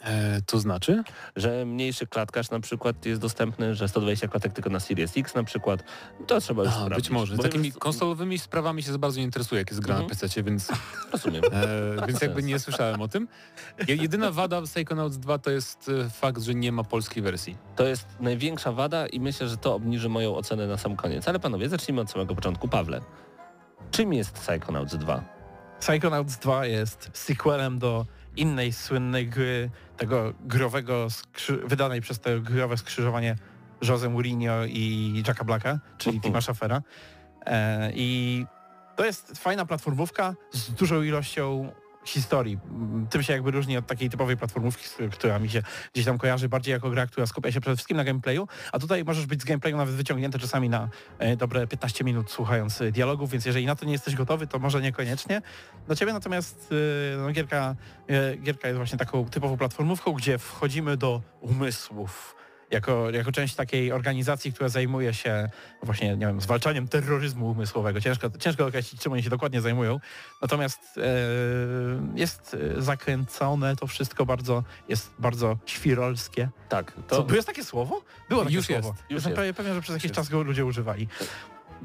E, 0.04 0.42
to 0.46 0.60
znaczy? 0.60 1.02
Że 1.36 1.64
mniejszy 1.66 2.06
klatkarz 2.06 2.50
na 2.50 2.60
przykład 2.60 3.06
jest 3.06 3.20
dostępny, 3.20 3.74
że 3.74 3.88
120 3.88 4.28
klatek 4.28 4.52
tylko 4.52 4.70
na 4.70 4.80
Series 4.80 5.16
X 5.16 5.34
na 5.34 5.44
przykład. 5.44 5.84
To 6.26 6.40
trzeba 6.40 6.62
już 6.62 6.72
A, 6.72 6.74
sprawdzić. 6.74 6.96
Być 6.96 7.10
może. 7.10 7.36
Bo 7.36 7.42
Takimi 7.42 7.66
jest... 7.66 7.78
konsolowymi 7.78 8.38
sprawami 8.38 8.82
się 8.82 8.92
za 8.92 8.98
bardzo 8.98 9.18
nie 9.18 9.24
interesuje, 9.24 9.58
jak 9.58 9.70
jest 9.70 9.80
gra 9.80 9.94
mm 9.94 10.06
-hmm. 10.06 10.08
na 10.08 10.14
mhm. 10.14 10.30
PC, 10.30 10.42
więc... 10.42 10.68
Rozumiem. 11.12 11.42
E, 11.52 12.06
więc 12.06 12.20
jakby 12.20 12.42
nie 12.42 12.58
słyszałem 12.58 13.00
o 13.00 13.08
tym. 13.08 13.28
Jedyna 13.88 14.32
wada 14.32 14.62
Psychonauts 14.62 15.18
2 15.18 15.38
to 15.38 15.50
jest 15.50 15.90
e, 16.06 16.10
fakt, 16.10 16.42
że 16.42 16.54
nie 16.54 16.72
ma 16.72 16.84
polskiej 16.84 17.22
wersji. 17.22 17.56
To 17.76 17.86
jest 17.86 18.06
największa 18.20 18.72
wada 18.72 19.06
i 19.06 19.20
myślę, 19.20 19.48
że 19.48 19.56
to 19.56 19.74
obniży 19.74 20.08
moją 20.08 20.36
ocenę 20.36 20.66
na 20.66 20.76
sam 20.76 20.96
koniec. 20.96 21.28
Ale 21.28 21.40
panowie, 21.40 21.68
zacznijmy 21.68 22.00
od 22.00 22.10
samego 22.10 22.34
początku. 22.34 22.68
Pawle, 22.68 23.00
czym 23.90 24.12
jest 24.12 24.32
Psychonauts 24.32 24.96
2? 24.96 25.24
Psychonauts 25.80 26.36
2 26.36 26.66
jest 26.66 27.10
sequelem 27.12 27.78
do 27.78 28.06
innej 28.36 28.72
słynnej 28.72 29.28
gry, 29.28 29.70
tego 29.96 30.32
growego, 30.40 31.06
wydanej 31.64 32.00
przez 32.00 32.20
to 32.20 32.30
growe 32.40 32.76
skrzyżowanie 32.76 33.36
Jose 33.88 34.08
Mourinho 34.08 34.64
i 34.64 35.22
Jacka 35.26 35.44
Blacka, 35.44 35.78
czyli 35.98 36.20
Tima 36.20 36.40
Schaffera. 36.40 36.82
E, 37.46 37.92
I 37.94 38.46
to 38.96 39.04
jest 39.04 39.38
fajna 39.38 39.66
platformówka 39.66 40.34
z 40.52 40.72
dużą 40.72 41.02
ilością 41.02 41.72
historii. 42.04 42.58
Tym 43.10 43.22
się 43.22 43.32
jakby 43.32 43.50
różni 43.50 43.76
od 43.76 43.86
takiej 43.86 44.10
typowej 44.10 44.36
platformówki, 44.36 44.84
która 45.12 45.38
mi 45.38 45.50
się 45.50 45.62
gdzieś 45.92 46.04
tam 46.04 46.18
kojarzy 46.18 46.48
bardziej 46.48 46.72
jako 46.72 46.90
gra, 46.90 47.06
która 47.06 47.26
skupia 47.26 47.52
się 47.52 47.60
przede 47.60 47.76
wszystkim 47.76 47.96
na 47.96 48.04
gameplayu, 48.04 48.48
a 48.72 48.78
tutaj 48.78 49.04
możesz 49.04 49.26
być 49.26 49.42
z 49.42 49.44
gameplayu 49.44 49.76
nawet 49.76 49.94
wyciągnięty 49.94 50.38
czasami 50.38 50.68
na 50.68 50.88
e, 51.18 51.36
dobre 51.36 51.66
15 51.66 52.04
minut 52.04 52.30
słuchając 52.30 52.80
e, 52.80 52.92
dialogów, 52.92 53.30
więc 53.30 53.46
jeżeli 53.46 53.66
na 53.66 53.76
to 53.76 53.86
nie 53.86 53.92
jesteś 53.92 54.14
gotowy, 54.14 54.46
to 54.46 54.58
może 54.58 54.82
niekoniecznie. 54.82 55.42
Do 55.88 55.96
ciebie 55.96 56.12
natomiast 56.12 56.72
e, 57.14 57.16
no, 57.16 57.32
gierka, 57.32 57.76
gierka 58.42 58.68
jest 58.68 58.76
właśnie 58.76 58.98
taką 58.98 59.24
typową 59.24 59.56
platformówką, 59.56 60.12
gdzie 60.12 60.38
wchodzimy 60.38 60.96
do 60.96 61.22
umysłów 61.40 62.41
jako, 62.72 63.10
jako 63.10 63.32
część 63.32 63.54
takiej 63.54 63.92
organizacji, 63.92 64.52
która 64.52 64.68
zajmuje 64.68 65.14
się 65.14 65.48
właśnie, 65.82 66.16
nie 66.16 66.26
wiem, 66.26 66.40
zwalczaniem 66.40 66.88
terroryzmu 66.88 67.50
umysłowego. 67.50 68.00
Ciężko, 68.00 68.30
ciężko 68.38 68.66
określić, 68.66 69.02
czym 69.02 69.12
oni 69.12 69.22
się 69.22 69.30
dokładnie 69.30 69.60
zajmują. 69.60 70.00
Natomiast 70.42 70.80
e, 70.98 71.02
jest 72.14 72.56
zakręcone 72.78 73.76
to 73.76 73.86
wszystko 73.86 74.26
bardzo, 74.26 74.64
jest 74.88 75.14
bardzo 75.18 75.58
świrolskie. 75.66 76.48
Tak. 76.68 76.92
To... 77.08 77.24
Co, 77.24 77.34
jest 77.34 77.46
takie 77.48 77.64
słowo? 77.64 78.02
Było 78.28 78.42
takie 78.44 78.56
już 78.56 78.66
słowo. 78.66 78.88
Jest, 78.88 79.10
już 79.10 79.24
Jestem 79.24 79.44
jest. 79.44 79.56
pewien, 79.56 79.74
że 79.74 79.80
przez 79.80 79.94
jakiś 79.94 80.12
czas 80.12 80.28
go 80.28 80.42
ludzie 80.42 80.64
używali. 80.64 81.08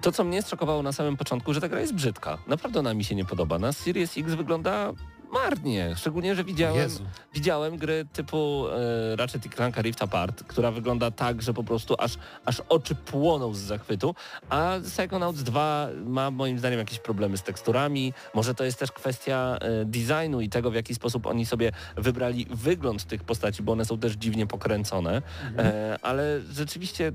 To, 0.01 0.11
co 0.11 0.23
mnie 0.23 0.41
szokowało 0.41 0.83
na 0.83 0.91
samym 0.91 1.17
początku, 1.17 1.53
że 1.53 1.61
ta 1.61 1.69
gra 1.69 1.79
jest 1.81 1.93
brzydka. 1.93 2.37
Naprawdę 2.47 2.79
ona 2.79 2.93
mi 2.93 3.03
się 3.03 3.15
nie 3.15 3.25
podoba. 3.25 3.59
Na 3.59 3.73
Series 3.73 4.17
X 4.17 4.33
wygląda 4.33 4.93
marnie. 5.31 5.95
Szczególnie, 5.95 6.35
że 6.35 6.43
widziałem, 6.43 6.89
widziałem 7.33 7.77
gry 7.77 8.05
typu 8.13 8.65
e, 8.67 9.15
Ratchet 9.15 9.45
i 9.45 9.49
Clank 9.49 9.77
Rift 9.77 10.03
Apart, 10.03 10.43
która 10.43 10.71
wygląda 10.71 11.11
tak, 11.11 11.41
że 11.41 11.53
po 11.53 11.63
prostu 11.63 11.95
aż, 11.99 12.17
aż 12.45 12.61
oczy 12.69 12.95
płoną 12.95 13.53
z 13.53 13.59
zachwytu, 13.59 14.15
a 14.49 14.75
Psychonauts 14.83 15.43
2 15.43 15.87
ma 16.05 16.31
moim 16.31 16.59
zdaniem 16.59 16.79
jakieś 16.79 16.99
problemy 16.99 17.37
z 17.37 17.43
teksturami. 17.43 18.13
Może 18.33 18.55
to 18.55 18.63
jest 18.63 18.79
też 18.79 18.91
kwestia 18.91 19.57
e, 19.61 19.85
designu 19.85 20.41
i 20.41 20.49
tego, 20.49 20.71
w 20.71 20.75
jaki 20.75 20.95
sposób 20.95 21.25
oni 21.25 21.45
sobie 21.45 21.71
wybrali 21.95 22.47
wygląd 22.49 23.03
tych 23.03 23.23
postaci, 23.23 23.63
bo 23.63 23.71
one 23.71 23.85
są 23.85 23.97
też 23.99 24.13
dziwnie 24.13 24.47
pokręcone, 24.47 25.21
mhm. 25.49 25.67
e, 25.67 25.97
ale 26.01 26.41
rzeczywiście 26.51 27.11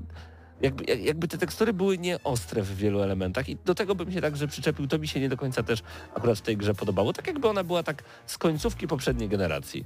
jakby, 0.63 0.83
jakby 0.83 1.27
te 1.27 1.37
tekstury 1.37 1.73
były 1.73 1.97
nieostre 1.97 2.61
w 2.61 2.75
wielu 2.75 3.01
elementach 3.01 3.49
i 3.49 3.57
do 3.65 3.75
tego 3.75 3.95
bym 3.95 4.11
się 4.11 4.21
także 4.21 4.47
przyczepił, 4.47 4.87
to 4.87 4.99
mi 4.99 5.07
się 5.07 5.19
nie 5.19 5.29
do 5.29 5.37
końca 5.37 5.63
też 5.63 5.83
akurat 6.15 6.37
w 6.37 6.41
tej 6.41 6.57
grze 6.57 6.73
podobało, 6.73 7.13
tak 7.13 7.27
jakby 7.27 7.47
ona 7.47 7.63
była 7.63 7.83
tak 7.83 8.03
z 8.25 8.37
końcówki 8.37 8.87
poprzedniej 8.87 9.29
generacji. 9.29 9.85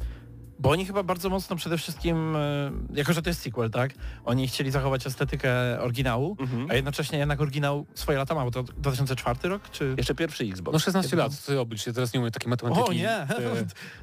Bo 0.59 0.69
oni 0.69 0.85
chyba 0.85 1.03
bardzo 1.03 1.29
mocno 1.29 1.55
przede 1.55 1.77
wszystkim, 1.77 2.35
e, 2.35 2.71
jako 2.93 3.13
że 3.13 3.21
to 3.21 3.29
jest 3.29 3.41
sequel, 3.41 3.69
tak? 3.69 3.93
Oni 4.25 4.47
chcieli 4.47 4.71
zachować 4.71 5.07
estetykę 5.07 5.81
oryginału, 5.81 6.37
mhm. 6.39 6.71
a 6.71 6.73
jednocześnie 6.73 7.19
jednak 7.19 7.41
oryginał 7.41 7.85
swoje 7.93 8.17
lata 8.17 8.35
ma, 8.35 8.45
bo 8.45 8.51
to 8.51 8.63
2004 8.63 9.49
rok, 9.49 9.69
czy... 9.71 9.95
Jeszcze 9.97 10.15
pierwszy 10.15 10.43
Xbox. 10.43 10.73
No 10.73 10.79
16 10.79 11.15
lat, 11.15 11.45
ty 11.45 11.59
oblicz 11.59 11.81
się, 11.81 11.93
teraz 11.93 12.13
nie 12.13 12.19
mówię 12.19 12.31
takiej 12.31 12.49
matematyki. 12.49 12.89
O 12.89 12.93
nie! 12.93 13.27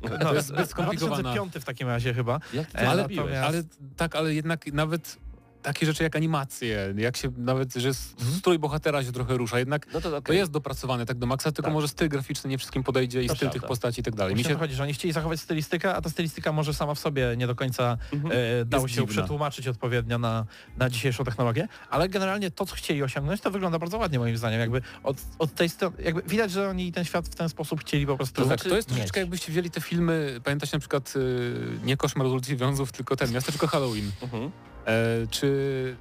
To, 0.03 0.19
to 0.19 0.35
jest 0.35 0.49
zbyt 0.49 0.71
skomplikowana. 0.71 1.23
2005 1.23 1.65
w 1.65 1.67
takim 1.67 1.89
razie 1.89 2.15
chyba. 2.15 2.41
Jak 2.53 2.71
ty 2.71 2.89
ale, 2.89 3.09
ale, 3.45 3.63
tak, 3.97 4.17
ale 4.17 4.35
jednak 4.35 4.67
nawet 4.67 5.19
takie 5.65 5.87
rzeczy 5.87 6.03
jak 6.03 6.17
animacje, 6.17 6.95
jak 6.97 7.17
się 7.17 7.33
nawet, 7.37 7.75
że 7.75 7.89
mhm. 7.89 8.39
strój 8.39 8.59
bohatera 8.59 9.05
się 9.05 9.13
trochę 9.13 9.37
rusza, 9.37 9.59
jednak 9.59 9.87
no 9.93 10.01
to, 10.01 10.09
okay. 10.09 10.23
to, 10.23 10.33
jest 10.33 10.51
dopracowane 10.51 11.07
tak 11.07 11.19
do 11.19 11.27
maksa, 11.27 11.53
tylko 11.53 11.67
tak. 11.67 11.73
może 11.73 11.89
styl 11.89 12.09
graficzny 12.09 12.51
nie 12.51 12.59
wszystkim 12.59 12.83
podejdzie 12.83 13.23
i 13.23 13.27
to 13.29 13.35
styl 13.35 13.49
prawda. 13.49 13.61
tych 13.61 13.69
postaci 13.69 14.01
i 14.01 14.05
tak 14.05 14.15
dalej. 14.15 14.35
Mi 14.35 14.45
się 14.45 14.55
chodzi, 14.55 14.75
że 14.75 14.83
oni 14.83 14.95
chcieli 14.95 15.13
zachować 15.13 15.41
stylistykę, 15.41 15.95
a 15.95 16.01
ta 16.01 16.11
stylistyka 16.11 16.53
może 16.53 16.75
sama 16.75 16.95
w 16.95 16.99
sobie 16.99 17.35
nie 17.37 17.47
do 17.47 17.55
końca 17.55 17.99
mhm. 18.13 18.35
e, 18.61 18.65
dało 18.65 18.89
się 18.89 18.95
dziwna. 18.95 19.13
przetłumaczyć 19.13 19.69
odpowiednio 19.69 20.19
na, 20.19 20.47
na 20.77 20.91
dzisiejszą 20.91 21.25
technologię, 21.25 21.69
ale 21.91 22.09
generalnie 22.09 22.51
to, 22.51 22.67
co 22.67 22.75
chcieli 22.75 23.03
osiągnąć, 23.03 23.41
to 23.41 23.51
wygląda 23.51 23.79
bardzo 23.79 23.99
ładnie 23.99 24.19
moim 24.19 24.37
zdaniem. 24.37 24.61
Jakby 24.61 24.83
od, 25.03 25.17
od 25.39 25.55
tej 25.55 25.69
strony, 25.69 25.97
jakby 26.03 26.23
widać, 26.23 26.51
że 26.51 26.69
oni 26.69 26.93
ten 26.93 27.05
świat 27.05 27.29
w 27.29 27.35
ten 27.35 27.49
sposób 27.49 27.81
chcieli 27.81 28.07
po 28.07 28.17
prostu 28.17 28.43
To, 28.43 28.47
znaczy, 28.47 28.69
to 28.69 28.77
jest 28.77 28.89
troszeczkę 28.89 29.21
jakbyście 29.21 29.53
wzięli 29.53 29.71
te 29.71 29.81
filmy, 29.81 30.41
pamiętacie 30.45 30.77
na 30.77 30.81
przykład 30.81 31.15
y, 31.17 31.79
nie 31.85 31.97
Koszmar 31.97 32.29
z 32.29 32.33
ulicy 32.33 32.57
Wiązów, 32.57 32.93
tylko 32.93 33.17
ten, 33.17 33.33
Miasteczko 33.33 33.67
Halloween. 33.67 34.11
Mhm. 34.23 34.51
E, 34.87 35.27
czy 35.31 35.97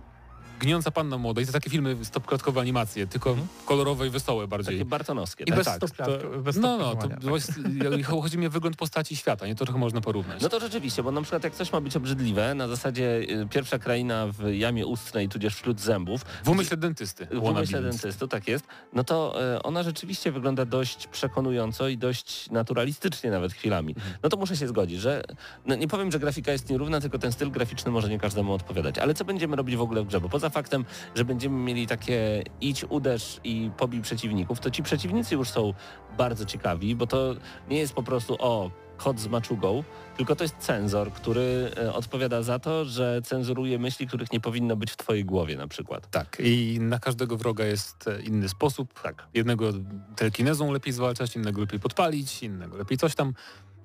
Gniąca 0.63 0.91
Panna 0.91 1.17
Młoda 1.17 1.41
i 1.41 1.45
to 1.45 1.52
takie 1.52 1.69
filmy 1.69 1.97
stopklatkowe 2.04 2.62
animacje, 2.62 3.08
tylko 3.08 3.32
mm. 3.32 3.47
kolorowe 3.65 4.08
i 4.08 4.10
wesołe 4.10 4.47
bardziej. 4.47 4.76
Takie 4.76 4.86
bartonowskie. 4.86 5.43
I 5.43 5.47
tak? 5.47 5.58
bez 5.58 5.65
tak, 5.65 5.80
to, 5.80 6.39
bez 6.39 6.56
No, 6.56 6.78
no, 6.78 6.95
to 6.95 7.08
tak. 7.08 8.06
chodzi 8.06 8.38
mi 8.38 8.47
o 8.47 8.49
wygląd 8.49 8.76
postaci 8.76 9.15
świata, 9.15 9.47
nie 9.47 9.56
to 9.56 9.65
trochę 9.65 9.80
można 9.80 10.02
porównać. 10.02 10.41
No 10.41 10.49
to 10.49 10.60
rzeczywiście, 10.60 11.04
bo 11.04 11.12
na 11.12 11.21
przykład 11.21 11.43
jak 11.43 11.56
coś 11.56 11.71
ma 11.71 11.82
być 11.82 11.95
obrzydliwe, 11.95 12.56
na 12.56 12.67
zasadzie 12.67 13.19
y, 13.43 13.47
pierwsza 13.49 13.80
kraina 13.80 14.28
w 14.28 14.53
jamie 14.53 14.86
ustnej, 14.86 15.30
tudzież 15.30 15.55
wśród 15.55 15.80
zębów. 15.80 16.22
W 16.43 16.49
umyśle 16.49 16.78
dentysty. 16.78 17.26
W 17.26 17.43
umyśle 17.43 17.82
dentysty, 17.82 18.28
tak 18.28 18.47
jest. 18.47 18.66
No 18.93 19.03
to 19.03 19.36
y, 19.55 19.61
ona 19.64 19.84
rzeczywiście 19.84 20.32
wygląda 20.32 20.66
dość 20.66 21.07
przekonująco 21.07 21.88
i 21.88 21.97
dość 21.97 22.49
naturalistycznie 22.49 23.32
nawet 23.32 23.53
chwilami. 23.53 23.93
Mhm. 23.93 24.14
No 24.24 24.30
to 24.30 24.38
muszę 24.38 24.57
się 24.57 24.68
zgodzić, 24.68 24.99
że 24.99 25.24
no 25.66 25.76
nie 25.76 25.88
powiem, 25.88 26.11
że 26.11 26.20
grafika 26.20 26.51
jest 26.51 26.70
nierówna, 26.70 27.01
tylko 27.01 27.20
ten 27.20 27.32
styl 27.32 27.51
graficzny 27.51 27.91
może 27.91 28.09
nie 28.09 28.20
każdemu 28.20 28.53
odpowiadać. 28.53 28.97
Ale 28.97 29.14
co 29.14 29.26
będziemy 29.26 29.55
robić 29.55 29.76
w 29.76 29.82
ogóle 29.82 30.03
w 30.03 30.07
grze? 30.07 30.22
Bo 30.22 30.30
poza 30.30 30.49
faktem, 30.54 30.86
że 31.16 31.26
będziemy 31.26 31.56
mieli 31.58 31.88
takie 31.88 32.43
idź, 32.62 32.86
uderz 32.89 33.39
i 33.43 33.72
pobij 33.78 34.01
przeciwników, 34.01 34.60
to 34.60 34.72
ci 34.72 34.84
przeciwnicy 34.84 35.36
już 35.36 35.49
są 35.49 35.74
bardzo 36.18 36.45
ciekawi, 36.45 36.95
bo 36.95 37.08
to 37.08 37.36
nie 37.70 37.80
jest 37.80 37.93
po 37.93 38.04
prostu 38.04 38.36
o 38.39 38.72
kod 38.97 39.20
z 39.20 39.28
maczugą, 39.28 39.84
tylko 40.18 40.36
to 40.36 40.43
jest 40.43 40.58
cenzor, 40.58 41.12
który 41.12 41.72
e, 41.78 41.93
odpowiada 41.93 42.41
za 42.41 42.60
to, 42.60 42.86
że 42.86 43.22
cenzuruje 43.24 43.80
myśli, 43.80 44.08
których 44.08 44.32
nie 44.32 44.39
powinno 44.39 44.76
być 44.76 44.91
w 44.91 44.97
twojej 44.97 45.26
głowie 45.26 45.58
na 45.58 45.68
przykład. 45.68 46.10
Tak, 46.10 46.38
i 46.39 46.78
na 46.80 46.99
każdego 46.99 47.38
wroga 47.38 47.66
jest 47.66 48.08
e, 48.08 48.22
inny 48.22 48.49
sposób. 48.49 49.01
Tak. 49.01 49.28
Jednego 49.34 49.70
telekinezą 50.16 50.72
lepiej 50.72 50.93
zwalczać, 50.93 51.36
innego 51.36 51.62
lepiej 51.62 51.80
podpalić, 51.80 52.43
innego 52.43 52.78
lepiej 52.78 52.97
coś 52.97 53.16
tam. 53.16 53.34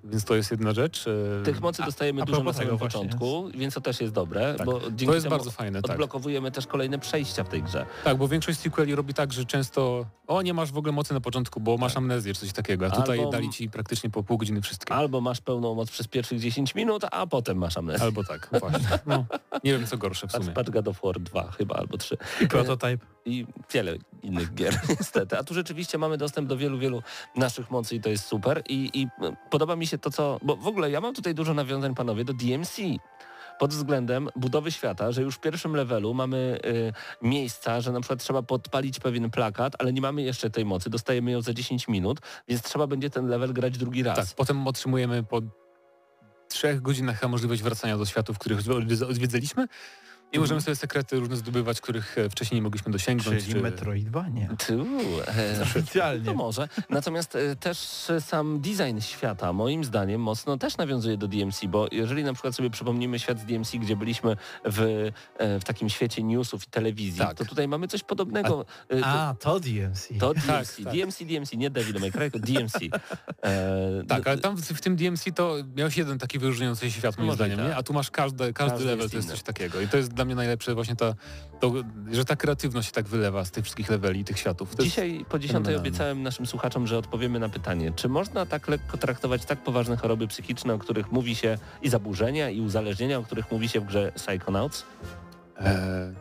Więc 0.04 0.24
to 0.24 0.34
jest 0.34 0.50
jedna 0.50 0.72
rzecz. 0.72 1.04
E, 1.40 1.42
Tych 1.44 1.60
mocy 1.60 1.82
dostajemy 1.82 2.22
a, 2.22 2.24
dużo 2.24 2.42
na 2.42 2.52
samym 2.52 2.78
początku, 2.78 3.44
jest. 3.46 3.58
więc 3.58 3.74
to 3.74 3.80
też 3.80 4.00
jest 4.00 4.12
dobre, 4.12 4.54
tak. 4.54 4.66
bo 4.66 4.80
dzięki 4.80 5.06
to 5.06 5.14
jest 5.14 5.28
bardzo 5.28 5.50
fajne. 5.50 5.82
Tak. 5.82 5.90
Odblokowujemy 5.90 6.48
tak. 6.48 6.54
też 6.54 6.66
kolejne 6.66 6.98
przejścia 6.98 7.44
w 7.44 7.48
tej 7.48 7.62
grze. 7.62 7.86
Tak, 8.04 8.16
bo 8.16 8.28
większość 8.28 8.58
sequeli 8.58 8.94
robi 8.94 9.14
tak, 9.14 9.32
że 9.32 9.44
często 9.44 10.06
o, 10.26 10.42
nie 10.42 10.54
masz 10.54 10.72
w 10.72 10.78
ogóle 10.78 10.92
mocy 10.92 11.14
na 11.14 11.20
początku, 11.20 11.60
bo 11.60 11.76
masz 11.76 11.92
tak. 11.92 11.98
amnezję 11.98 12.34
czy 12.34 12.40
coś 12.40 12.52
takiego, 12.52 12.86
a 12.86 12.90
tutaj 12.90 13.18
albo, 13.18 13.30
dali 13.30 13.50
ci 13.50 13.70
praktycznie 13.70 14.10
po 14.10 14.22
pół 14.22 14.38
godziny 14.38 14.62
wszystkie. 14.62 14.94
Albo 14.94 15.20
masz 15.20 15.40
pełną 15.40 15.74
moc 15.74 15.90
przez 15.90 16.08
pierwszych 16.08 16.40
10 16.40 16.74
minut, 16.74 17.02
a 17.10 17.26
potem 17.26 17.58
masz 17.58 17.76
amnezję. 17.76 18.04
Albo 18.04 18.24
tak, 18.24 18.48
właśnie. 18.60 18.98
No, 19.06 19.24
nie 19.64 19.72
wiem 19.72 19.86
co 19.86 19.98
gorsze 19.98 20.28
w 20.28 20.32
sumie. 20.32 20.50
Patrz 20.50 20.70
God 20.70 20.88
of 20.88 21.00
War 21.02 21.20
2 21.20 21.50
chyba, 21.50 21.74
albo 21.74 21.98
3. 21.98 22.16
I 22.40 22.48
Prototype. 22.48 23.06
I 23.24 23.46
wiele 23.72 23.96
innych 24.22 24.54
gier 24.54 24.80
niestety. 25.00 25.38
A 25.38 25.44
tu 25.44 25.54
rzeczywiście 25.54 25.98
mamy 25.98 26.18
dostęp 26.18 26.48
do 26.48 26.56
wielu, 26.56 26.78
wielu 26.78 27.02
naszych 27.36 27.70
mocy 27.70 27.96
i 27.96 28.00
to 28.00 28.08
jest 28.08 28.26
super. 28.26 28.62
I, 28.68 28.90
i 28.94 29.08
podoba 29.50 29.76
mi 29.76 29.86
się 29.86 29.87
to, 29.98 30.10
co... 30.10 30.38
Bo 30.42 30.56
w 30.56 30.66
ogóle 30.66 30.90
ja 30.90 31.00
mam 31.00 31.14
tutaj 31.14 31.34
dużo 31.34 31.54
nawiązań, 31.54 31.94
panowie, 31.94 32.24
do 32.24 32.32
DMC 32.32 32.76
pod 33.58 33.70
względem 33.70 34.28
budowy 34.36 34.72
świata, 34.72 35.12
że 35.12 35.22
już 35.22 35.34
w 35.34 35.40
pierwszym 35.40 35.76
levelu 35.76 36.14
mamy 36.14 36.58
y, 36.64 36.92
miejsca, 37.22 37.80
że 37.80 37.92
na 37.92 38.00
przykład 38.00 38.20
trzeba 38.20 38.42
podpalić 38.42 39.00
pewien 39.00 39.30
plakat, 39.30 39.72
ale 39.78 39.92
nie 39.92 40.00
mamy 40.00 40.22
jeszcze 40.22 40.50
tej 40.50 40.64
mocy, 40.64 40.90
dostajemy 40.90 41.30
ją 41.30 41.40
za 41.40 41.54
10 41.54 41.88
minut, 41.88 42.20
więc 42.48 42.62
trzeba 42.62 42.86
będzie 42.86 43.10
ten 43.10 43.26
level 43.26 43.52
grać 43.52 43.78
drugi 43.78 44.02
raz. 44.02 44.16
Tak, 44.16 44.26
potem 44.36 44.66
otrzymujemy 44.66 45.24
po 45.24 45.40
trzech 46.48 46.82
godzinach 46.82 47.28
możliwość 47.28 47.62
wracania 47.62 47.98
do 47.98 48.06
światów, 48.06 48.38
których 48.38 48.58
odwiedzaliśmy 49.08 49.68
i 50.32 50.36
mhm. 50.36 50.42
możemy 50.42 50.60
sobie 50.60 50.76
sekrety 50.76 51.20
różne 51.20 51.36
zdobywać, 51.36 51.80
których 51.80 52.18
e, 52.18 52.30
wcześniej 52.30 52.58
nie 52.58 52.62
mogliśmy 52.62 52.92
dosięgnąć. 52.92 53.42
Czyli 53.42 53.54
czy... 53.54 53.60
Metroidvania. 53.60 54.48
Tu, 54.66 54.86
e, 55.26 55.66
Specjalnie. 55.66 56.24
To 56.24 56.34
może. 56.34 56.68
Natomiast 56.90 57.36
e, 57.36 57.56
też 57.56 57.78
sam 58.20 58.60
design 58.60 59.00
świata 59.00 59.52
moim 59.52 59.84
zdaniem 59.84 60.20
mocno 60.20 60.58
też 60.58 60.76
nawiązuje 60.76 61.16
do 61.16 61.28
DMC, 61.28 61.66
bo 61.66 61.86
jeżeli 61.92 62.24
na 62.24 62.32
przykład 62.32 62.54
sobie 62.54 62.70
przypomnimy 62.70 63.18
świat 63.18 63.40
z 63.40 63.44
DMC, 63.44 63.76
gdzie 63.76 63.96
byliśmy 63.96 64.36
w, 64.64 64.80
e, 65.38 65.60
w 65.60 65.64
takim 65.64 65.88
świecie 65.88 66.22
newsów 66.22 66.64
i 66.64 66.70
telewizji, 66.70 67.18
tak. 67.20 67.36
to 67.36 67.44
tutaj 67.44 67.68
mamy 67.68 67.88
coś 67.88 68.02
podobnego. 68.02 68.64
A, 69.02 69.28
a 69.28 69.34
to 69.34 69.60
DMC. 69.60 70.08
To 70.20 70.34
DMC. 70.34 70.46
Tak, 70.46 70.66
tak. 70.84 70.94
DMC, 70.94 71.24
DMC, 71.24 71.52
nie 71.52 71.70
Devil 71.70 72.00
May 72.00 72.12
Cry, 72.12 72.30
tylko 72.30 72.46
DMC. 72.46 72.78
E, 73.42 74.04
tak, 74.08 74.26
ale 74.26 74.38
tam 74.38 74.56
w, 74.56 74.60
w, 74.60 74.80
tym 74.80 74.96
DMC 74.96 75.24
to 75.34 75.56
miałeś 75.76 75.96
jeden 75.96 76.18
taki 76.18 76.38
wyróżniający 76.38 76.90
się 76.90 76.98
świat 76.98 77.18
moim 77.18 77.32
zdaniem, 77.32 77.58
tak. 77.58 77.66
nie? 77.68 77.76
a 77.76 77.82
tu 77.82 77.92
masz 77.92 78.10
każdy, 78.10 78.52
każdy, 78.52 78.72
każdy 78.72 78.84
level, 78.84 79.10
to 79.10 79.16
jest 79.16 79.28
coś 79.28 79.42
takiego. 79.42 79.80
I 79.80 79.88
to 79.88 79.96
jest 79.96 80.12
dla 80.18 80.24
mnie 80.24 80.34
najlepsze 80.34 80.74
właśnie 80.74 80.96
ta, 80.96 81.14
to, 81.60 81.72
że 82.12 82.24
ta 82.24 82.36
kreatywność 82.36 82.88
się 82.88 82.92
tak 82.92 83.08
wylewa 83.08 83.44
z 83.44 83.50
tych 83.50 83.64
wszystkich 83.64 83.90
leveli, 83.90 84.24
tych 84.24 84.38
światów. 84.38 84.76
To 84.76 84.82
Dzisiaj 84.82 85.24
po 85.28 85.38
dziesiątej 85.38 85.76
obiecałem 85.76 86.22
naszym 86.22 86.46
słuchaczom, 86.46 86.86
że 86.86 86.98
odpowiemy 86.98 87.38
na 87.38 87.48
pytanie, 87.48 87.92
czy 87.96 88.08
można 88.08 88.46
tak 88.46 88.68
lekko 88.68 88.98
traktować 88.98 89.44
tak 89.44 89.58
poważne 89.58 89.96
choroby 89.96 90.28
psychiczne, 90.28 90.74
o 90.74 90.78
których 90.78 91.12
mówi 91.12 91.34
się 91.34 91.58
i 91.82 91.88
zaburzenia, 91.88 92.50
i 92.50 92.60
uzależnienia, 92.60 93.18
o 93.18 93.22
których 93.22 93.52
mówi 93.52 93.68
się 93.68 93.80
w 93.80 93.84
grze 93.84 94.12
Psychonauts? 94.14 94.84
Eee... 95.58 96.14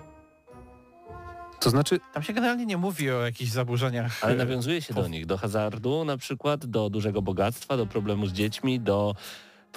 To 1.60 1.70
znaczy... 1.70 2.00
Tam 2.14 2.24
się 2.24 2.34
generalnie 2.34 2.66
nie 2.66 2.78
mówi 2.78 3.12
o 3.12 3.26
jakichś 3.26 3.52
zaburzeniach. 3.52 4.24
Ale 4.24 4.36
nawiązuje 4.36 4.82
się 4.82 4.94
do 4.94 5.08
nich, 5.08 5.26
do 5.26 5.38
hazardu 5.38 6.06
na 6.06 6.18
przykład, 6.18 6.66
do 6.66 6.90
dużego 6.90 7.22
bogactwa, 7.22 7.78
do 7.78 7.86
problemu 7.86 8.28
z 8.28 8.34
dziećmi, 8.34 8.80
do 8.80 9.16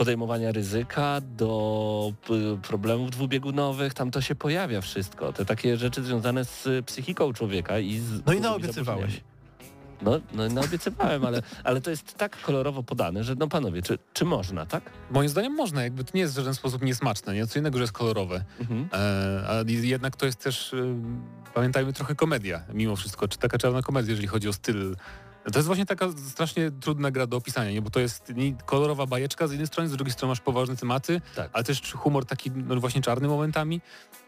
podejmowania 0.01 0.53
ryzyka, 0.53 1.21
do 1.21 2.13
problemów 2.63 3.11
dwubiegunowych, 3.11 3.95
tam 3.95 4.11
to 4.11 4.21
się 4.21 4.35
pojawia 4.35 4.81
wszystko. 4.81 5.33
Te 5.33 5.45
takie 5.45 5.77
rzeczy 5.77 6.03
związane 6.03 6.45
z 6.45 6.87
psychiką 6.87 7.33
człowieka 7.33 7.79
i 7.79 7.99
z... 7.99 8.27
No 8.27 8.33
i 8.33 8.41
naobiecywałeś. 8.41 9.21
No, 10.03 10.21
no 10.33 10.49
naobiecywałem, 10.49 11.25
ale, 11.25 11.43
ale 11.65 11.81
to 11.81 11.91
jest 11.91 12.15
tak 12.15 12.43
kolorowo 12.43 12.83
podane, 12.83 13.25
że 13.25 13.35
no 13.35 13.49
panowie, 13.49 13.83
czy, 13.83 13.99
czy 14.13 14.25
można, 14.25 14.67
tak? 14.67 14.91
Moim 15.11 15.29
zdaniem 15.29 15.53
można, 15.53 15.83
jakby 15.83 16.05
to 16.05 16.11
nie 16.15 16.21
jest 16.21 16.33
w 16.33 16.37
żaden 16.37 16.55
sposób 16.55 16.83
niesmaczne, 16.83 17.35
nie? 17.35 17.47
Co 17.47 17.59
innego, 17.59 17.79
że 17.79 17.83
jest 17.83 17.93
kolorowe. 17.93 18.45
Mhm. 18.61 18.89
E, 18.93 19.49
a 19.49 19.65
jednak 19.67 20.17
to 20.17 20.27
jest 20.27 20.39
też, 20.39 20.75
e, 20.75 20.77
pamiętajmy, 21.55 21.93
trochę 21.93 22.15
komedia 22.15 22.63
mimo 22.75 22.97
wszystko, 22.97 23.29
czy 23.29 23.39
taka 23.39 23.59
czarna 23.59 23.83
komedia, 23.83 24.11
jeżeli 24.11 24.29
chodzi 24.29 24.49
o 24.49 24.53
styl 24.53 24.97
to 25.45 25.59
jest 25.59 25.67
właśnie 25.67 25.87
taka 25.87 26.07
strasznie 26.13 26.71
trudna 26.71 27.11
gra 27.11 27.27
do 27.27 27.37
opisania, 27.37 27.71
nie? 27.71 27.83
bo 27.83 27.91
to 27.91 28.01
jest 28.01 28.33
kolorowa 28.67 29.07
bajeczka 29.07 29.49
z 29.49 29.51
jednej 29.51 29.67
strony, 29.67 29.89
z 29.89 29.93
drugiej 29.93 30.13
strony 30.13 30.31
masz 30.31 30.41
poważne 30.41 30.77
tematy, 30.77 31.21
tak. 31.35 31.51
ale 31.53 31.65
też 31.65 31.93
humor 31.93 32.27
taki 32.27 32.51
no, 32.51 32.81
właśnie 32.81 33.03
czarny 33.03 33.29
momentami. 33.29 33.81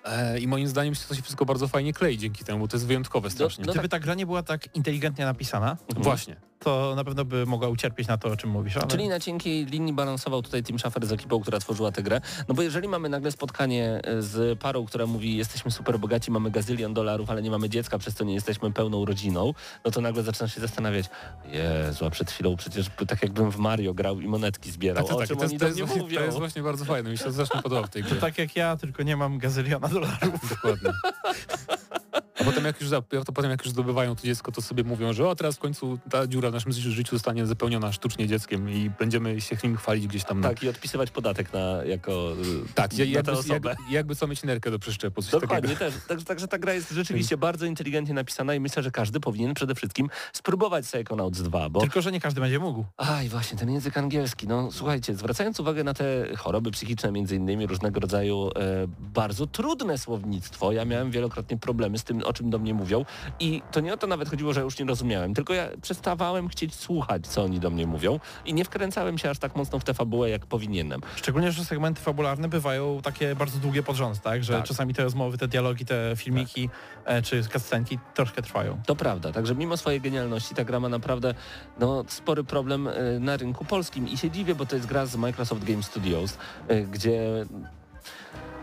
E, 0.04 0.38
I 0.38 0.46
moim 0.46 0.68
zdaniem 0.68 0.94
to 1.08 1.14
się 1.14 1.22
wszystko 1.22 1.44
bardzo 1.44 1.68
fajnie 1.68 1.92
klei 1.92 2.18
dzięki 2.18 2.44
temu, 2.44 2.58
bo 2.58 2.68
to 2.68 2.76
jest 2.76 2.86
wyjątkowe 2.86 3.30
strasznie. 3.30 3.62
No, 3.62 3.66
no 3.66 3.72
Gdyby 3.72 3.88
tak. 3.88 4.00
ta 4.00 4.04
gra 4.04 4.14
nie 4.14 4.26
była 4.26 4.42
tak 4.42 4.76
inteligentnie 4.76 5.24
napisana, 5.24 5.76
mhm. 5.88 6.02
właśnie 6.02 6.51
to 6.64 6.94
na 6.96 7.04
pewno 7.04 7.24
by 7.24 7.46
mogła 7.46 7.68
ucierpieć 7.68 8.08
na 8.08 8.18
to, 8.18 8.28
o 8.28 8.36
czym 8.36 8.50
mówisz. 8.50 8.76
Ale... 8.76 8.86
Czyli 8.86 9.08
na 9.08 9.20
cienkiej 9.20 9.66
linii 9.66 9.92
balansował 9.92 10.42
tutaj 10.42 10.62
Tim 10.62 10.78
Schafer 10.78 11.06
z 11.06 11.12
ekipą, 11.12 11.40
która 11.40 11.58
tworzyła 11.58 11.92
tę 11.92 12.02
grę. 12.02 12.20
No 12.48 12.54
bo 12.54 12.62
jeżeli 12.62 12.88
mamy 12.88 13.08
nagle 13.08 13.32
spotkanie 13.32 14.00
e, 14.04 14.22
z 14.22 14.58
parą, 14.58 14.86
która 14.86 15.06
mówi 15.06 15.36
jesteśmy 15.36 15.70
super 15.70 15.98
bogaci, 15.98 16.30
mamy 16.30 16.50
gazylion 16.50 16.94
dolarów, 16.94 17.30
ale 17.30 17.42
nie 17.42 17.50
mamy 17.50 17.68
dziecka, 17.68 17.98
przez 17.98 18.14
to 18.14 18.24
nie 18.24 18.34
jesteśmy 18.34 18.72
pełną 18.72 19.04
rodziną, 19.04 19.54
no 19.84 19.90
to 19.90 20.00
nagle 20.00 20.22
zaczynasz 20.22 20.54
się 20.54 20.60
zastanawiać, 20.60 21.06
Jezu, 21.44 22.06
a 22.06 22.10
przed 22.10 22.30
chwilą 22.30 22.56
przecież 22.56 22.86
tak 23.06 23.22
jakbym 23.22 23.50
w 23.50 23.56
Mario 23.56 23.94
grał 23.94 24.20
i 24.20 24.28
monetki 24.28 24.70
zbierał. 24.70 25.04
Tak, 25.04 25.12
to, 25.12 25.18
tak, 25.18 25.28
to, 25.28 25.34
jest, 25.44 25.58
to, 25.58 25.66
jest, 25.66 25.78
to, 26.14 26.20
jest, 26.20 26.38
właśnie 26.38 26.62
bardzo 26.62 26.84
fajne, 26.84 27.10
mi 27.10 27.18
się 27.18 27.32
zresztą 27.32 27.62
podoba 27.62 27.86
w 27.86 27.90
tej 27.90 28.02
grze. 28.02 28.14
To 28.14 28.20
tak 28.20 28.38
jak 28.38 28.56
ja, 28.56 28.76
tylko 28.76 29.02
nie 29.02 29.16
mam 29.16 29.38
gazyliona 29.38 29.88
dolarów. 29.88 30.48
Dokładnie. 30.50 30.90
A 32.41 32.45
potem 32.45 32.64
jak 32.64 32.80
już, 32.80 32.91
to 33.26 33.33
potem 33.33 33.51
jak 33.51 33.64
już 33.64 33.70
zdobywają 33.70 34.16
to 34.16 34.22
dziecko, 34.22 34.53
to 34.53 34.62
sobie 34.62 34.85
mówią, 34.85 35.12
że 35.12 35.28
o 35.28 35.35
teraz 35.35 35.57
w 35.57 35.59
końcu 35.59 35.99
ta 36.11 36.26
dziura 36.26 36.51
w 36.51 36.53
naszym 36.53 36.72
życiu 36.72 37.16
zostanie 37.16 37.47
zapełniona 37.47 37.93
sztucznie 37.93 38.26
dzieckiem 38.28 38.70
i 38.70 38.91
będziemy 38.91 39.41
się 39.41 39.57
nim 39.64 39.76
chwalić 39.76 40.07
gdzieś 40.07 40.24
tam. 40.24 40.41
Na... 40.41 40.49
Tak, 40.49 40.62
i 40.62 40.68
odpisywać 40.68 41.11
podatek 41.11 41.53
na 41.53 41.85
jako 41.85 42.37
Tak, 42.74 42.93
na 42.93 43.05
jakby, 43.05 43.33
jakby, 43.49 43.74
jakby 43.91 44.16
co 44.16 44.26
mieć 44.26 44.43
nerkę 44.43 44.70
do 44.70 44.78
przeszczepu. 44.78 45.22
Dokładnie, 45.33 45.76
też. 45.76 45.95
Także, 46.09 46.26
także 46.26 46.49
ta 46.49 46.59
gra 46.59 46.74
jest 46.74 46.91
rzeczywiście 46.91 47.37
bardzo 47.37 47.66
inteligentnie 47.66 48.14
napisana 48.14 48.55
i 48.55 48.61
myślę, 48.61 48.83
że 48.83 48.91
każdy 48.91 49.20
powinien 49.20 49.55
przede 49.55 49.74
wszystkim 49.74 50.09
spróbować 50.33 50.85
Psychonauts 50.85 51.43
2, 51.43 51.68
bo... 51.68 51.80
Tylko, 51.80 52.03
że 52.03 52.12
nie 52.12 52.20
każdy 52.20 52.41
będzie 52.41 52.59
mógł. 52.59 52.85
Aj, 52.97 53.28
właśnie, 53.28 53.59
ten 53.59 53.70
język 53.70 53.97
angielski. 53.97 54.49
No 54.49 54.72
słuchajcie, 54.72 55.14
zwracając 55.14 55.61
uwagę 55.61 55.85
na 55.85 55.95
te 55.95 56.37
choroby 56.37 56.70
psychiczne, 56.70 57.12
między 57.12 57.37
innymi 57.37 57.66
różnego 57.66 58.01
rodzaju 58.01 58.51
e, 58.57 58.87
bardzo 58.99 59.47
trudne 59.47 59.99
słownictwo, 59.99 60.72
ja 60.72 60.85
miałem 60.85 61.11
wielokrotnie 61.11 61.59
problemy 61.59 61.99
z 61.99 62.05
tym, 62.05 62.22
o 62.33 62.35
czym 62.35 62.51
do 62.51 62.59
mnie 62.59 62.74
mówią 62.74 63.05
i 63.41 63.62
to 63.72 63.80
nie 63.80 63.95
o 63.95 63.97
to 63.97 64.07
nawet 64.07 64.28
chodziło, 64.28 64.53
że 64.53 64.61
już 64.61 64.78
nie 64.78 64.85
rozumiałem, 64.85 65.35
tylko 65.35 65.55
ja 65.55 65.68
przestawałem 65.83 66.49
chcieć 66.49 66.74
słuchać, 66.74 67.26
co 67.26 67.43
oni 67.43 67.61
do 67.61 67.70
mnie 67.70 67.87
mówią 67.87 68.20
i 68.45 68.55
nie 68.55 68.64
wkręcałem 68.64 69.18
się 69.18 69.30
aż 69.30 69.39
tak 69.39 69.57
mocno 69.57 69.78
w 69.78 69.85
tę 69.85 69.95
fabułę, 69.95 70.30
jak 70.30 70.47
powinienem. 70.47 71.01
Szczególnie, 71.16 71.53
że 71.53 71.64
segmenty 71.64 72.01
fabularne 72.01 72.49
bywają 72.49 73.01
takie 73.03 73.35
bardzo 73.35 73.59
długie 73.59 73.83
pod 73.83 73.97
rząd, 73.97 74.22
tak? 74.22 74.45
Że 74.45 74.53
tak. 74.53 74.64
czasami 74.64 74.95
te 74.95 75.03
rozmowy, 75.03 75.39
te 75.39 75.49
dialogi, 75.49 75.85
te 75.85 76.12
filmiki 76.16 76.70
tak. 77.05 77.24
czy 77.24 77.43
cutscenki 77.43 77.99
troszkę 78.14 78.43
trwają. 78.43 78.80
To 78.87 78.97
prawda, 78.97 79.33
także 79.33 79.55
mimo 79.55 79.76
swojej 79.76 80.01
genialności 80.01 80.55
ta 80.55 80.64
gra 80.64 80.80
ma 80.80 80.89
naprawdę 80.89 81.35
no, 81.80 82.05
spory 82.09 82.45
problem 82.45 82.89
e, 82.89 82.93
na 83.20 83.37
rynku 83.37 83.64
polskim 83.64 84.09
i 84.09 84.16
się 84.16 84.30
dziwię, 84.30 84.55
bo 84.55 84.66
to 84.66 84.76
jest 84.76 84.89
gra 84.89 85.07
z 85.07 85.16
Microsoft 85.16 85.64
Game 85.64 85.83
Studios, 85.83 86.39
e, 86.68 86.83
gdzie 86.83 87.47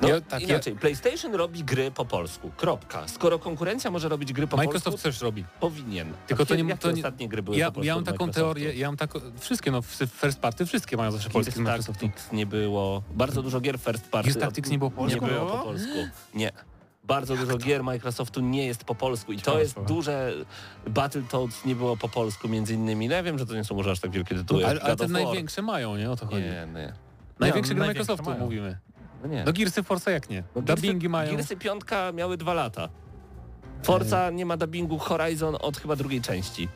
no, 0.01 0.07
ja, 0.07 0.21
tak, 0.21 0.41
inaczej, 0.41 0.73
ja... 0.73 0.79
PlayStation 0.79 1.35
robi 1.35 1.63
gry 1.63 1.91
po 1.91 2.05
polsku. 2.05 2.51
Kropka. 2.57 3.07
Skoro 3.07 3.39
konkurencja 3.39 3.91
może 3.91 4.09
robić 4.09 4.33
gry 4.33 4.47
po 4.47 4.57
Microsoft 4.57 4.83
polsku... 4.83 5.03
też 5.03 5.21
robi. 5.21 5.45
Powinien. 5.59 6.13
Tylko 6.27 6.45
to 6.45 6.55
nie... 6.55 6.77
To 6.77 6.91
nie 6.91 6.95
ostatnie 6.95 7.29
gry 7.29 7.43
były 7.43 7.57
ja, 7.57 7.65
po 7.65 7.71
polsku 7.71 7.87
ja 7.87 7.95
mam 7.95 8.03
taką 8.03 8.31
teorię, 8.31 8.73
ja 8.73 8.87
mam 8.87 8.97
taką... 8.97 9.19
Wszystkie, 9.39 9.71
no 9.71 9.81
first 10.21 10.39
party, 10.39 10.65
wszystkie 10.65 10.97
mają 10.97 11.11
zawsze 11.11 11.29
polskie 11.29 11.51
z 11.51 11.57
Microsoftu. 11.57 12.09
nie 12.33 12.45
było. 12.45 13.03
Bardzo 13.11 13.41
dużo 13.41 13.61
gier 13.61 13.79
first 13.79 14.09
party. 14.09 14.29
Gears 14.29 14.41
Tactics 14.41 14.69
nie 14.69 14.77
było 14.77 14.91
po 14.91 14.97
polsku? 14.97 15.25
Nie 15.25 15.31
było 15.31 15.45
po 15.45 15.63
polsku. 15.63 15.97
Nie. 16.33 16.51
bardzo 17.03 17.35
dużo 17.35 17.51
to? 17.51 17.57
gier 17.57 17.83
Microsoftu 17.83 18.41
nie 18.41 18.65
jest 18.65 18.83
po 18.83 18.95
polsku 18.95 19.33
i 19.33 19.37
to 19.37 19.59
jest 19.59 19.79
duże... 19.79 20.33
Battletoads 20.87 21.65
nie 21.65 21.75
było 21.75 21.97
po 21.97 22.09
polsku 22.09 22.49
między 22.49 22.73
innymi. 22.73 23.07
No 23.07 23.15
ja 23.15 23.23
wiem, 23.23 23.39
że 23.39 23.45
to 23.45 23.55
nie 23.55 23.63
są 23.63 23.75
może 23.75 23.91
aż 23.91 23.99
tak 23.99 24.11
wielkie 24.11 24.35
tytuły. 24.35 24.67
ale, 24.67 24.81
ale 24.81 24.95
te 24.95 25.07
największe 25.07 25.61
mają, 25.61 25.97
nie? 25.97 26.11
O 26.11 26.15
to 26.15 26.25
chodzi. 26.25 26.41
Nie, 26.41 26.67
nie. 26.73 26.93
Największe 27.39 27.75
gry 27.75 27.87
Microsoftu 27.87 28.29
mają. 28.29 28.39
mówimy. 28.39 28.77
No 29.22 29.28
nie. 29.28 29.43
No 29.45 29.53
Gearsy 29.53 29.84
Forza 29.84 30.11
jak 30.11 30.30
nie? 30.30 30.43
No, 30.55 30.61
Dubbingi 30.61 31.09
mają. 31.09 31.32
Gearsy 31.32 31.55
piątka 31.57 32.11
miały 32.11 32.38
dwa 32.38 32.53
lata. 32.53 32.89
Forza 33.84 34.30
nie 34.30 34.45
ma 34.45 34.57
dubbingu 34.57 34.97
Horizon 34.97 35.57
od 35.61 35.78
chyba 35.78 35.95
drugiej 35.95 36.22
części. 36.22 36.70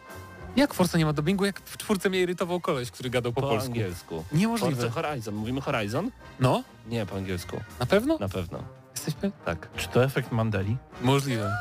Jak 0.56 0.74
Forza 0.74 0.98
nie 0.98 1.06
ma 1.06 1.14
dubbingu? 1.14 1.46
Jak 1.46 1.60
w 1.60 1.78
czwórce 1.78 2.10
mnie 2.10 2.22
irytował 2.22 2.62
koleś, 2.62 2.92
który 2.92 3.10
gadał 3.10 3.34
po, 3.34 3.42
po 3.42 3.48
polsku. 3.48 3.68
angielsku. 3.68 4.24
Niemożliwe. 4.32 4.76
Forza 4.76 4.90
Horizon. 5.02 5.36
Mówimy 5.36 5.62
Horizon? 5.62 6.12
No. 6.40 6.64
Nie, 6.88 7.06
po 7.06 7.16
angielsku. 7.16 7.58
Na 7.80 7.86
pewno? 7.86 8.18
Na 8.18 8.30
pewno. 8.30 8.64
Jesteśmy? 8.96 9.32
Tak. 9.46 9.70
Czy 9.78 9.88
to 9.88 10.04
efekt 10.04 10.32
Mandeli? 10.32 10.78
Możliwe. 11.02 11.58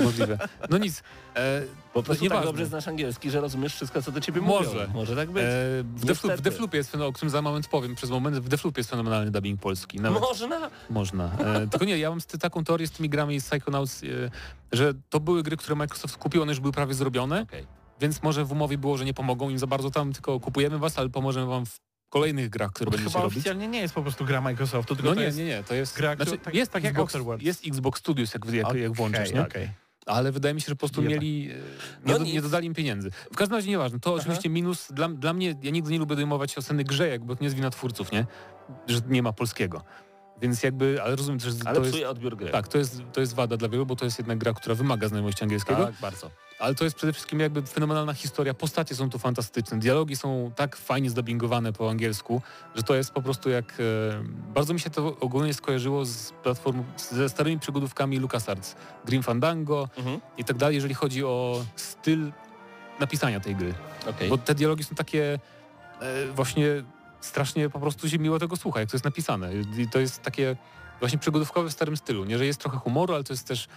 Możliwe. 0.00 0.38
No 0.70 0.78
nic. 0.78 1.02
E, 1.36 1.62
po 1.94 2.02
prostu 2.02 2.24
nie 2.24 2.30
tak 2.30 2.44
dobrze 2.44 2.66
znasz 2.66 2.88
angielski, 2.88 3.30
że 3.30 3.40
rozumiesz 3.40 3.74
wszystko, 3.74 4.02
co 4.02 4.12
do 4.12 4.20
ciebie 4.20 4.40
Może. 4.40 4.70
mówią. 4.70 4.86
Może 4.94 5.16
tak 5.16 5.30
być. 5.30 5.44
E, 5.44 5.46
w, 5.82 6.04
Deflu 6.04 6.30
w 6.36 6.40
Deflupie 6.40 6.78
jest, 6.78 6.94
o 6.94 7.12
którym 7.12 7.30
za 7.30 7.42
moment 7.42 7.68
powiem, 7.68 7.94
przez 7.94 8.10
moment, 8.10 8.36
w 8.36 8.48
Deflupie 8.48 8.80
jest 8.80 8.90
fenomenalny 8.90 9.30
dubbing 9.30 9.60
polski. 9.60 10.00
Nawet. 10.00 10.20
Można? 10.20 10.70
Można. 10.90 11.24
E, 11.38 11.66
tylko 11.66 11.84
nie, 11.84 11.98
ja 11.98 12.10
mam 12.10 12.20
taką 12.40 12.64
teorię 12.64 12.86
z 12.86 12.90
tymi 12.90 13.08
grami 13.08 13.40
z 13.40 13.44
Psychonauts, 13.44 14.02
e, 14.02 14.06
że 14.72 14.94
to 15.10 15.20
były 15.20 15.42
gry, 15.42 15.56
które 15.56 15.76
Microsoft 15.76 16.16
kupił, 16.16 16.42
one 16.42 16.52
już 16.52 16.60
były 16.60 16.72
prawie 16.72 16.94
zrobione. 16.94 17.42
Okay. 17.42 17.66
Więc 18.00 18.22
może 18.22 18.44
w 18.44 18.52
umowie 18.52 18.78
było, 18.78 18.96
że 18.96 19.04
nie 19.04 19.14
pomogą 19.14 19.50
im 19.50 19.58
za 19.58 19.66
bardzo 19.66 19.90
tam, 19.90 20.12
tylko 20.12 20.40
kupujemy 20.40 20.78
was, 20.78 20.98
ale 20.98 21.08
pomożemy 21.08 21.46
wam 21.46 21.66
w 21.66 21.80
kolejnych 22.08 22.50
grach, 22.50 22.72
które 22.72 22.90
będziecie 22.90 23.10
Chyba 23.10 23.22
robić. 23.22 23.36
oficjalnie 23.36 23.68
nie 23.68 23.80
jest 23.80 23.94
po 23.94 24.02
prostu 24.02 24.24
gra 24.24 24.40
Microsoftu, 24.40 24.96
tylko 24.96 25.14
no 25.14 25.20
nie, 25.20 25.30
nie, 25.30 25.36
nie, 25.36 25.44
nie, 25.44 25.62
to 25.62 25.74
jest 25.74 25.96
gra, 25.96 26.16
znaczy, 26.16 26.38
tak, 26.38 26.54
jest 26.54 26.72
tak 26.72 26.84
Xbox, 26.84 27.14
jak 27.14 27.42
jest 27.42 27.66
Xbox 27.66 28.00
Studios, 28.00 28.34
jak, 28.34 28.44
jak, 28.44 28.66
okay, 28.66 28.80
jak 28.80 28.92
włączysz, 28.92 29.32
nie? 29.32 29.42
Okay 29.42 29.68
ale 30.06 30.32
wydaje 30.32 30.54
mi 30.54 30.60
się, 30.60 30.66
że 30.68 30.74
po 30.74 30.78
prostu 30.78 31.02
mieli, 31.02 31.46
nie, 31.46 32.12
no 32.12 32.18
do, 32.18 32.24
nie, 32.24 32.42
dodali 32.42 32.66
im 32.66 32.74
pieniędzy. 32.74 33.10
W 33.10 33.36
każdym 33.36 33.56
razie 33.56 33.70
nieważne, 33.70 34.00
to 34.00 34.10
Aha. 34.10 34.18
oczywiście 34.20 34.48
minus, 34.48 34.92
dla, 34.92 35.08
dla 35.08 35.32
mnie, 35.32 35.54
ja 35.62 35.70
nigdy 35.70 35.92
nie 35.92 35.98
lubię 35.98 36.16
dojmować 36.16 36.58
oceny 36.58 36.84
grze, 36.84 37.08
jakby 37.08 37.36
to 37.36 37.42
nie 37.42 37.46
jest 37.46 37.56
wina 37.56 37.70
twórców, 37.70 38.12
nie? 38.12 38.26
Że 38.86 39.00
nie 39.08 39.22
ma 39.22 39.32
polskiego. 39.32 39.82
Więc 40.42 40.62
jakby, 40.62 41.02
ale 41.02 41.16
rozumiem 41.16 41.40
że 41.40 41.50
ale 41.64 41.80
to 41.80 41.86
jest... 41.86 42.04
odbiór 42.04 42.36
gry. 42.36 42.50
Tak, 42.50 42.68
to 42.68 42.78
jest, 42.78 43.02
to 43.12 43.20
jest 43.20 43.34
wada 43.34 43.56
dla 43.56 43.68
wielu, 43.68 43.86
bo 43.86 43.96
to 43.96 44.04
jest 44.04 44.18
jednak 44.18 44.38
gra, 44.38 44.52
która 44.52 44.74
wymaga 44.74 45.08
znajomości 45.08 45.44
angielskiego. 45.44 45.86
Tak, 45.86 45.94
bardzo. 46.00 46.30
Ale 46.58 46.74
to 46.74 46.84
jest 46.84 46.96
przede 46.96 47.12
wszystkim 47.12 47.40
jakby 47.40 47.62
fenomenalna 47.62 48.14
historia, 48.14 48.54
postacie 48.54 48.94
są 48.94 49.10
tu 49.10 49.18
fantastyczne, 49.18 49.78
dialogi 49.78 50.16
są 50.16 50.52
tak 50.56 50.76
fajnie 50.76 51.10
zdubbingowane 51.10 51.72
po 51.72 51.90
angielsku, 51.90 52.42
że 52.74 52.82
to 52.82 52.94
jest 52.94 53.10
po 53.10 53.22
prostu 53.22 53.50
jak... 53.50 53.72
E, 53.72 53.82
bardzo 54.54 54.74
mi 54.74 54.80
się 54.80 54.90
to 54.90 55.16
ogólnie 55.20 55.54
skojarzyło 55.54 56.04
z 56.04 56.32
platform, 56.42 56.84
ze 56.96 57.28
starymi 57.28 57.58
przygodówkami 57.58 58.18
LucasArts, 58.18 58.76
Grim 59.04 59.22
Fandango 59.22 59.88
mhm. 59.96 60.20
i 60.38 60.44
tak 60.44 60.56
dalej, 60.56 60.74
jeżeli 60.74 60.94
chodzi 60.94 61.24
o 61.24 61.64
styl 61.76 62.32
napisania 63.00 63.40
tej 63.40 63.56
gry. 63.56 63.74
Okay. 64.10 64.28
Bo 64.28 64.38
te 64.38 64.54
dialogi 64.54 64.84
są 64.84 64.94
takie 64.94 65.38
e, 66.00 66.26
właśnie 66.26 66.66
strasznie 67.20 67.70
po 67.70 67.80
prostu 67.80 68.08
się 68.08 68.18
miło 68.18 68.38
tego 68.38 68.56
słucha, 68.56 68.80
jak 68.80 68.90
to 68.90 68.96
jest 68.96 69.04
napisane. 69.04 69.50
I 69.78 69.88
to 69.88 69.98
jest 69.98 70.22
takie 70.22 70.56
właśnie 71.00 71.18
przygodówkowe 71.18 71.68
w 71.68 71.72
starym 71.72 71.96
stylu. 71.96 72.24
Nie, 72.24 72.38
że 72.38 72.46
jest 72.46 72.60
trochę 72.60 72.78
humoru, 72.78 73.14
ale 73.14 73.24
to 73.24 73.32
jest 73.32 73.46
też 73.48 73.68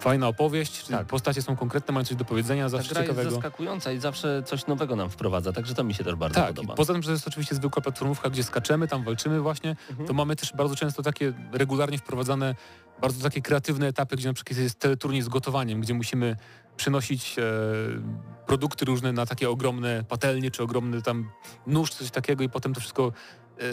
fajna 0.00 0.28
opowieść, 0.28 0.86
tak. 0.86 1.06
postacie 1.06 1.42
są 1.42 1.56
konkretne, 1.56 1.94
mają 1.94 2.04
coś 2.04 2.16
do 2.16 2.24
powiedzenia, 2.24 2.68
zawsze 2.68 2.88
Ta 2.88 2.94
gra 2.94 3.02
ciekawego. 3.02 3.22
jest 3.22 3.34
zaskakująca 3.34 3.92
i 3.92 3.98
zawsze 3.98 4.42
coś 4.42 4.66
nowego 4.66 4.96
nam 4.96 5.10
wprowadza, 5.10 5.52
także 5.52 5.74
to 5.74 5.84
mi 5.84 5.94
się 5.94 6.04
też 6.04 6.14
bardzo 6.14 6.34
tak, 6.34 6.48
podoba. 6.48 6.74
poza 6.74 6.92
tym, 6.92 7.02
że 7.02 7.06
to 7.06 7.12
jest 7.12 7.28
oczywiście 7.28 7.54
zwykła 7.54 7.82
platformówka, 7.82 8.30
gdzie 8.30 8.44
skaczemy, 8.44 8.88
tam 8.88 9.04
walczymy 9.04 9.40
właśnie, 9.40 9.76
mhm. 9.90 10.08
to 10.08 10.14
mamy 10.14 10.36
też 10.36 10.52
bardzo 10.52 10.76
często 10.76 11.02
takie 11.02 11.32
regularnie 11.52 11.98
wprowadzane 11.98 12.54
bardzo 13.00 13.22
takie 13.22 13.42
kreatywne 13.42 13.86
etapy, 13.86 14.16
gdzie 14.16 14.28
na 14.28 14.34
przykład 14.34 14.58
jest 14.58 14.78
teleturniej 14.78 15.22
z 15.22 15.28
gotowaniem, 15.28 15.80
gdzie 15.80 15.94
musimy 15.94 16.36
przynosić 16.76 17.38
e, 17.38 17.42
produkty 18.46 18.84
różne 18.84 19.12
na 19.12 19.26
takie 19.26 19.50
ogromne 19.50 20.04
patelnie, 20.08 20.50
czy 20.50 20.62
ogromny 20.62 21.02
tam 21.02 21.30
nóż, 21.66 21.90
coś 21.90 22.10
takiego 22.10 22.44
i 22.44 22.48
potem 22.48 22.74
to 22.74 22.80
wszystko 22.80 23.12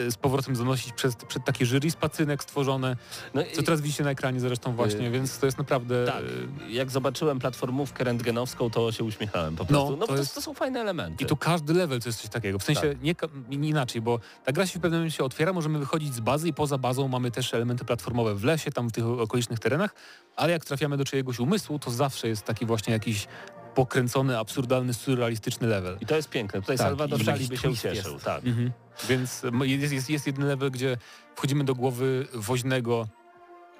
z 0.10 0.16
powrotem 0.16 0.56
zanosić 0.56 0.94
przed, 0.94 1.16
przed 1.16 1.46
takie 1.46 1.66
jury 1.66 1.92
z 1.92 1.96
pacynek 1.96 2.44
stworzone, 2.44 2.96
no 3.34 3.44
co 3.54 3.64
teraz 3.64 3.82
widzicie 3.82 4.04
na 4.04 4.12
ekranie 4.12 4.40
zresztą 4.40 4.76
właśnie, 4.76 5.12
więc 5.12 5.40
to 5.40 5.46
jest 5.46 5.58
naprawdę... 5.58 6.06
Tak, 6.06 6.24
jak 6.70 6.92
zobaczyłem 6.92 7.40
platformówkę 7.40 8.04
rentgenowską, 8.04 8.70
to 8.70 8.92
się 8.92 9.04
uśmiechałem 9.04 9.56
po 9.56 9.66
prostu. 9.66 9.92
No, 9.92 9.98
no 9.98 10.08
to, 10.08 10.18
jest... 10.18 10.36
to, 10.36 10.42
są 10.42 10.54
fajne 10.54 10.82
elementy. 10.82 11.24
I 11.24 11.28
tu 11.28 11.38
każdy 11.38 11.74
level 11.74 12.02
to 12.02 12.10
jest 12.10 12.22
coś 12.22 12.30
takiego, 12.30 12.60
w 12.60 12.64
sensie 12.64 12.82
tak. 12.82 13.02
nie, 13.02 13.16
nie, 13.58 13.70
inaczej, 13.70 14.02
bo 14.02 14.20
ta 14.44 14.52
gra 14.52 14.68
się 14.68 14.80
w 14.80 14.82
pewnym 14.82 15.00
momencie 15.00 15.24
otwiera, 15.24 15.54
możemy 15.54 15.80
wychodzić 15.80 16.14
z 16.14 16.20
bazy 16.20 16.48
i 16.48 16.54
poza 16.54 16.78
bazą 16.78 17.08
mamy 17.08 17.32
też 17.32 17.54
elementy 17.54 17.86
platformowe 17.86 18.36
w 18.36 18.44
lesie, 18.44 18.72
tam 18.72 18.90
w 18.90 18.92
tych 18.92 19.06
okolicznych 19.06 19.60
terenach, 19.60 19.96
ale 20.36 20.54
jak 20.54 20.66
trafiamy 20.66 20.98
do 20.98 21.06
czyjegoś 21.06 21.40
umysłu, 21.40 21.80
to 21.80 21.92
zawsze 21.92 22.28
jest 22.28 22.44
taki 22.44 22.66
właśnie 22.66 22.94
jakiś 22.94 23.28
pokręcony, 23.76 24.38
absurdalny, 24.38 24.94
surrealistyczny 24.94 25.68
level. 25.68 25.98
I 26.02 26.06
to 26.06 26.16
jest 26.16 26.30
piękne. 26.30 26.62
Tutaj 26.62 26.78
tak, 26.78 26.88
Salvador 26.88 27.24
Dali 27.24 27.48
by 27.48 27.58
się 27.58 27.70
ucieszył. 27.70 28.20
Tak. 28.20 28.46
Mhm. 28.46 28.72
Więc 29.10 29.42
jest, 29.64 29.94
jest, 29.94 30.10
jest 30.10 30.28
jeden 30.28 30.46
level, 30.46 30.72
gdzie 30.72 30.98
wchodzimy 31.36 31.64
do 31.64 31.76
głowy 31.76 32.28
woźnego, 32.34 33.08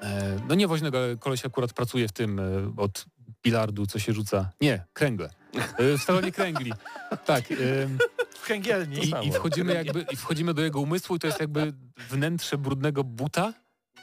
e, 0.02 0.40
no 0.48 0.56
nie 0.56 0.68
woźnego, 0.68 0.98
ale 0.98 1.18
koleś 1.18 1.46
akurat 1.46 1.74
pracuje 1.74 2.08
w 2.08 2.12
tym 2.12 2.40
e, 2.40 2.44
od 2.78 3.06
bilardu, 3.44 3.86
co 3.86 4.00
się 4.00 4.14
rzuca. 4.14 4.50
Nie, 4.62 4.86
kręgle. 4.94 5.30
E, 5.78 5.98
w 5.98 6.02
salonie 6.02 6.32
kręgli. 6.32 6.74
Tak. 7.26 7.44
W 8.30 8.46
kręgielni. 8.46 8.98
I, 8.98 9.28
I, 9.28 9.32
wchodzimy 9.32 9.74
jakby, 9.74 10.06
I 10.12 10.16
wchodzimy 10.16 10.54
do 10.54 10.62
jego 10.62 10.82
umysłu 10.82 11.16
i 11.16 11.20
to 11.20 11.28
jest 11.28 11.40
jakby 11.40 11.74
wnętrze 12.10 12.58
brudnego 12.58 13.04
buta, 13.04 13.54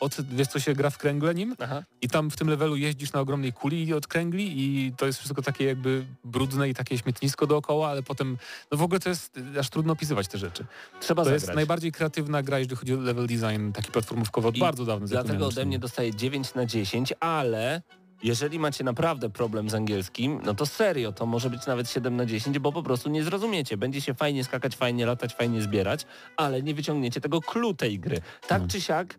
od, 0.01 0.35
wiesz 0.35 0.49
co 0.49 0.61
się 0.61 0.75
gra 0.75 0.91
w 0.91 0.99
kręgle 0.99 1.35
nim 1.35 1.57
Aha. 1.59 1.83
i 2.03 2.09
tam 2.09 2.31
w 2.31 2.37
tym 2.37 2.49
levelu 2.49 2.77
jeździsz 2.77 3.13
na 3.13 3.21
ogromnej 3.21 3.53
kuli 3.53 3.95
od 3.95 4.07
kręgli 4.07 4.53
i 4.57 4.93
to 4.97 5.07
jest 5.07 5.19
wszystko 5.19 5.43
takie 5.43 5.65
jakby 5.65 6.05
brudne 6.25 6.69
i 6.69 6.75
takie 6.75 6.99
śmietnisko 6.99 7.47
dookoła, 7.47 7.89
ale 7.89 8.03
potem, 8.03 8.39
no 8.73 8.79
w 8.79 8.83
ogóle 8.83 9.01
to 9.01 9.09
jest 9.09 9.41
aż 9.59 9.71
trudno 9.71 9.93
opisywać 9.93 10.29
te 10.29 10.39
rzeczy. 10.39 10.65
Trzeba 11.01 11.23
to 11.23 11.25
zagrać. 11.25 11.43
jest 11.43 11.55
najbardziej 11.55 11.93
kreatywna 11.93 12.43
gra, 12.43 12.59
jeżeli 12.59 12.77
chodzi 12.77 12.95
o 12.95 12.97
level 12.97 13.27
design, 13.27 13.73
taki 13.73 13.93
platformówkowy 13.93 14.49
od 14.49 14.57
I 14.57 14.61
bardzo 14.61 14.85
dawna. 14.85 15.07
Dlatego 15.07 15.47
ode 15.47 15.65
mnie 15.65 15.79
dostaje 15.79 16.15
9 16.15 16.55
na 16.55 16.67
10, 16.67 17.13
ale 17.21 17.83
jeżeli 18.23 18.59
macie 18.59 18.85
naprawdę 18.85 19.31
problem 19.31 19.71
z 19.71 19.75
angielskim, 19.75 20.41
no 20.45 20.55
to 20.55 20.67
serio, 20.67 21.13
to 21.13 21.27
może 21.27 21.51
być 21.51 21.67
nawet 21.67 21.91
7 21.91 22.17
na 22.17 22.27
10, 22.27 22.59
bo 22.59 22.73
po 22.73 22.83
prostu 22.83 23.11
nie 23.11 23.25
zrozumiecie. 23.25 23.77
Będzie 23.77 24.01
się 24.01 24.15
fajnie 24.15 24.45
skakać, 24.45 24.77
fajnie 24.77 25.07
latać, 25.07 25.35
fajnie 25.35 25.63
zbierać, 25.63 26.07
ale 26.37 26.63
nie 26.63 26.75
wyciągniecie 26.75 27.21
tego 27.21 27.41
clue 27.41 27.75
tej 27.75 27.99
gry. 27.99 28.21
Tak 28.49 28.63
no. 28.63 28.69
czy 28.69 28.81
siak, 28.81 29.19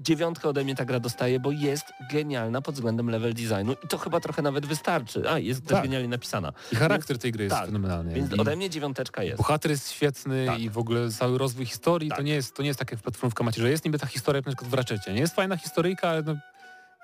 dziewiątkę 0.00 0.48
ode 0.48 0.64
mnie 0.64 0.74
ta 0.74 0.84
gra 0.84 1.00
dostaje, 1.00 1.40
bo 1.40 1.50
jest 1.50 1.84
genialna 2.12 2.62
pod 2.62 2.74
względem 2.74 3.10
level 3.10 3.34
designu 3.34 3.72
i 3.84 3.88
to 3.88 3.98
chyba 3.98 4.20
trochę 4.20 4.42
nawet 4.42 4.66
wystarczy. 4.66 5.30
A, 5.30 5.38
jest 5.38 5.60
tak. 5.60 5.68
też 5.68 5.82
genialnie 5.82 6.08
napisana. 6.08 6.52
I 6.72 6.76
charakter 6.76 7.18
tej 7.18 7.32
gry 7.32 7.44
jest 7.44 7.56
tak. 7.56 7.66
fenomenalny. 7.66 8.14
Więc 8.14 8.32
ode 8.38 8.56
mnie 8.56 8.70
dziewiąteczka 8.70 9.22
jest. 9.22 9.38
Bohater 9.38 9.70
jest 9.70 9.92
świetny 9.92 10.46
tak. 10.46 10.58
i 10.58 10.70
w 10.70 10.78
ogóle 10.78 11.10
cały 11.10 11.38
rozwój 11.38 11.66
historii 11.66 12.08
tak. 12.08 12.18
to, 12.18 12.22
nie 12.22 12.34
jest, 12.34 12.56
to 12.56 12.62
nie 12.62 12.68
jest 12.68 12.78
tak 12.78 12.90
jak 12.90 13.00
w 13.00 13.02
platformówka 13.02 13.44
macie, 13.44 13.62
że 13.62 13.70
jest 13.70 13.84
niby 13.84 13.98
ta 13.98 14.06
historia 14.06 14.42
na 14.46 14.50
przykład 14.50 14.70
w 14.70 14.74
Ratchetie. 14.74 15.12
Nie 15.12 15.20
jest 15.20 15.34
fajna 15.34 15.56
historyjka, 15.56 16.08
ale 16.08 16.22
no, 16.22 16.36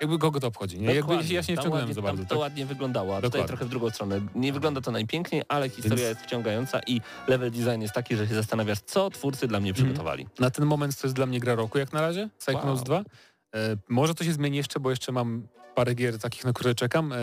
jakby 0.01 0.19
kogo 0.19 0.39
to 0.39 0.47
obchodzi. 0.47 0.79
Nie? 0.79 0.95
Jakby 0.95 1.15
ja 1.15 1.43
się 1.43 1.53
nie 1.53 1.57
wciągnąłem 1.59 1.93
za 1.93 2.01
bardzo. 2.01 2.23
To 2.23 2.29
tak? 2.29 2.37
ładnie 2.37 2.65
wyglądało, 2.65 3.17
a 3.17 3.21
Dokładnie. 3.21 3.29
tutaj 3.29 3.47
trochę 3.47 3.65
w 3.65 3.69
drugą 3.69 3.89
stronę. 3.89 4.21
Nie 4.35 4.53
wygląda 4.53 4.81
to 4.81 4.91
najpiękniej, 4.91 5.41
ale 5.47 5.69
historia 5.69 6.05
Więc... 6.05 6.09
jest 6.09 6.21
wciągająca 6.21 6.79
i 6.87 7.01
level 7.27 7.51
design 7.51 7.81
jest 7.81 7.93
taki, 7.93 8.15
że 8.15 8.27
się 8.27 8.35
zastanawiasz, 8.35 8.79
co 8.79 9.09
twórcy 9.09 9.47
dla 9.47 9.59
mnie 9.59 9.69
mhm. 9.69 9.85
przygotowali. 9.85 10.23
Mm. 10.23 10.33
Na 10.39 10.49
ten 10.49 10.65
moment 10.65 11.01
to 11.01 11.07
jest 11.07 11.15
dla 11.15 11.25
mnie 11.25 11.39
gra 11.39 11.55
roku 11.55 11.77
jak 11.77 11.93
na 11.93 12.01
razie, 12.01 12.29
Psychonauts 12.39 12.89
wow. 12.89 13.03
2. 13.03 13.03
E, 13.55 13.77
może 13.89 14.15
to 14.15 14.23
się 14.23 14.33
zmieni 14.33 14.57
jeszcze, 14.57 14.79
bo 14.79 14.89
jeszcze 14.89 15.11
mam 15.11 15.47
parę 15.75 15.95
gier 15.95 16.19
takich, 16.19 16.45
na 16.45 16.53
które 16.53 16.75
czekam, 16.75 17.13
e, 17.13 17.17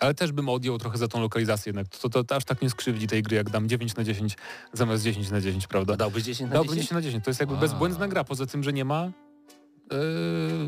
ale 0.00 0.14
też 0.14 0.32
bym 0.32 0.48
odjął 0.48 0.78
trochę 0.78 0.98
za 0.98 1.08
tą 1.08 1.20
lokalizację 1.20 1.70
jednak. 1.70 1.88
To, 1.88 2.08
to, 2.08 2.24
to 2.24 2.36
aż 2.36 2.44
tak 2.44 2.62
nie 2.62 2.70
skrzywdzi 2.70 3.06
tej 3.06 3.22
gry, 3.22 3.36
jak 3.36 3.50
dam 3.50 3.68
9 3.68 3.96
na 3.96 4.04
10 4.04 4.36
zamiast 4.72 5.04
10 5.04 5.30
na 5.30 5.40
10, 5.40 5.66
prawda? 5.66 5.96
Dałbyś 5.96 6.22
10 6.22 6.50
na 6.50 6.54
Dałbym 6.54 6.74
10? 6.74 6.82
10 6.82 6.90
na 6.94 7.02
10. 7.02 7.24
To 7.24 7.30
jest 7.30 7.40
jakby 7.40 7.54
wow. 7.54 7.60
bezbłędna 7.60 8.08
gra, 8.08 8.24
poza 8.24 8.46
tym, 8.46 8.62
że 8.62 8.72
nie 8.72 8.84
ma 8.84 9.10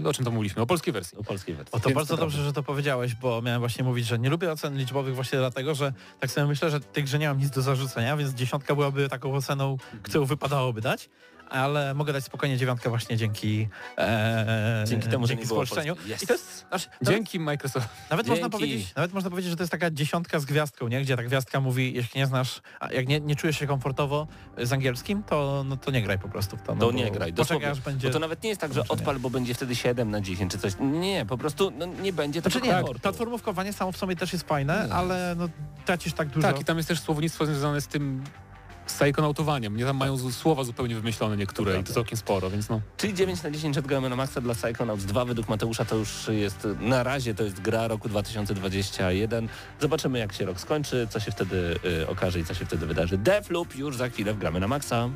o 0.04 0.12
czym 0.12 0.24
to 0.24 0.30
mówiliśmy? 0.30 0.62
O 0.62 0.66
polskiej 0.66 0.92
wersji. 0.92 1.18
O 1.18 1.24
polskiej 1.24 1.54
wersji. 1.54 1.72
O 1.72 1.80
to 1.80 1.88
Więc 1.88 1.96
bardzo 1.96 2.16
to 2.16 2.20
dobrze, 2.20 2.44
że 2.44 2.52
to 2.52 2.62
powiedziałeś, 2.62 3.14
bo 3.14 3.42
miałem 3.42 3.60
właśnie 3.60 3.84
mówić, 3.84 4.06
że 4.06 4.18
nie 4.18 4.30
lubię 4.30 4.52
ocen 4.52 4.78
liczbowych 4.78 5.14
właśnie 5.14 5.38
dlatego, 5.38 5.74
że 5.74 5.92
tak 6.20 6.30
sobie 6.30 6.46
myślę, 6.46 6.70
że 6.70 6.80
tych, 6.80 7.08
że 7.08 7.18
nie 7.18 7.28
mam 7.28 7.38
nic 7.38 7.50
do 7.50 7.62
zarzucenia, 7.62 8.16
więc 8.16 8.34
dziesiątka 8.34 8.74
byłaby 8.74 9.08
taką 9.08 9.34
oceną, 9.34 9.76
którą 10.02 10.24
wypadałoby 10.24 10.80
dać 10.80 11.08
ale 11.50 11.94
mogę 11.94 12.12
dać 12.12 12.24
spokojnie 12.24 12.56
dziewiątkę 12.56 12.88
właśnie 12.88 13.16
dzięki 13.16 13.68
e, 13.98 14.84
dzięki 14.86 15.08
temu, 15.08 15.26
dzięki 15.26 15.46
spolszczeniu. 15.46 15.96
Yes. 16.06 16.22
I 16.22 16.26
to 16.26 16.32
jest, 16.32 16.66
znaczy, 16.68 16.88
dzięki 17.02 17.40
Microsoft. 17.40 17.88
Nawet 18.10 18.26
dzięki. 18.26 18.40
można 18.40 18.58
powiedzieć, 18.58 18.94
nawet 18.94 19.12
można 19.12 19.30
powiedzieć, 19.30 19.50
że 19.50 19.56
to 19.56 19.62
jest 19.62 19.72
taka 19.72 19.90
dziesiątka 19.90 20.38
z 20.38 20.44
gwiazdką, 20.44 20.88
nie? 20.88 21.00
Gdzie 21.02 21.16
ta 21.16 21.22
gwiazdka 21.22 21.60
mówi, 21.60 21.94
jeśli 21.94 22.20
nie 22.20 22.26
znasz, 22.26 22.60
jak 22.90 23.08
nie, 23.08 23.20
nie 23.20 23.36
czujesz 23.36 23.58
się 23.58 23.66
komfortowo 23.66 24.26
z 24.62 24.72
angielskim, 24.72 25.22
to, 25.22 25.64
no, 25.66 25.76
to 25.76 25.90
nie 25.90 26.02
graj 26.02 26.18
po 26.18 26.28
prostu 26.28 26.56
w 26.56 26.62
to. 26.62 26.74
No, 26.74 26.86
to 26.86 26.92
nie 26.92 27.10
graj. 27.10 27.32
Poczekaj, 27.32 27.70
aż 27.70 27.80
będzie... 27.80 28.08
Bo 28.08 28.12
to 28.12 28.18
nawet 28.18 28.42
nie 28.42 28.48
jest 28.48 28.60
tak, 28.60 28.74
że 28.74 28.82
odpal, 28.88 29.18
bo 29.18 29.30
będzie 29.30 29.54
wtedy 29.54 29.76
7 29.76 30.10
na 30.10 30.20
10 30.20 30.52
czy 30.52 30.58
coś. 30.58 30.72
Nie, 30.80 31.26
po 31.26 31.38
prostu 31.38 31.72
no, 31.78 31.86
nie 31.86 32.12
będzie 32.12 32.42
to 32.42 32.50
znaczy, 32.50 32.66
nie, 32.66 32.72
tak, 32.72 33.00
Platformówkowanie 33.02 33.72
samo 33.72 33.92
w 33.92 33.96
sobie 33.96 34.16
też 34.16 34.32
jest 34.32 34.48
fajne, 34.48 34.84
nie. 34.86 34.94
ale 34.94 35.34
no, 35.38 35.48
tracisz 35.84 36.12
tak 36.12 36.28
dużo. 36.28 36.48
Tak, 36.48 36.60
i 36.60 36.64
tam 36.64 36.76
jest 36.76 36.88
też 36.88 37.00
słownictwo 37.00 37.46
związane 37.46 37.80
z 37.80 37.86
tym 37.86 38.24
psychonautowania. 38.86 39.70
Mnie 39.70 39.84
tam 39.84 39.96
mają 39.96 40.32
słowa 40.32 40.64
zupełnie 40.64 40.94
wymyślone 40.94 41.36
niektóre 41.36 41.80
i 41.80 41.84
to 41.84 41.92
całkiem 41.92 42.18
sporo, 42.18 42.50
więc 42.50 42.68
no. 42.68 42.80
Czyli 42.96 43.14
9 43.14 43.42
na 43.42 43.50
10 43.50 43.80
gramy 43.80 44.08
na 44.08 44.16
maksa 44.16 44.40
dla 44.40 44.54
Psychonauts 44.54 45.04
2 45.04 45.24
według 45.24 45.48
Mateusza 45.48 45.84
to 45.84 45.96
już 45.96 46.28
jest, 46.28 46.68
na 46.80 47.02
razie 47.02 47.34
to 47.34 47.44
jest 47.44 47.60
gra 47.60 47.88
roku 47.88 48.08
2021. 48.08 49.48
Zobaczymy 49.80 50.18
jak 50.18 50.32
się 50.32 50.44
rok 50.44 50.60
skończy, 50.60 51.06
co 51.10 51.20
się 51.20 51.30
wtedy 51.30 51.78
y, 52.02 52.08
okaże 52.08 52.40
i 52.40 52.44
co 52.44 52.54
się 52.54 52.64
wtedy 52.66 52.86
wydarzy. 52.86 53.18
Deathloop 53.18 53.76
już 53.76 53.96
za 53.96 54.08
chwilę 54.08 54.34
w 54.34 54.38
gramy 54.38 54.60
na 54.60 54.68
maksa. 54.68 55.08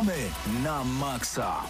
Gramy 0.00 0.32
na 0.64 0.80
maksa. 0.84 1.60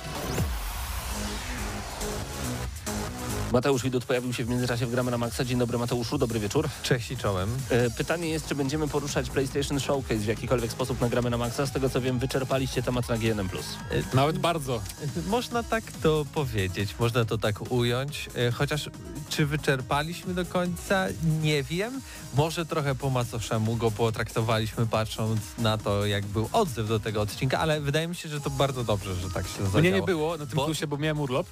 Mateusz 3.52 3.82
Widut 3.82 4.04
pojawił 4.04 4.32
się 4.32 4.44
w 4.44 4.48
międzyczasie 4.48 4.86
w 4.86 4.90
Gramy 4.90 5.10
na 5.10 5.18
Maxa. 5.18 5.44
Dzień 5.44 5.58
dobry 5.58 5.78
Mateuszu, 5.78 6.18
dobry 6.18 6.40
wieczór. 6.40 6.68
Cześć 6.82 7.10
i 7.10 7.16
czołem. 7.16 7.56
E, 7.70 7.90
pytanie 7.90 8.28
jest, 8.28 8.48
czy 8.48 8.54
będziemy 8.54 8.88
poruszać 8.88 9.30
PlayStation 9.30 9.80
Showcase 9.80 10.20
w 10.20 10.26
jakikolwiek 10.26 10.72
sposób 10.72 11.00
na 11.00 11.08
Gramy 11.08 11.30
na 11.30 11.38
Maxa? 11.38 11.66
Z 11.66 11.72
tego 11.72 11.90
co 11.90 12.00
wiem, 12.00 12.18
wyczerpaliście 12.18 12.82
temat 12.82 13.08
na 13.08 13.18
GNM+. 13.18 13.48
E, 13.90 14.16
Nawet 14.16 14.38
bardzo. 14.38 14.80
Można 15.26 15.62
tak 15.62 15.84
to 16.02 16.24
powiedzieć, 16.34 16.94
można 16.98 17.24
to 17.24 17.38
tak 17.38 17.72
ująć, 17.72 18.28
e, 18.34 18.50
chociaż 18.50 18.90
czy 19.28 19.46
wyczerpaliśmy 19.46 20.34
do 20.34 20.44
końca? 20.44 21.06
Nie 21.42 21.62
wiem. 21.62 22.00
Może 22.34 22.66
trochę 22.66 22.94
po 22.94 23.10
macoszemu 23.10 23.76
go 23.76 23.90
potraktowaliśmy 23.90 24.86
patrząc 24.86 25.40
na 25.58 25.78
to, 25.78 26.06
jak 26.06 26.26
był 26.26 26.48
odzew 26.52 26.88
do 26.88 27.00
tego 27.00 27.20
odcinka, 27.20 27.58
ale 27.58 27.80
wydaje 27.80 28.08
mi 28.08 28.14
się, 28.14 28.28
że 28.28 28.40
to 28.40 28.50
bardzo 28.50 28.84
dobrze, 28.84 29.14
że 29.14 29.30
tak 29.30 29.46
się 29.46 29.52
zadziało. 29.64 29.80
Mnie 29.80 29.92
nie 29.92 30.02
było 30.02 30.36
na 30.36 30.46
tym 30.46 30.56
bo... 30.56 30.64
plusie, 30.64 30.86
bo 30.86 30.96
miałem 30.96 31.20
urlop, 31.20 31.46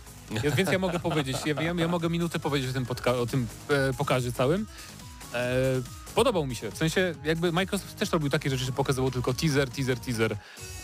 więc 0.57 0.70
ja 0.70 0.78
mogę 0.78 1.01
powiedzieć, 1.01 1.36
ja 1.46 1.55
wiem, 1.55 1.78
ja 1.78 1.88
mogę 1.89 2.11
minutę 2.11 2.39
powiedzieć 2.39 2.70
o 2.70 2.72
tym, 2.72 2.86
o 3.20 3.26
tym 3.26 3.47
e, 3.68 3.93
pokazie 3.93 4.32
całym. 4.32 4.66
E, 5.34 5.55
podobał 6.14 6.47
mi 6.47 6.57
się. 6.57 6.70
W 6.70 6.76
sensie 6.76 7.14
jakby 7.24 7.53
Microsoft 7.53 7.97
też 7.97 8.12
robił 8.12 8.30
takie 8.30 8.51
rzeczy, 8.51 8.64
że 8.64 8.72
pokazywał 8.72 9.11
tylko 9.11 9.34
teaser, 9.34 9.70
teaser, 9.70 9.99
teaser 9.99 10.36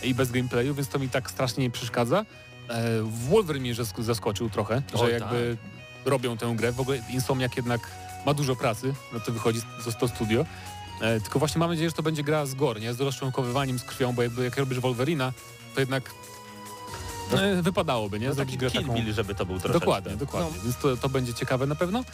i 0.03 0.15
bez 0.15 0.31
gameplayu, 0.31 0.75
więc 0.75 0.89
to 0.89 0.99
mi 0.99 1.09
tak 1.09 1.31
strasznie 1.31 1.65
nie 1.65 1.71
przeszkadza. 1.71 2.25
E, 2.69 3.03
Wolverine 3.03 3.63
mnie 3.63 3.75
zaskoczył 3.99 4.51
trochę, 4.51 4.83
o, 4.93 4.99
że 4.99 5.11
jakby 5.11 5.57
tak. 5.61 6.13
robią 6.13 6.37
tę 6.37 6.55
grę. 6.57 6.73
W 6.73 6.81
ogóle 6.81 7.03
Insomniac 7.11 7.57
jednak 7.57 7.91
ma 8.27 8.35
dużo 8.35 8.57
pracy, 8.57 8.95
no 9.13 9.21
to 9.21 9.33
wychodzi 9.33 9.61
z 9.61 9.97
to 10.01 10.09
studio. 10.09 10.47
E, 11.01 11.21
tylko 11.21 11.39
właśnie 11.39 11.59
mam 11.59 11.71
nadzieję, 11.71 11.89
że 11.89 11.95
to 11.97 12.03
będzie 12.03 12.23
gra 12.23 12.47
z 12.47 12.55
gore, 12.55 12.81
nie? 12.81 12.95
Z 12.95 13.01
rozczłonkowywaniem, 13.01 13.79
z 13.79 13.85
krwią, 13.85 14.13
bo 14.13 14.23
jakby 14.23 14.45
jak 14.45 14.57
robisz 14.57 14.81
Wolverina, 14.81 15.33
to 15.75 15.81
jednak 15.81 16.11
wypadałoby, 17.63 18.21
nie? 18.21 18.29
No 18.29 18.35
Zrobić 18.35 18.57
grę 18.57 18.71
taką... 18.71 18.95
Bill, 18.95 19.15
żeby 19.15 19.35
to 19.35 19.47
był 19.47 19.59
troszeczkę. 19.59 19.81
Dokładnie, 19.81 20.17
dokładnie. 20.17 20.51
No. 20.57 20.63
Więc 20.65 20.77
to, 20.77 20.97
to 20.97 21.09
będzie 21.09 21.35
ciekawe 21.35 21.67
na 21.67 21.75
pewno. 21.75 22.05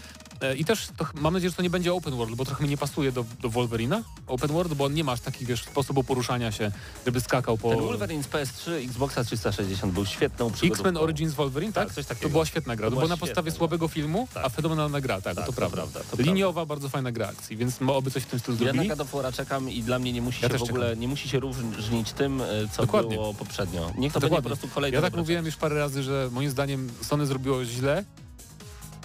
E, 0.41 0.57
I 0.57 0.65
też 0.65 0.89
to, 0.97 1.07
mam 1.15 1.33
nadzieję, 1.33 1.51
że 1.51 1.57
to 1.57 1.63
nie 1.63 1.71
będzie 1.71 1.95
open 1.95 2.15
world, 2.17 2.35
bo 2.35 2.45
trochę 2.45 2.65
mi 2.65 2.71
nie 2.71 2.77
pasuje 2.77 3.13
do, 3.13 3.25
do 3.41 3.51
Wolverina. 3.51 4.03
Open 4.27 4.51
world, 4.51 4.75
bo 4.75 4.85
on 4.85 4.95
nie 4.95 5.05
masz 5.05 5.21
takich, 5.21 5.49
wiesz, 5.49 5.65
sposobu 5.65 6.05
poruszania 6.05 6.53
się, 6.53 6.73
żeby 7.07 7.21
skakał 7.21 7.59
po... 7.59 7.71
Ten 7.71 7.81
Wolverine 7.81 8.23
z 8.23 8.29
PS3, 8.29 8.85
Xboxa 8.85 9.25
360 9.25 9.93
był 9.93 10.07
świetną 10.07 10.51
przygodówką. 10.51 10.83
X-Men 10.89 10.97
Origins 10.97 11.35
Wolverine, 11.35 11.73
tak? 11.73 11.87
tak? 11.87 11.95
Coś 11.95 12.07
takiego. 12.07 12.29
To 12.29 12.33
była 12.33 12.47
świetna 12.47 12.77
gra. 12.77 12.87
To, 12.87 12.91
to 12.91 12.97
była 12.97 13.09
na 13.09 13.17
podstawie 13.17 13.51
słabego 13.51 13.89
filmu, 13.89 14.29
tak. 14.35 14.45
a 14.45 14.49
fenomenalna 14.49 15.01
gra, 15.01 15.21
tak, 15.21 15.37
tak 15.37 15.47
to, 15.47 15.53
prawda. 15.53 15.77
prawda 15.77 16.01
to 16.11 16.23
Liniowa, 16.23 16.53
prawda. 16.53 16.75
bardzo 16.75 16.89
fajna 16.89 17.13
gra 17.13 17.29
akcji, 17.29 17.57
więc 17.57 17.79
oby 17.89 18.11
coś 18.11 18.23
w 18.23 18.27
tym 18.27 18.39
stylu 18.41 18.57
ja 18.57 18.65
zrobili. 18.65 18.89
Ja 18.89 18.97
na 18.97 19.05
God 19.05 19.35
czekam 19.35 19.71
i 19.71 19.83
dla 19.83 19.99
mnie 19.99 20.13
nie 20.13 20.23
musi 20.23 20.43
ja 20.43 20.49
się 20.49 20.59
w 20.59 20.63
ogóle, 20.63 20.87
czekam. 20.87 21.01
nie 21.01 21.09
musi 21.09 21.29
się 21.29 21.41
różnić 21.41 22.13
tym, 22.13 22.41
e, 22.41 22.47
co 22.73 22.83
Dokładnie. 22.83 23.15
było 23.15 23.35
poprzednio. 23.35 23.93
Niech 23.99 24.13
to 24.13 24.21
Dokładnie. 24.21 24.37
będzie 24.37 24.43
po 24.43 24.49
prostu 24.49 24.69
kolejny 24.75 24.95
Ja 24.97 25.03
tak 25.03 25.17
mówiłem 25.17 25.47
już 25.47 25.57
parę 25.57 25.75
razy, 25.75 26.03
że 26.03 26.29
moim 26.33 26.51
zdaniem 26.51 26.89
Sony 27.03 27.27
zrobiło 27.27 27.65
źle, 27.65 28.05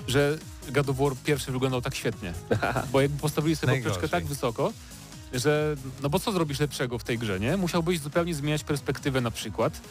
że 0.08 0.38
God 0.72 0.90
of 0.90 0.98
War 0.98 1.12
pierwszy 1.26 1.52
wyglądał 1.52 1.82
tak 1.82 1.96
świetnie. 1.96 2.34
Bo 2.92 3.02
jakby 3.02 3.20
postawili 3.20 3.56
sobie 3.56 3.76
poprzeczkę 3.76 4.10
tak 4.10 4.26
wysoko, 4.26 4.74
że 5.34 5.76
no 6.04 6.10
bo 6.10 6.20
co 6.20 6.32
zrobisz 6.32 6.60
lepszego 6.60 7.00
w 7.00 7.04
tej 7.04 7.18
grze, 7.18 7.40
nie? 7.40 7.58
Musiałbyś 7.58 8.00
zupełnie 8.00 8.36
zmieniać 8.36 8.64
perspektywę 8.64 9.22
na 9.22 9.32
przykład, 9.32 9.82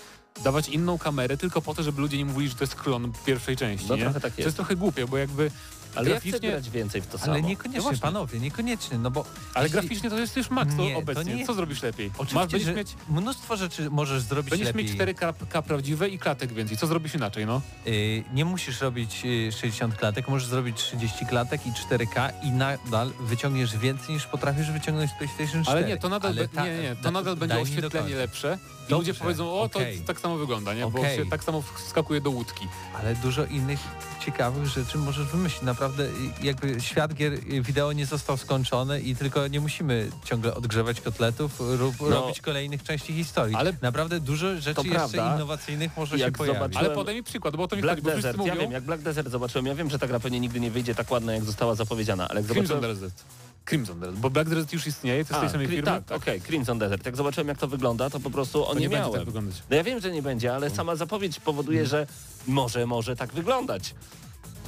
dawać 0.45 0.69
inną 0.69 0.99
kamerę 0.99 1.37
tylko 1.37 1.63
po 1.63 1.75
to, 1.75 1.83
żeby 1.83 2.01
ludzie 2.01 2.19
nie 2.19 2.25
mówili, 2.25 2.49
że 2.49 2.55
to 2.55 2.65
jest 2.65 2.75
klon 2.75 3.13
pierwszej 3.27 3.57
części, 3.57 3.87
no, 3.89 3.97
nie? 3.97 4.11
Tak. 4.11 4.35
To 4.35 4.43
jest 4.43 4.57
trochę 4.57 4.77
głupie, 4.77 5.07
bo 5.07 5.17
jakby 5.17 5.51
ale 5.95 6.07
graficznie... 6.07 6.31
ja 6.33 6.39
chcę 6.39 6.49
grać 6.49 6.71
więcej 6.71 7.01
w 7.01 7.07
to 7.07 7.19
samo. 7.19 7.33
Ale 7.33 7.43
niekoniecznie, 7.43 7.91
no 7.93 7.99
panowie, 7.99 8.41
niekoniecznie, 8.41 8.99
no 8.99 9.11
bo... 9.11 9.25
Ale 9.55 9.65
jeśli... 9.65 9.81
graficznie 9.81 10.11
to 10.11 10.19
jest 10.19 10.37
już 10.37 10.51
max 10.51 10.75
nie, 10.75 10.97
obecnie. 10.97 11.35
Nie... 11.35 11.47
Co 11.47 11.55
zrobisz 11.55 11.83
lepiej? 11.83 12.11
Oczywiście, 12.19 12.67
Masz, 12.67 12.77
mieć... 12.77 12.95
mnóstwo 13.09 13.57
rzeczy 13.57 13.91
możesz 13.91 14.23
zrobić 14.23 14.51
będziesz 14.51 14.67
lepiej. 14.67 14.85
Będziesz 14.85 15.07
mieć 15.07 15.19
4K 15.19 15.63
prawdziwe 15.63 16.09
i 16.09 16.19
klatek 16.19 16.53
więcej. 16.53 16.77
Co 16.77 16.87
zrobisz 16.87 17.15
inaczej, 17.15 17.47
no? 17.47 17.61
Yy, 17.87 18.25
nie 18.33 18.45
musisz 18.45 18.81
robić 18.81 19.23
60 19.61 19.95
y, 19.95 19.97
klatek, 19.97 20.29
możesz 20.29 20.49
zrobić 20.49 20.77
30 20.77 21.27
klatek 21.27 21.67
i 21.67 21.71
4K 21.71 22.33
i 22.43 22.51
nadal 22.51 23.13
wyciągniesz 23.21 23.77
więcej 23.77 24.15
niż 24.15 24.27
potrafisz 24.27 24.71
wyciągnąć 24.71 25.11
z 25.11 25.15
PlayStation 25.15 25.63
4. 25.63 25.79
Ale 25.79 25.89
nie, 25.89 25.97
to 25.97 26.09
nadal, 26.09 26.35
be... 26.35 26.49
ta... 26.49 26.67
nie, 26.67 26.79
nie, 26.79 26.97
to 27.03 27.11
nadal 27.11 27.37
będzie 27.37 27.61
oświetlenie 27.61 28.17
lepsze 28.17 28.59
Dobrze. 28.89 28.97
ludzie 28.97 29.15
powiedzą, 29.15 29.61
o, 29.61 29.69
to 29.69 29.79
okay. 29.79 29.99
tak 30.07 30.21
samo 30.21 30.37
wygląda, 30.37 30.75
nie? 30.75 30.87
Okay. 30.87 31.03
Bo 31.03 31.09
się 31.09 31.31
tak 31.31 31.45
samo 31.45 31.63
wskakuje 31.63 32.21
do 32.21 32.31
łódki. 32.31 32.69
Ale 33.01 33.15
dużo 33.15 33.45
innych 33.45 33.81
ciekawych 34.25 34.67
rzeczy 34.67 34.99
możesz 34.99 35.27
wymyślić. 35.27 35.63
Naprawdę 35.63 36.09
jakby 36.43 36.81
świat 36.81 37.15
gier 37.15 37.41
wideo 37.63 37.93
nie 37.93 38.07
został 38.07 38.37
skończony 38.37 39.01
i 39.01 39.17
tylko 39.17 39.49
nie 39.49 39.61
musimy 39.61 40.11
ciągle 40.25 40.55
odgrzewać 40.55 41.01
kotletów, 41.01 41.61
rób, 41.61 41.95
no, 42.01 42.09
robić 42.09 42.41
kolejnych 42.41 42.83
części 42.83 43.15
historii. 43.15 43.57
Ale 43.57 43.73
naprawdę 43.83 44.21
dużo 44.21 44.57
rzeczy 44.61 44.69
jeszcze 44.69 44.85
prawda. 44.85 45.35
innowacyjnych 45.35 45.97
może 45.97 46.19
jak 46.19 46.29
się 46.29 46.39
pojawić. 46.39 46.77
Ale 46.77 46.91
podaj 46.91 47.15
mi 47.15 47.23
przykład, 47.23 47.57
bo 47.57 47.69
to 47.69 47.77
mi 47.77 47.83
Black 47.83 48.03
chodzi, 48.03 48.17
Desert, 48.17 48.39
mówią... 48.39 48.55
ja 48.55 48.61
wiem, 48.61 48.73
jak 48.73 48.85
Black 48.85 49.03
Desert 49.03 49.31
zobaczyłem, 49.31 49.67
ja 49.67 49.75
wiem, 49.75 49.91
że 49.91 49.99
ta 49.99 50.07
gra 50.07 50.21
pewnie 50.21 50.41
nigdy 50.41 50.61
nie 50.61 50.71
wyjdzie 50.71 50.95
tak 50.95 51.11
ładna, 51.11 51.33
jak 51.33 51.45
została 51.45 51.75
zapowiedziana, 51.75 52.29
ale 52.29 52.41
jak 52.41 52.51
Crimson 52.51 52.67
zobaczyłem... 52.67 52.95
Desert. 52.95 53.25
Crimson 53.65 54.01
Desert, 54.01 54.19
bo 54.19 54.31
Black 54.31 54.51
Desert 54.51 54.73
już 54.73 54.87
istnieje, 54.87 55.25
to 55.25 55.35
jest 55.35 55.41
tej 55.41 55.51
samej 55.51 55.67
firmy. 55.67 55.83
Tak, 55.83 56.05
tak. 56.05 56.17
okej, 56.17 56.37
okay, 56.37 56.49
Crimson 56.49 56.79
Desert. 56.79 57.07
Jak 57.07 57.17
zobaczyłem 57.17 57.49
jak 57.49 57.59
to 57.59 57.69
wygląda, 57.69 58.11
to 58.11 58.21
po 58.21 58.31
prostu 58.31 58.67
on 58.67 58.79
nie, 58.79 58.81
nie 58.81 58.89
miałem. 58.89 59.25
Tak 59.25 59.35
no 59.71 59.77
ja 59.77 59.85
wiem, 59.85 60.01
że 60.01 60.13
nie 60.13 60.23
będzie, 60.23 60.55
ale 60.55 60.71
sama 60.71 60.97
zapowiedź 60.97 61.41
powoduje, 61.41 61.87
że 61.87 62.07
może, 62.47 62.87
może 62.87 63.17
tak 63.17 63.33
wyglądać. 63.33 63.95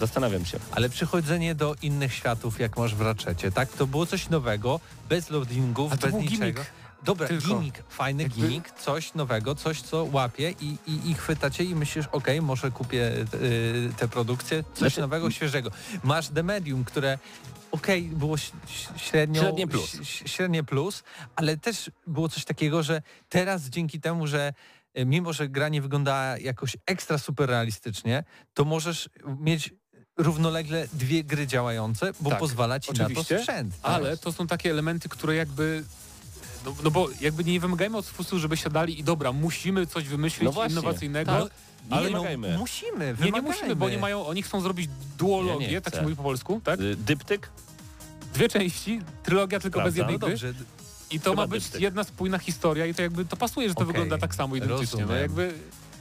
Zastanawiam 0.01 0.45
się. 0.45 0.59
Ale 0.71 0.89
przychodzenie 0.89 1.55
do 1.55 1.75
innych 1.83 2.15
światów, 2.15 2.61
jak 2.61 2.77
masz 2.77 2.95
w 2.95 3.01
Ratchetie, 3.01 3.53
tak? 3.53 3.73
To 3.73 3.87
było 3.87 4.07
coś 4.07 4.29
nowego, 4.29 4.81
bez 5.09 5.31
loadingów, 5.31 5.99
bez 5.99 6.15
niczego. 6.15 6.37
Gimmick. 6.37 6.71
Dobra, 7.03 7.29
Tylko. 7.29 7.49
gimmick, 7.49 7.83
fajny 7.89 8.23
Jakby... 8.23 8.41
gimmick, 8.41 8.71
coś 8.71 9.15
nowego, 9.15 9.55
coś 9.55 9.83
co 9.83 10.09
łapie 10.13 10.55
i, 10.61 10.77
i, 10.87 11.11
i 11.11 11.15
chwytacie 11.15 11.65
i 11.65 11.75
myślisz, 11.75 12.07
ok, 12.13 12.27
może 12.43 12.71
kupię 12.71 13.13
y, 13.35 13.91
tę 13.97 14.09
produkcję, 14.09 14.65
coś 14.75 14.79
znaczy... 14.79 15.01
nowego, 15.01 15.31
świeżego. 15.31 15.71
Masz 16.05 16.29
The 16.29 16.43
Medium, 16.43 16.85
które 16.85 17.19
okej, 17.77 18.07
okay, 18.07 18.19
było 18.19 18.37
średnio, 18.97 19.43
średnie 19.43 19.67
plus. 19.67 19.97
średnie 20.05 20.65
plus, 20.65 21.03
ale 21.37 21.57
też 21.57 21.91
było 22.07 22.29
coś 22.29 22.45
takiego, 22.45 22.83
że 22.83 23.03
teraz 23.29 23.69
dzięki 23.69 24.01
temu, 24.01 24.27
że 24.27 24.53
y, 24.99 25.05
mimo, 25.07 25.33
że 25.33 25.49
gra 25.49 25.69
nie 25.69 25.83
wygląda 25.83 26.39
jakoś 26.39 26.77
ekstra 26.87 27.19
super 27.19 27.49
realistycznie, 27.49 28.25
to 28.55 28.65
możesz 28.65 29.09
mieć 29.39 29.75
równolegle 30.17 30.89
dwie 30.93 31.25
gry 31.25 31.47
działające, 31.47 32.13
bo 32.21 32.31
tak, 32.31 32.39
pozwala 32.39 32.81
ci 32.81 32.91
oczywiście, 32.91 33.35
na 33.35 33.39
to 33.39 33.45
sprzęt. 33.45 33.81
Tak? 33.83 33.93
Ale 33.93 34.17
to 34.17 34.33
są 34.33 34.47
takie 34.47 34.71
elementy, 34.71 35.09
które 35.09 35.35
jakby 35.35 35.85
no, 36.67 36.75
no, 36.85 36.91
bo 36.91 37.09
jakby 37.21 37.45
nie 37.45 37.61
wymagajmy 37.61 37.97
od 37.97 38.07
twórców, 38.07 38.41
żeby 38.41 38.57
siadali 38.57 39.01
i 39.01 39.05
dobra, 39.05 39.33
musimy 39.33 39.87
coś 39.87 40.05
wymyślić 40.05 40.45
no 40.45 40.53
właśnie, 40.53 40.73
innowacyjnego. 40.73 41.33
Tak. 41.33 41.53
Ale 41.91 42.11
no, 42.11 42.23
musimy, 42.59 42.99
wymagajmy. 42.99 43.25
Nie, 43.25 43.31
nie 43.31 43.43
musimy, 43.43 43.77
bo 43.77 43.87
oni 43.87 43.99
mają, 43.99 44.27
oni 44.27 44.43
chcą 44.43 44.61
zrobić 44.61 44.91
duologię, 45.19 45.73
ja 45.73 45.81
tak 45.81 45.95
się 45.95 46.03
mówi 46.03 46.17
po 46.17 46.23
polsku, 46.23 46.61
tak? 46.65 46.81
Y, 46.81 46.97
dyptyk? 46.97 47.51
Dwie 48.37 48.49
części, 48.49 49.01
trylogia 49.23 49.61
tylko 49.61 49.81
Prawda? 49.81 49.91
bez 49.91 49.97
jednej 49.97 50.39
gry. 50.39 50.55
I 51.11 51.21
to 51.21 51.31
Chyba 51.31 51.43
ma 51.43 51.47
być 51.47 51.65
jedna 51.79 52.05
spójna 52.05 52.39
historia 52.39 52.87
i 52.87 52.95
to 52.95 53.03
jakby 53.03 53.25
to 53.25 53.37
pasuje, 53.37 53.69
że 53.69 53.75
to 53.75 53.81
okay. 53.81 53.93
wygląda 53.93 54.19
tak 54.19 54.35
samo 54.35 54.57
identycznie. 54.57 55.07
No 55.07 55.15
jakby 55.15 55.55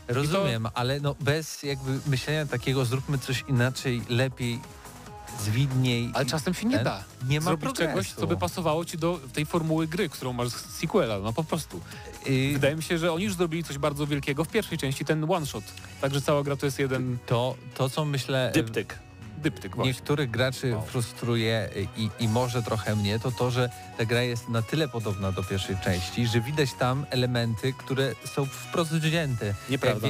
Rozumiem, 0.08 0.64
to... 0.64 0.78
ale 0.78 1.00
no 1.00 1.16
bez 1.20 1.64
jakby 1.64 2.00
myślenia 2.08 2.46
takiego 2.46 2.86
zróbmy 2.86 3.18
coś 3.18 3.44
inaczej, 3.48 4.02
lepiej, 4.10 4.60
zwidniej. 5.40 6.12
Ale 6.14 6.26
czasem 6.26 6.54
się 6.54 6.68
nie 6.68 6.80
da. 6.80 7.04
Nie 7.28 7.40
ma 7.40 7.44
Zrobić 7.44 7.64
progresu. 7.64 7.90
czegoś, 7.90 8.14
co 8.14 8.28
by 8.28 8.38
pasowało 8.38 8.86
ci 8.86 8.98
do 8.98 9.20
tej 9.34 9.46
formuły 9.46 9.88
gry, 9.88 10.10
którą 10.10 10.34
masz 10.34 10.50
z 10.50 10.76
sequela, 10.76 11.20
no 11.20 11.34
po 11.34 11.44
prostu. 11.44 11.82
Yy... 12.26 12.54
Wydaje 12.54 12.76
mi 12.76 12.84
się, 12.84 12.98
że 12.98 13.14
oni 13.14 13.24
już 13.24 13.34
zrobili 13.34 13.64
coś 13.64 13.78
bardzo 13.78 14.08
wielkiego 14.08 14.44
w 14.44 14.48
pierwszej 14.48 14.78
części, 14.78 15.06
ten 15.06 15.32
one 15.32 15.46
shot. 15.46 15.64
Także 16.02 16.22
cała 16.22 16.44
gra 16.44 16.56
to 16.56 16.66
jest 16.66 16.80
jeden... 16.80 17.18
To, 17.26 17.56
to 17.76 17.90
co 17.90 18.06
myślę... 18.06 18.52
Dyptyk. 18.54 19.05
Dyptyk 19.46 19.76
właśnie. 19.76 19.92
niektórych 19.92 20.32
graczy 20.32 20.76
frustruje 20.88 21.70
i, 21.98 22.10
i 22.20 22.28
może 22.28 22.64
trochę 22.64 22.96
mnie, 22.96 23.20
to 23.20 23.32
to, 23.32 23.52
że 23.52 23.70
ta 23.98 24.06
gra 24.06 24.22
jest 24.22 24.50
na 24.50 24.62
tyle 24.62 24.88
podobna 24.88 25.32
do 25.32 25.44
pierwszej 25.44 25.78
części, 25.84 26.28
że 26.28 26.42
widać 26.42 26.74
tam 26.74 27.06
elementy, 27.10 27.74
które 27.74 28.16
są 28.26 28.46
wprost 28.46 28.92
wzięte. 28.92 29.54
Nieprawda. 29.70 30.08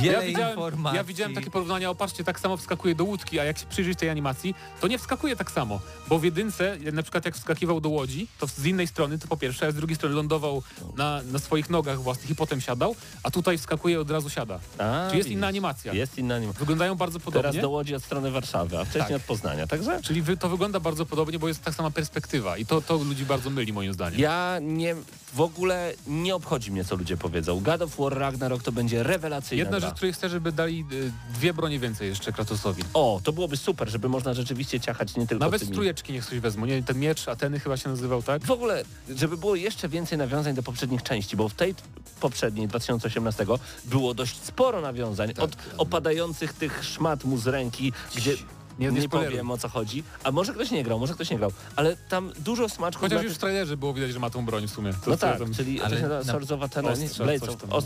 Wiele 0.00 0.30
ja 0.30 0.50
informacji. 0.50 0.96
Ja 0.96 1.04
widziałem 1.04 1.34
takie 1.34 1.50
porównania, 1.50 1.90
opatrzcie, 1.90 2.24
tak 2.24 2.40
samo 2.40 2.56
wskakuje 2.56 2.94
do 2.94 3.04
łódki, 3.04 3.38
a 3.40 3.44
jak 3.44 3.58
się 3.58 3.66
przyjrzysz 3.66 3.96
tej 3.96 4.10
animacji, 4.10 4.54
to 4.80 4.88
nie 4.88 4.98
wskakuje 4.98 5.36
tak 5.36 5.50
samo, 5.50 5.80
bo 6.08 6.18
w 6.18 6.24
jedynce, 6.24 6.76
na 6.92 7.02
przykład 7.02 7.24
jak 7.24 7.34
wskakiwał 7.34 7.80
do 7.80 7.88
łodzi, 7.88 8.26
to 8.38 8.46
z 8.46 8.64
innej 8.66 8.86
strony, 8.86 9.18
to 9.18 9.28
po 9.28 9.36
pierwsze, 9.36 9.66
a 9.66 9.70
z 9.70 9.74
drugiej 9.74 9.96
strony 9.96 10.14
lądował 10.14 10.62
na, 10.96 11.22
na 11.32 11.38
swoich 11.38 11.70
nogach 11.70 12.00
własnych 12.00 12.30
i 12.30 12.34
potem 12.34 12.60
siadał, 12.60 12.96
a 13.22 13.30
tutaj 13.30 13.58
wskakuje 13.58 14.00
od 14.00 14.10
razu 14.10 14.30
siada. 14.30 14.60
A, 14.78 15.08
Czy 15.10 15.16
jest 15.16 15.28
inna 15.28 15.46
animacja? 15.46 15.92
Jest 15.92 16.18
inna 16.18 16.34
animacja. 16.34 16.58
Wyglądają 16.58 16.94
bardzo 16.94 17.20
podobnie. 17.20 17.50
Teraz 17.50 17.62
do 17.62 17.70
Łodzi 17.70 17.94
od 17.94 18.04
strony 18.04 18.30
Warszawy, 18.40 18.78
a 18.78 18.84
wcześniej 18.84 19.08
tak. 19.08 19.16
od 19.16 19.22
Poznania, 19.22 19.66
także? 19.66 20.02
Czyli 20.02 20.22
wy, 20.22 20.36
to 20.36 20.48
wygląda 20.48 20.80
bardzo 20.80 21.06
podobnie, 21.06 21.38
bo 21.38 21.48
jest 21.48 21.64
tak 21.64 21.74
sama 21.74 21.90
perspektywa 21.90 22.56
i 22.56 22.66
to, 22.66 22.80
to 22.80 22.96
ludzi 22.96 23.24
bardzo 23.24 23.50
myli 23.50 23.72
moim 23.72 23.92
zdaniem. 23.92 24.20
Ja 24.20 24.58
nie, 24.62 24.96
w 25.34 25.40
ogóle 25.40 25.92
nie 26.06 26.34
obchodzi 26.34 26.72
mnie, 26.72 26.84
co 26.84 26.96
ludzie 26.96 27.16
powiedzą. 27.16 27.60
God 27.60 27.82
of 27.82 27.96
War 27.96 28.18
Ragnarok 28.18 28.62
to 28.62 28.72
będzie 28.72 29.02
rewelacyjna 29.02 29.60
Jedna 29.64 29.78
gra. 29.78 29.88
rzecz, 29.88 29.96
której 29.96 30.12
chcę, 30.12 30.28
żeby 30.28 30.52
dali 30.52 30.84
y, 30.92 31.12
dwie 31.34 31.54
bronie 31.54 31.78
więcej 31.78 32.08
jeszcze 32.08 32.32
Kratosowi. 32.32 32.82
O, 32.94 33.20
to 33.24 33.32
byłoby 33.32 33.56
super, 33.56 33.88
żeby 33.88 34.08
można 34.08 34.34
rzeczywiście 34.34 34.80
ciachać 34.80 35.16
nie 35.16 35.26
tylko 35.26 35.44
Nawet 35.44 35.60
tymi... 35.60 35.72
strujeczki 35.72 36.12
niech 36.12 36.26
coś 36.26 36.38
wezmą, 36.38 36.66
nie? 36.66 36.82
Ten 36.82 36.98
miecz 36.98 37.28
Ateny 37.28 37.60
chyba 37.60 37.76
się 37.76 37.88
nazywał, 37.88 38.22
tak? 38.22 38.44
W 38.44 38.50
ogóle, 38.50 38.84
żeby 39.08 39.36
było 39.36 39.54
jeszcze 39.54 39.88
więcej 39.88 40.18
nawiązań 40.18 40.54
do 40.54 40.62
poprzednich 40.62 41.02
części, 41.02 41.36
bo 41.36 41.48
w 41.48 41.54
tej 41.54 41.74
poprzedniej, 42.20 42.68
2018, 42.68 43.46
było 43.84 44.14
dość 44.14 44.36
sporo 44.42 44.80
nawiązań 44.80 45.34
tak. 45.34 45.44
od 45.44 45.56
opadających 45.78 46.52
tych 46.52 46.84
szmat 46.84 47.24
mu 47.24 47.38
z 47.38 47.46
ręki, 47.46 47.92
gdzie 48.16 48.34
nie, 48.78 48.90
nie, 48.90 49.08
powiem 49.08 49.50
o 49.50 49.58
co 49.58 49.68
chodzi. 49.68 50.04
A 50.24 50.30
może 50.30 50.52
ktoś 50.52 50.70
nie 50.70 50.84
grał, 50.84 50.98
może 50.98 51.14
ktoś 51.14 51.30
nie 51.30 51.38
grał. 51.38 51.52
Ale 51.76 51.96
tam 51.96 52.32
dużo 52.38 52.68
smaczków... 52.68 53.08
Chociaż 53.08 53.22
już 53.22 53.32
w 53.32 53.38
trailerze 53.38 53.76
było 53.76 53.94
widać, 53.94 54.12
że 54.12 54.18
ma 54.18 54.30
tą 54.30 54.44
broń 54.44 54.66
w 54.66 54.70
sumie. 54.70 54.92
To, 54.92 55.10
no 55.10 55.16
tak, 55.16 55.38
tam... 55.38 55.54
czyli 55.54 55.80
ale 55.80 56.08
na, 56.08 56.24
Swords 56.24 56.50
of 56.50 56.62
Athena, 56.62 56.92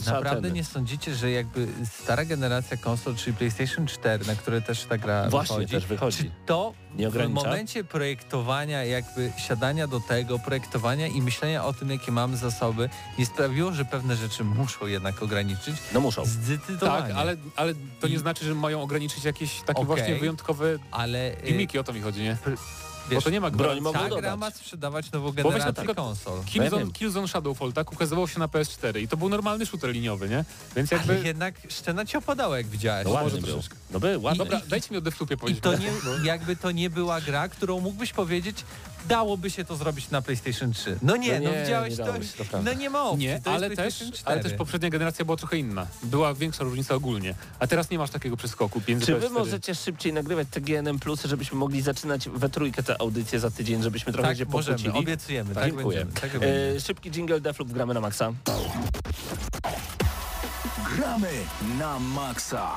Naprawdę 0.07 0.51
nie 0.51 0.64
sądzicie, 0.64 1.14
że 1.14 1.30
jakby 1.30 1.68
stara 2.03 2.24
generacja 2.24 2.76
konsol, 2.76 3.16
czyli 3.16 3.37
PlayStation 3.37 3.87
4, 3.87 4.26
na 4.26 4.35
które 4.35 4.62
też 4.62 4.85
ta 4.85 4.99
gra 4.99 5.30
Właśnie, 5.30 5.57
wychodzi, 5.57 5.72
też 5.72 5.87
wychodzi. 5.87 6.18
Czy 6.18 6.30
to 6.47 6.74
nie 6.99 7.11
w 7.11 7.28
momencie 7.28 7.84
projektowania, 7.84 8.84
jakby 8.84 9.32
siadania 9.36 9.86
do 9.86 10.01
tego, 10.01 10.38
projektowania 10.38 11.07
i 11.07 11.22
myślenia 11.22 11.64
o 11.64 11.72
tym, 11.72 11.90
jakie 11.90 12.12
mamy 12.12 12.36
zasoby, 12.36 12.88
nie 13.18 13.26
sprawiło, 13.26 13.72
że 13.72 13.84
pewne 13.84 14.16
rzeczy 14.16 14.45
muszą 14.45 14.86
jednak 14.86 15.22
ograniczyć? 15.22 15.76
No 15.92 16.01
muszą. 16.01 16.24
Zdecydowanie. 16.24 17.09
Tak, 17.09 17.16
ale, 17.16 17.36
ale 17.57 17.74
to 18.01 18.09
nie 18.09 18.18
znaczy, 18.18 18.45
że 18.45 18.55
mają 18.55 18.82
ograniczyć 18.82 19.24
jakieś 19.24 19.61
takie 19.61 19.72
okay. 19.72 19.84
właśnie 19.84 20.16
wyjątkowe 20.16 20.78
ale... 20.90 21.36
Gimiki, 21.45 21.78
o 21.78 21.84
to 21.84 21.92
mi 21.92 22.01
chodzi, 22.01 22.22
nie? 22.22 22.36
Wiesz, 23.11 23.14
bo 23.18 23.22
to 23.22 23.30
nie 23.30 23.40
ma 23.40 23.50
broń 23.50 23.80
mogą 23.80 23.98
Ta 23.98 24.09
dodać. 24.09 24.22
gra 24.22 24.36
ma 24.36 24.50
sprzedawać 24.50 25.12
nową 25.12 25.32
generację 25.32 25.94
konsol. 25.94 26.44
Killzone, 26.44 26.92
Killzone 26.92 27.28
Shadowfall, 27.28 27.72
tak, 27.72 27.92
ukazywał 27.92 28.28
się 28.28 28.38
na 28.38 28.46
PS4 28.48 29.00
i 29.00 29.09
to 29.09 29.16
był 29.16 29.28
normalny 29.28 29.66
shooter 29.66 29.90
liniowy, 29.90 30.28
nie? 30.28 30.44
Więc 30.76 30.90
jakby... 30.90 31.12
Ale 31.12 31.22
jednak 31.22 31.55
szczena 31.68 32.05
ci 32.07 32.16
opadało, 32.16 32.57
jak 32.57 32.66
widziałeś. 32.66 33.05
No 33.05 33.11
ładny 33.11 33.40
był. 33.40 33.61
No 33.90 34.00
był, 34.00 34.22
ładny. 34.22 34.38
Dobra, 34.44 34.61
dajcie 34.68 34.88
mi 34.90 34.96
o 34.96 35.00
Deathloopie 35.00 35.36
powiedzieć. 35.36 35.59
I 35.59 35.62
to 35.62 35.76
nie, 35.76 35.90
jakby 36.24 36.57
to 36.57 36.70
nie 36.70 36.90
była 36.90 37.20
gra, 37.20 37.48
którą 37.48 37.80
mógłbyś 37.80 38.12
powiedzieć, 38.12 38.64
dałoby 39.09 39.50
się 39.50 39.64
to 39.64 39.76
zrobić 39.76 40.11
na 40.11 40.22
PlayStation 40.22 40.72
3. 40.72 40.98
No 41.02 41.16
nie, 41.16 41.32
no, 41.32 41.38
nie, 41.38 41.57
no 41.57 41.64
widziałeś 41.64 41.98
nie 41.98 42.05
to, 42.05 42.44
to 42.50 42.62
no 42.62 42.72
nie 42.72 42.90
ma 42.90 43.02
opcji, 43.02 43.26
Nie, 43.26 43.40
ale 43.44 43.70
też, 43.70 44.05
ale 44.24 44.42
też 44.42 44.52
poprzednia 44.52 44.90
generacja 44.90 45.24
była 45.24 45.36
trochę 45.36 45.57
inna. 45.57 45.86
Była 46.02 46.34
większa 46.34 46.64
różnica 46.64 46.94
ogólnie. 46.94 47.34
A 47.59 47.66
teraz 47.66 47.90
nie 47.90 47.98
masz 47.98 48.11
takiego 48.11 48.36
przeskoku. 48.36 48.80
Czy 49.05 49.14
wy 49.14 49.30
możecie 49.30 49.74
szybciej 49.74 50.12
nagrywać 50.12 50.48
te 50.50 50.61
GNM 50.61 50.98
Plusy, 50.98 51.28
żebyśmy 51.28 51.59
mogli 51.59 51.82
zaczynać 51.82 52.28
we 52.28 52.48
trójkę 52.48 52.82
tę 52.82 53.00
audycję 53.00 53.40
za 53.40 53.50
tydzień, 53.50 53.82
żebyśmy 53.82 54.12
trochę 54.12 54.28
tak, 54.28 54.38
się 54.38 54.46
pokłócili? 54.46 54.90
obiecujemy. 54.90 55.55
Tak, 55.55 55.64
Dziękuję. 55.64 56.07
Tak 56.20 56.30
e, 56.34 56.80
szybki 56.80 57.11
jingle 57.11 57.40
Deflub, 57.40 57.72
gramy 57.72 57.94
na 57.94 58.00
maksa. 58.00 58.32
Gramy 60.97 61.30
na 61.78 61.99
maksa. 61.99 62.70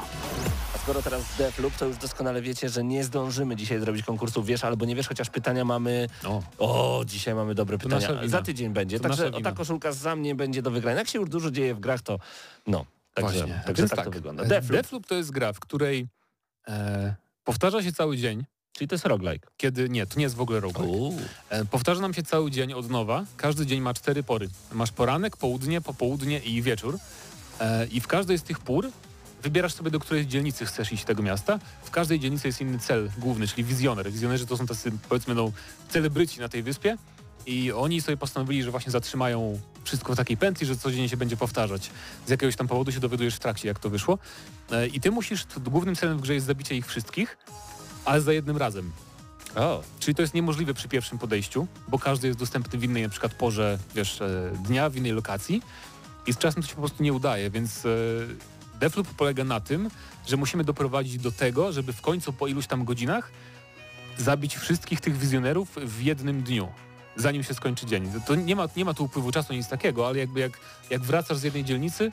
A 0.76 0.78
skoro 0.78 1.02
teraz 1.02 1.24
Deflub, 1.38 1.78
to 1.78 1.86
już 1.86 1.98
doskonale 1.98 2.42
wiecie, 2.42 2.70
że 2.70 2.84
nie 2.84 3.04
zdążymy 3.04 3.56
dzisiaj 3.56 3.80
zrobić 3.80 4.06
konkursu 4.06 4.44
Wiesz 4.44 4.64
albo 4.64 4.86
nie 4.86 4.96
wiesz, 4.96 5.08
chociaż 5.08 5.30
pytania 5.30 5.66
mamy... 5.66 6.08
O, 6.26 6.42
o 6.58 7.06
dzisiaj 7.06 7.36
mamy 7.36 7.56
dobre 7.56 7.78
to 7.78 7.84
pytania. 7.84 8.28
Za 8.28 8.42
tydzień 8.42 8.70
będzie. 8.70 9.00
To 9.00 9.10
Także 9.10 9.32
ta 9.32 9.52
koszulka 9.52 9.92
za 9.92 10.16
mnie 10.16 10.36
będzie 10.36 10.62
do 10.62 10.72
wygrania. 10.72 11.00
Jak 11.00 11.08
się 11.08 11.20
już 11.20 11.30
dużo 11.30 11.52
dzieje 11.52 11.76
w 11.76 11.80
grach, 11.80 12.02
to 12.02 12.20
no. 12.68 12.86
Także, 13.14 13.38
Właśnie. 13.38 13.62
także 13.66 13.90
tak, 13.90 13.96
tak 13.96 14.06
to 14.06 14.12
wygląda. 14.12 14.46
Deflub. 14.46 14.72
Deflub 14.72 15.08
to 15.08 15.16
jest 15.16 15.32
gra, 15.32 15.54
w 15.54 15.60
której 15.60 16.08
e, 16.68 17.16
powtarza 17.44 17.84
się 17.84 17.92
cały 17.92 18.18
dzień. 18.18 18.46
Czyli 18.72 18.88
to 18.88 18.96
jest 18.96 19.06
roguelike. 19.06 19.48
Kiedy, 19.58 19.90
nie, 19.90 20.06
to 20.06 20.18
nie 20.18 20.24
jest 20.24 20.36
w 20.36 20.42
ogóle 20.42 20.60
roguelike. 20.60 21.24
E, 21.50 21.66
powtarza 21.66 22.02
nam 22.02 22.14
się 22.14 22.24
cały 22.24 22.52
dzień 22.52 22.74
od 22.74 22.90
nowa. 22.90 23.26
Każdy 23.38 23.66
dzień 23.66 23.82
ma 23.82 23.94
cztery 23.94 24.24
pory. 24.24 24.50
Masz 24.72 24.92
poranek, 24.92 25.38
południe, 25.38 25.82
popołudnie 25.82 26.40
i 26.40 26.62
wieczór. 26.62 26.98
E, 27.60 27.86
I 27.86 28.02
w 28.02 28.08
każdej 28.08 28.38
z 28.38 28.44
tych 28.44 28.60
pór 28.60 28.90
wybierasz 29.44 29.74
sobie, 29.74 29.92
do 29.92 30.00
której 30.00 30.28
dzielnicy 30.28 30.66
chcesz 30.66 30.92
iść 30.92 31.04
tego 31.04 31.24
miasta. 31.24 31.60
W 31.84 31.92
każdej 31.92 32.20
dzielnicy 32.20 32.48
jest 32.48 32.62
inny 32.62 32.80
cel 32.80 33.10
główny, 33.18 33.48
czyli 33.48 33.64
wizjoner. 33.64 34.12
Wizjonerzy 34.12 34.46
to 34.46 34.58
są 34.58 34.66
tacy, 34.66 34.92
powiedzmy, 35.10 35.36
no, 35.36 35.52
celebryci 35.90 36.40
na 36.40 36.50
tej 36.50 36.64
wyspie 36.64 36.98
i 37.46 37.72
oni 37.72 38.02
sobie 38.02 38.18
postanowili, 38.18 38.64
że 38.64 38.72
właśnie 38.72 38.92
zatrzymają 38.92 39.60
wszystko 39.84 40.14
w 40.14 40.18
takiej 40.18 40.38
pętli, 40.38 40.68
że 40.68 40.78
codziennie 40.78 41.10
się 41.10 41.18
będzie 41.18 41.38
powtarzać. 41.38 41.92
Z 42.26 42.30
jakiegoś 42.30 42.56
tam 42.56 42.68
powodu 42.68 42.92
się 42.92 43.00
dowiadujesz 43.00 43.36
w 43.36 43.40
trakcie, 43.40 43.68
jak 43.68 43.80
to 43.80 43.90
wyszło. 43.90 44.18
E, 44.72 44.88
I 44.88 45.00
ty 45.00 45.12
musisz, 45.12 45.46
głównym 45.66 45.96
celem 45.96 46.18
w 46.18 46.22
grze 46.22 46.34
jest 46.34 46.46
zabicie 46.46 46.76
ich 46.76 46.88
wszystkich, 46.88 47.38
ale 48.06 48.22
za 48.22 48.34
jednym 48.34 48.58
razem. 48.58 48.92
Oh. 49.56 49.84
Czyli 50.00 50.16
to 50.16 50.22
jest 50.22 50.34
niemożliwe 50.34 50.74
przy 50.74 50.88
pierwszym 50.88 51.18
podejściu, 51.18 51.68
bo 51.88 52.00
każdy 52.00 52.28
jest 52.28 52.40
dostępny 52.40 52.80
w 52.80 52.84
innej 52.84 53.04
na 53.04 53.10
przykład 53.10 53.34
porze, 53.34 53.78
wiesz, 53.96 54.22
e, 54.22 54.52
dnia, 54.66 54.90
w 54.90 54.96
innej 54.96 55.12
lokacji 55.12 55.62
i 56.28 56.34
z 56.34 56.38
czasem 56.38 56.62
to 56.62 56.70
się 56.70 56.76
po 56.76 56.82
prostu 56.82 57.04
nie 57.04 57.14
udaje, 57.14 57.50
więc 57.50 57.86
e, 57.86 57.90
Defloop 58.80 59.08
polega 59.08 59.44
na 59.44 59.60
tym, 59.60 59.90
że 60.28 60.38
musimy 60.38 60.64
doprowadzić 60.64 61.18
do 61.18 61.32
tego, 61.32 61.72
żeby 61.72 61.94
w 61.94 62.02
końcu 62.02 62.34
po 62.34 62.48
iluś 62.48 62.68
tam 62.68 62.86
godzinach 62.86 63.32
zabić 64.18 64.56
wszystkich 64.56 65.02
tych 65.02 65.18
wizjonerów 65.18 65.76
w 65.76 66.02
jednym 66.02 66.44
dniu 66.44 66.68
zanim 67.16 67.44
się 67.44 67.54
skończy 67.54 67.86
dzień. 67.86 68.12
To 68.28 68.36
nie 68.36 68.56
ma, 68.56 68.68
nie 68.76 68.86
ma 68.86 68.94
tu 68.94 69.04
upływu 69.06 69.32
czasu, 69.32 69.54
nic 69.54 69.68
takiego, 69.68 70.08
ale 70.08 70.20
jakby 70.20 70.40
jak, 70.40 70.60
jak 70.90 71.02
wracasz 71.02 71.38
z 71.38 71.44
jednej 71.44 71.64
dzielnicy, 71.64 72.12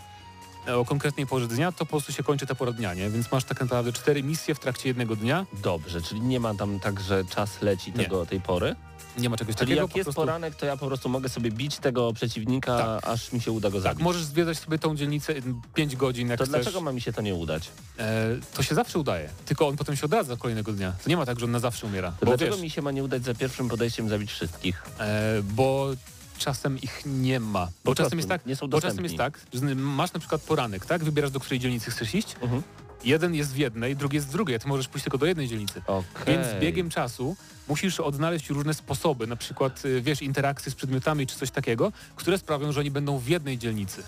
E, 0.69 0.77
o 0.77 0.85
konkretnej 0.85 1.27
porze 1.27 1.49
dnia, 1.49 1.73
to 1.73 1.79
po 1.79 1.87
prostu 1.87 2.13
się 2.13 2.23
kończy 2.23 2.47
ta 2.47 2.55
pora 2.55 2.73
dnia, 2.73 2.95
nie? 2.95 3.11
Więc 3.11 3.33
masz 3.33 3.45
tak 3.45 3.61
naprawdę 3.61 3.93
cztery 3.93 4.23
misje 4.23 4.55
w 4.55 4.59
trakcie 4.59 4.89
jednego 4.89 5.17
dnia. 5.17 5.47
Dobrze, 5.53 6.03
czyli 6.03 6.21
nie 6.21 6.41
ma 6.41 6.55
tam 6.55 6.81
tak, 6.81 7.01
że 7.01 7.25
czas 7.25 7.63
leci 7.63 7.93
tego, 7.93 8.27
tej 8.27 8.41
pory? 8.41 8.77
Nie 9.19 9.29
ma 9.29 9.37
czegoś 9.37 9.55
Czyli 9.55 9.69
takiego. 9.69 9.87
jak 9.87 9.97
jest 9.97 10.05
prostu... 10.07 10.21
poranek, 10.21 10.55
to 10.55 10.67
ja 10.67 10.77
po 10.77 10.87
prostu 10.87 11.09
mogę 11.09 11.29
sobie 11.29 11.51
bić 11.51 11.77
tego 11.79 12.13
przeciwnika, 12.13 12.79
tak. 12.79 13.11
aż 13.11 13.33
mi 13.33 13.41
się 13.41 13.53
uda 13.53 13.71
go 13.71 13.77
tak, 13.77 13.83
zabić. 13.83 13.99
Tak, 13.99 14.05
możesz 14.05 14.23
zwiedzać 14.25 14.59
sobie 14.59 14.79
tą 14.79 14.97
dzielnicę 14.97 15.35
5 15.75 15.97
godzin, 15.97 16.29
jak 16.29 16.39
To 16.39 16.45
chcesz. 16.45 16.55
dlaczego 16.55 16.81
ma 16.81 16.93
mi 16.93 17.01
się 17.01 17.13
to 17.13 17.23
nie 17.23 17.35
udać? 17.35 17.71
E, 17.99 18.27
to 18.55 18.63
się 18.63 18.75
zawsze 18.75 18.99
udaje, 18.99 19.29
tylko 19.47 19.69
on 19.69 19.77
potem 19.77 19.97
się 19.97 20.05
odradza 20.07 20.37
kolejnego 20.37 20.73
dnia. 20.73 20.93
To 21.05 21.11
nie 21.11 21.17
ma 21.17 21.27
tak, 21.27 21.39
że 21.41 21.45
on 21.45 21.51
na 21.51 21.59
zawsze 21.59 21.87
umiera. 21.87 22.13
To 22.21 22.27
dlaczego 22.27 22.53
wiesz, 22.53 22.63
mi 22.63 22.71
się 22.71 22.83
ma 22.83 22.91
nie 22.91 23.05
udać 23.05 23.25
za 23.25 23.35
pierwszym 23.35 23.69
podejściem 23.69 24.09
zabić 24.09 24.31
wszystkich? 24.31 24.83
E, 25.01 25.43
bo 25.43 25.91
czasem 26.39 26.79
ich 26.79 27.03
nie 27.07 27.41
ma. 27.41 27.69
Bo 27.85 27.95
czasem 27.95 28.19
jest 28.19 28.29
tak, 28.29 28.47
nie 28.47 28.57
są 28.57 28.69
bo 28.69 28.81
czasem 28.81 29.05
jest 29.05 29.17
tak, 29.17 29.41
że 29.55 29.75
masz 29.75 30.13
na 30.13 30.21
przykład 30.21 30.43
poranek, 30.43 30.87
tak? 30.87 31.05
Wybierasz 31.05 31.31
do 31.31 31.41
której 31.41 31.61
dzielnicy 31.61 31.91
chcesz 31.91 32.15
iść. 32.15 32.37
Mhm. 32.43 32.63
Jeden 33.05 33.35
jest 33.35 33.53
w 33.53 33.57
jednej, 33.57 33.97
drugi 33.97 34.17
jest 34.17 34.29
w 34.29 34.33
drugiej, 34.33 34.57
a 34.57 34.59
ty 34.59 34.69
możesz 34.69 34.89
pójść 34.89 35.05
tylko 35.05 35.19
do 35.19 35.27
jednej 35.27 35.49
dzielnicy. 35.49 35.83
Okay. 35.87 36.25
Więc 36.27 36.47
z 36.47 36.61
biegiem 36.61 36.91
czasu 36.91 37.37
musisz 37.69 38.01
odnaleźć 38.01 38.51
różne 38.51 38.75
sposoby, 38.75 39.27
na 39.27 39.37
przykład, 39.37 39.85
y, 39.85 40.01
wiesz, 40.01 40.23
interakcje 40.23 40.73
z 40.73 40.75
przedmiotami 40.75 41.27
czy 41.27 41.37
coś 41.37 41.51
takiego, 41.51 41.93
które 42.17 42.39
sprawią, 42.39 42.73
że 42.73 42.81
oni 42.81 42.91
będą 42.91 43.19
w 43.19 43.29
jednej 43.29 43.59
dzielnicy. 43.59 44.03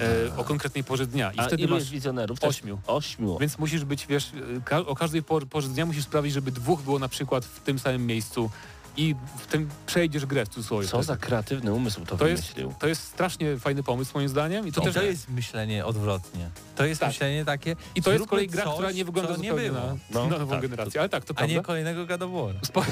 E, 0.00 0.36
o 0.36 0.44
konkretnej 0.44 0.84
porze 0.84 1.06
dnia. 1.06 1.32
I 1.32 1.38
A 1.38 1.46
wtedy 1.46 1.68
masz 1.68 1.90
wizjonerów? 1.90 2.38
Ośmiu. 2.44 2.78
Ośmiu. 2.86 3.38
Więc 3.38 3.58
musisz 3.58 3.84
być, 3.84 4.06
wiesz, 4.06 4.32
y, 4.34 4.60
ka 4.64 4.78
o 4.78 4.94
każdej 4.94 5.22
porze 5.22 5.68
dnia 5.68 5.86
musisz 5.86 6.04
sprawić, 6.04 6.32
żeby 6.32 6.52
dwóch 6.52 6.82
było 6.82 6.98
na 6.98 7.08
przykład 7.08 7.44
w 7.44 7.60
tym 7.60 7.78
samym 7.78 8.06
miejscu 8.06 8.50
i 8.98 9.14
w 9.38 9.46
tym 9.46 9.68
przejdziesz 9.86 10.26
grę 10.26 10.46
w 10.46 10.48
cudzysłowie. 10.48 10.88
Co 10.88 11.02
za 11.02 11.16
kreatywny 11.16 11.72
umysł 11.72 12.00
to, 12.00 12.06
to 12.06 12.16
wymyślił. 12.16 12.68
Jest, 12.68 12.80
to 12.80 12.88
jest 12.88 13.02
strasznie 13.02 13.58
fajny 13.58 13.82
pomysł 13.82 14.10
moim 14.14 14.28
zdaniem. 14.28 14.66
I 14.68 14.72
to, 14.72 14.80
I 14.80 14.84
też 14.84 14.94
to 14.94 15.02
jest 15.02 15.28
myślenie 15.28 15.86
odwrotnie. 15.86 16.50
To 16.76 16.84
jest 16.84 17.00
tak. 17.00 17.08
myślenie 17.08 17.44
takie... 17.44 17.76
I 17.94 18.02
to 18.02 18.12
jest 18.12 18.26
kolej 18.26 18.48
gra, 18.48 18.64
coś, 18.64 18.74
która 18.74 18.90
nie 18.90 19.04
wygląda 19.04 19.34
zupełnie 19.34 19.62
nie 19.62 19.70
było. 19.70 19.86
Na, 19.86 19.96
no, 20.10 20.26
na 20.26 20.38
nową 20.38 20.50
tak, 20.52 20.62
generację. 20.62 21.00
Ale 21.00 21.08
tak, 21.08 21.24
to 21.24 21.34
A 21.36 21.46
nie 21.46 21.60
kolejnego 21.60 22.06
God 22.06 22.22
of 22.22 22.30
War. 22.32 22.54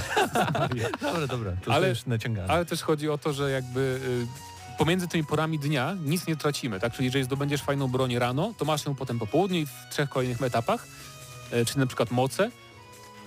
dobra, 1.00 1.26
dobra. 1.26 1.52
To 1.64 1.74
ale, 1.74 1.88
już 1.88 2.06
naciągamy. 2.06 2.48
Ale 2.48 2.64
też 2.64 2.82
chodzi 2.82 3.08
o 3.08 3.18
to, 3.18 3.32
że 3.32 3.50
jakby... 3.50 4.00
Y, 4.24 4.76
pomiędzy 4.78 5.08
tymi 5.08 5.24
porami 5.24 5.58
dnia 5.58 5.96
nic 6.04 6.26
nie 6.26 6.36
tracimy, 6.36 6.80
tak? 6.80 6.92
Czyli 6.92 7.04
jeżeli 7.04 7.24
zdobędziesz 7.24 7.62
fajną 7.62 7.88
broń 7.88 8.18
rano, 8.18 8.54
to 8.58 8.64
masz 8.64 8.86
ją 8.86 8.94
potem 8.94 9.18
po 9.18 9.26
południu 9.26 9.58
i 9.58 9.66
w 9.66 9.72
trzech 9.90 10.08
kolejnych 10.08 10.42
etapach, 10.42 10.86
y, 11.52 11.64
czyli 11.64 11.80
na 11.80 11.86
przykład 11.86 12.10
moce, 12.10 12.50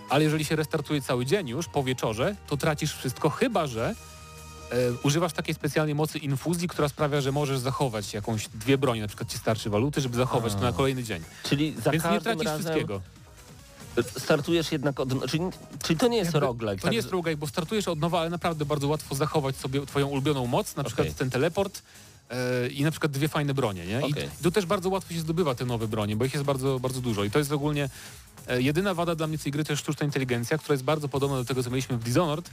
ale 0.09 0.23
jeżeli 0.23 0.45
się 0.45 0.55
restartuje 0.55 1.01
cały 1.01 1.25
dzień 1.25 1.49
już 1.49 1.67
po 1.67 1.83
wieczorze, 1.83 2.35
to 2.47 2.57
tracisz 2.57 2.93
wszystko, 2.93 3.29
chyba 3.29 3.67
że 3.67 3.95
e, 4.71 4.75
używasz 5.03 5.33
takiej 5.33 5.55
specjalnej 5.55 5.95
mocy 5.95 6.17
infuzji, 6.17 6.67
która 6.67 6.89
sprawia, 6.89 7.21
że 7.21 7.31
możesz 7.31 7.59
zachować 7.59 8.13
jakąś 8.13 8.47
dwie 8.47 8.77
broni, 8.77 9.01
na 9.01 9.07
przykład 9.07 9.29
ci 9.29 9.37
starczy 9.37 9.69
waluty, 9.69 10.01
żeby 10.01 10.17
zachować 10.17 10.53
A. 10.53 10.55
to 10.55 10.61
na 10.61 10.73
kolejny 10.73 11.03
dzień. 11.03 11.23
Czyli 11.43 11.75
za 11.81 11.91
Więc 11.91 12.03
nie 12.03 12.21
tracisz 12.21 12.45
razem... 12.45 12.61
wszystkiego. 12.61 13.01
Startujesz 14.17 14.71
jednak 14.71 14.99
od... 14.99 15.25
Czyli, 15.29 15.43
czyli 15.83 15.99
to 15.99 16.07
nie 16.07 16.17
jest 16.17 16.35
roguelike. 16.35 16.77
To 16.77 16.83
tak? 16.83 16.91
nie 16.91 16.97
jest 16.97 17.11
roguelike, 17.11 17.39
bo 17.39 17.47
startujesz 17.47 17.87
od 17.87 17.99
nowa, 17.99 18.19
ale 18.19 18.29
naprawdę 18.29 18.65
bardzo 18.65 18.87
łatwo 18.87 19.15
zachować 19.15 19.55
sobie 19.55 19.85
twoją 19.85 20.07
ulubioną 20.07 20.47
moc, 20.47 20.75
na 20.75 20.83
przykład 20.83 21.07
okay. 21.07 21.17
ten 21.17 21.29
teleport, 21.29 21.81
i 22.71 22.83
na 22.83 22.91
przykład 22.91 23.11
dwie 23.11 23.27
fajne 23.27 23.53
bronie, 23.53 23.85
nie? 23.85 23.97
Okay. 23.97 24.29
I 24.39 24.43
tu 24.43 24.51
też 24.51 24.65
bardzo 24.65 24.89
łatwo 24.89 25.13
się 25.13 25.19
zdobywa 25.19 25.55
te 25.55 25.65
nowe 25.65 25.87
bronie, 25.87 26.15
bo 26.15 26.25
ich 26.25 26.33
jest 26.33 26.45
bardzo, 26.45 26.79
bardzo 26.79 27.01
dużo. 27.01 27.23
I 27.23 27.31
to 27.31 27.39
jest 27.39 27.51
ogólnie 27.51 27.89
E, 28.49 28.61
jedyna 28.61 28.93
wada 28.93 29.15
dla 29.15 29.27
mnie 29.27 29.37
tej 29.37 29.51
gry 29.51 29.63
to 29.63 29.73
jest 29.73 29.83
sztuczna 29.83 30.05
inteligencja, 30.05 30.57
która 30.57 30.73
jest 30.73 30.83
bardzo 30.83 31.09
podobna 31.09 31.37
do 31.37 31.45
tego, 31.45 31.63
co 31.63 31.69
mieliśmy 31.69 31.97
w 31.97 32.03
Dishonored. 32.03 32.49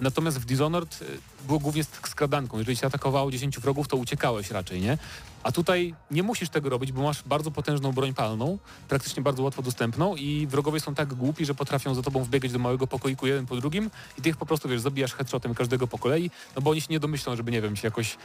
Natomiast 0.00 0.38
w 0.38 0.44
Dishonored 0.44 0.98
e, 1.02 1.46
było 1.46 1.58
głównie 1.58 1.84
skradanką. 1.84 2.58
Jeżeli 2.58 2.76
się 2.76 2.86
atakowało 2.86 3.30
10 3.30 3.58
wrogów, 3.58 3.88
to 3.88 3.96
uciekałeś 3.96 4.50
raczej, 4.50 4.80
nie? 4.80 4.98
A 5.42 5.52
tutaj 5.52 5.94
nie 6.10 6.22
musisz 6.22 6.48
tego 6.48 6.68
robić, 6.68 6.92
bo 6.92 7.02
masz 7.02 7.22
bardzo 7.22 7.50
potężną 7.50 7.92
broń 7.92 8.14
palną, 8.14 8.58
praktycznie 8.88 9.22
bardzo 9.22 9.42
łatwo 9.42 9.62
dostępną 9.62 10.16
i 10.16 10.46
wrogowie 10.46 10.80
są 10.80 10.94
tak 10.94 11.14
głupi, 11.14 11.46
że 11.46 11.54
potrafią 11.54 11.94
za 11.94 12.02
tobą 12.02 12.24
wbiegać 12.24 12.52
do 12.52 12.58
małego 12.58 12.86
pokoiku 12.86 13.26
jeden 13.26 13.46
po 13.46 13.56
drugim 13.56 13.90
i 14.18 14.22
ty 14.22 14.28
ich 14.28 14.36
po 14.36 14.46
prostu, 14.46 14.68
wiesz, 14.68 14.80
zabijasz 14.80 15.14
headshotem 15.14 15.54
każdego 15.54 15.86
po 15.86 15.98
kolei, 15.98 16.30
no 16.56 16.62
bo 16.62 16.70
oni 16.70 16.80
się 16.80 16.86
nie 16.90 17.00
domyślą, 17.00 17.36
żeby, 17.36 17.50
nie 17.50 17.62
wiem, 17.62 17.76
się 17.76 17.86
jakoś 17.86 18.16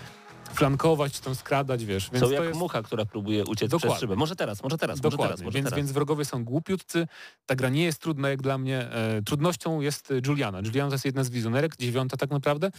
flankować, 0.56 1.14
czy 1.14 1.22
tam 1.22 1.36
skradać, 1.36 1.86
wiesz. 1.86 2.10
Więc 2.12 2.26
są 2.26 2.32
jak 2.32 2.44
jest... 2.44 2.60
mucha, 2.60 2.84
która 2.84 3.06
próbuje 3.06 3.46
uciec 3.46 3.72
Dokładnie. 3.72 3.90
przez 3.90 4.00
szybę. 4.00 4.16
Może 4.16 4.36
teraz, 4.36 4.64
może 4.64 4.78
teraz, 4.78 5.00
Dokładnie. 5.00 5.18
może 5.18 5.28
teraz. 5.28 5.42
Może 5.46 5.56
więc, 5.56 5.66
teraz. 5.66 5.78
więc 5.78 5.92
wrogowie 5.92 6.26
są 6.26 6.46
głupiutcy. 6.46 7.08
Ta 7.46 7.56
gra 7.56 7.70
nie 7.70 7.84
jest 7.84 8.00
trudna 8.00 8.30
jak 8.30 8.42
dla 8.42 8.58
mnie. 8.58 8.92
E, 8.92 9.22
trudnością 9.22 9.82
jest 9.82 10.14
Juliana. 10.28 10.60
Juliana 10.66 10.90
to 10.90 10.96
jest 10.96 11.06
jedna 11.06 11.24
z 11.24 11.30
wizjonerek, 11.30 11.78
dziewiąta 11.78 12.18
tak 12.18 12.30
naprawdę. 12.30 12.72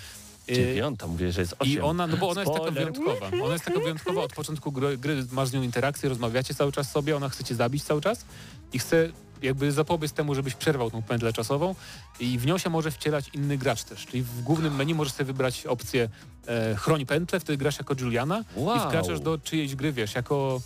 E, 0.48 0.54
dziewiąta, 0.54 1.06
mówię, 1.06 1.32
że 1.32 1.40
jest 1.40 1.54
osiem. 1.58 1.74
I 1.74 1.80
ona, 1.80 2.06
no 2.06 2.16
bo 2.16 2.28
ona 2.28 2.42
Spoiler. 2.42 2.62
jest 2.62 2.74
taka 2.74 3.00
wyjątkowa. 3.00 3.44
Ona 3.44 3.52
jest 3.52 3.64
taka 3.64 3.80
wyjątkowa. 3.80 4.22
Od 4.22 4.32
początku 4.32 4.72
gry, 4.72 4.98
gry 4.98 5.26
masz 5.32 5.48
z 5.48 5.52
nią 5.52 5.62
interakcję, 5.62 6.08
rozmawiacie 6.08 6.54
cały 6.54 6.72
czas 6.72 6.90
sobie, 6.90 7.16
ona 7.16 7.28
chce 7.28 7.44
cię 7.44 7.54
zabić 7.54 7.84
cały 7.84 8.00
czas 8.00 8.24
i 8.72 8.78
chce 8.78 9.08
jakby 9.42 9.72
zapobiec 9.72 10.12
temu, 10.12 10.34
żebyś 10.34 10.54
przerwał 10.54 10.90
tą 10.90 11.02
pętlę 11.02 11.32
czasową 11.32 11.74
i 12.20 12.38
w 12.38 12.46
nią 12.46 12.58
się 12.58 12.70
może 12.70 12.90
wcielać 12.90 13.30
inny 13.32 13.58
gracz 13.58 13.84
też. 13.84 14.06
Czyli 14.06 14.22
w 14.22 14.42
głównym 14.42 14.76
menu 14.76 14.94
możesz 14.94 15.12
sobie 15.12 15.24
wybrać 15.24 15.66
opcję 15.66 16.08
e, 16.46 16.74
chroń 16.74 17.06
pętlę, 17.06 17.40
wtedy 17.40 17.56
grasz 17.56 17.78
jako 17.78 17.94
Juliana 18.00 18.44
wow. 18.56 18.76
i 18.76 18.80
wkraczasz 18.80 19.20
do 19.20 19.38
czyjejś 19.38 19.74
gry, 19.74 19.92
wiesz, 19.92 20.14
jako 20.14 20.60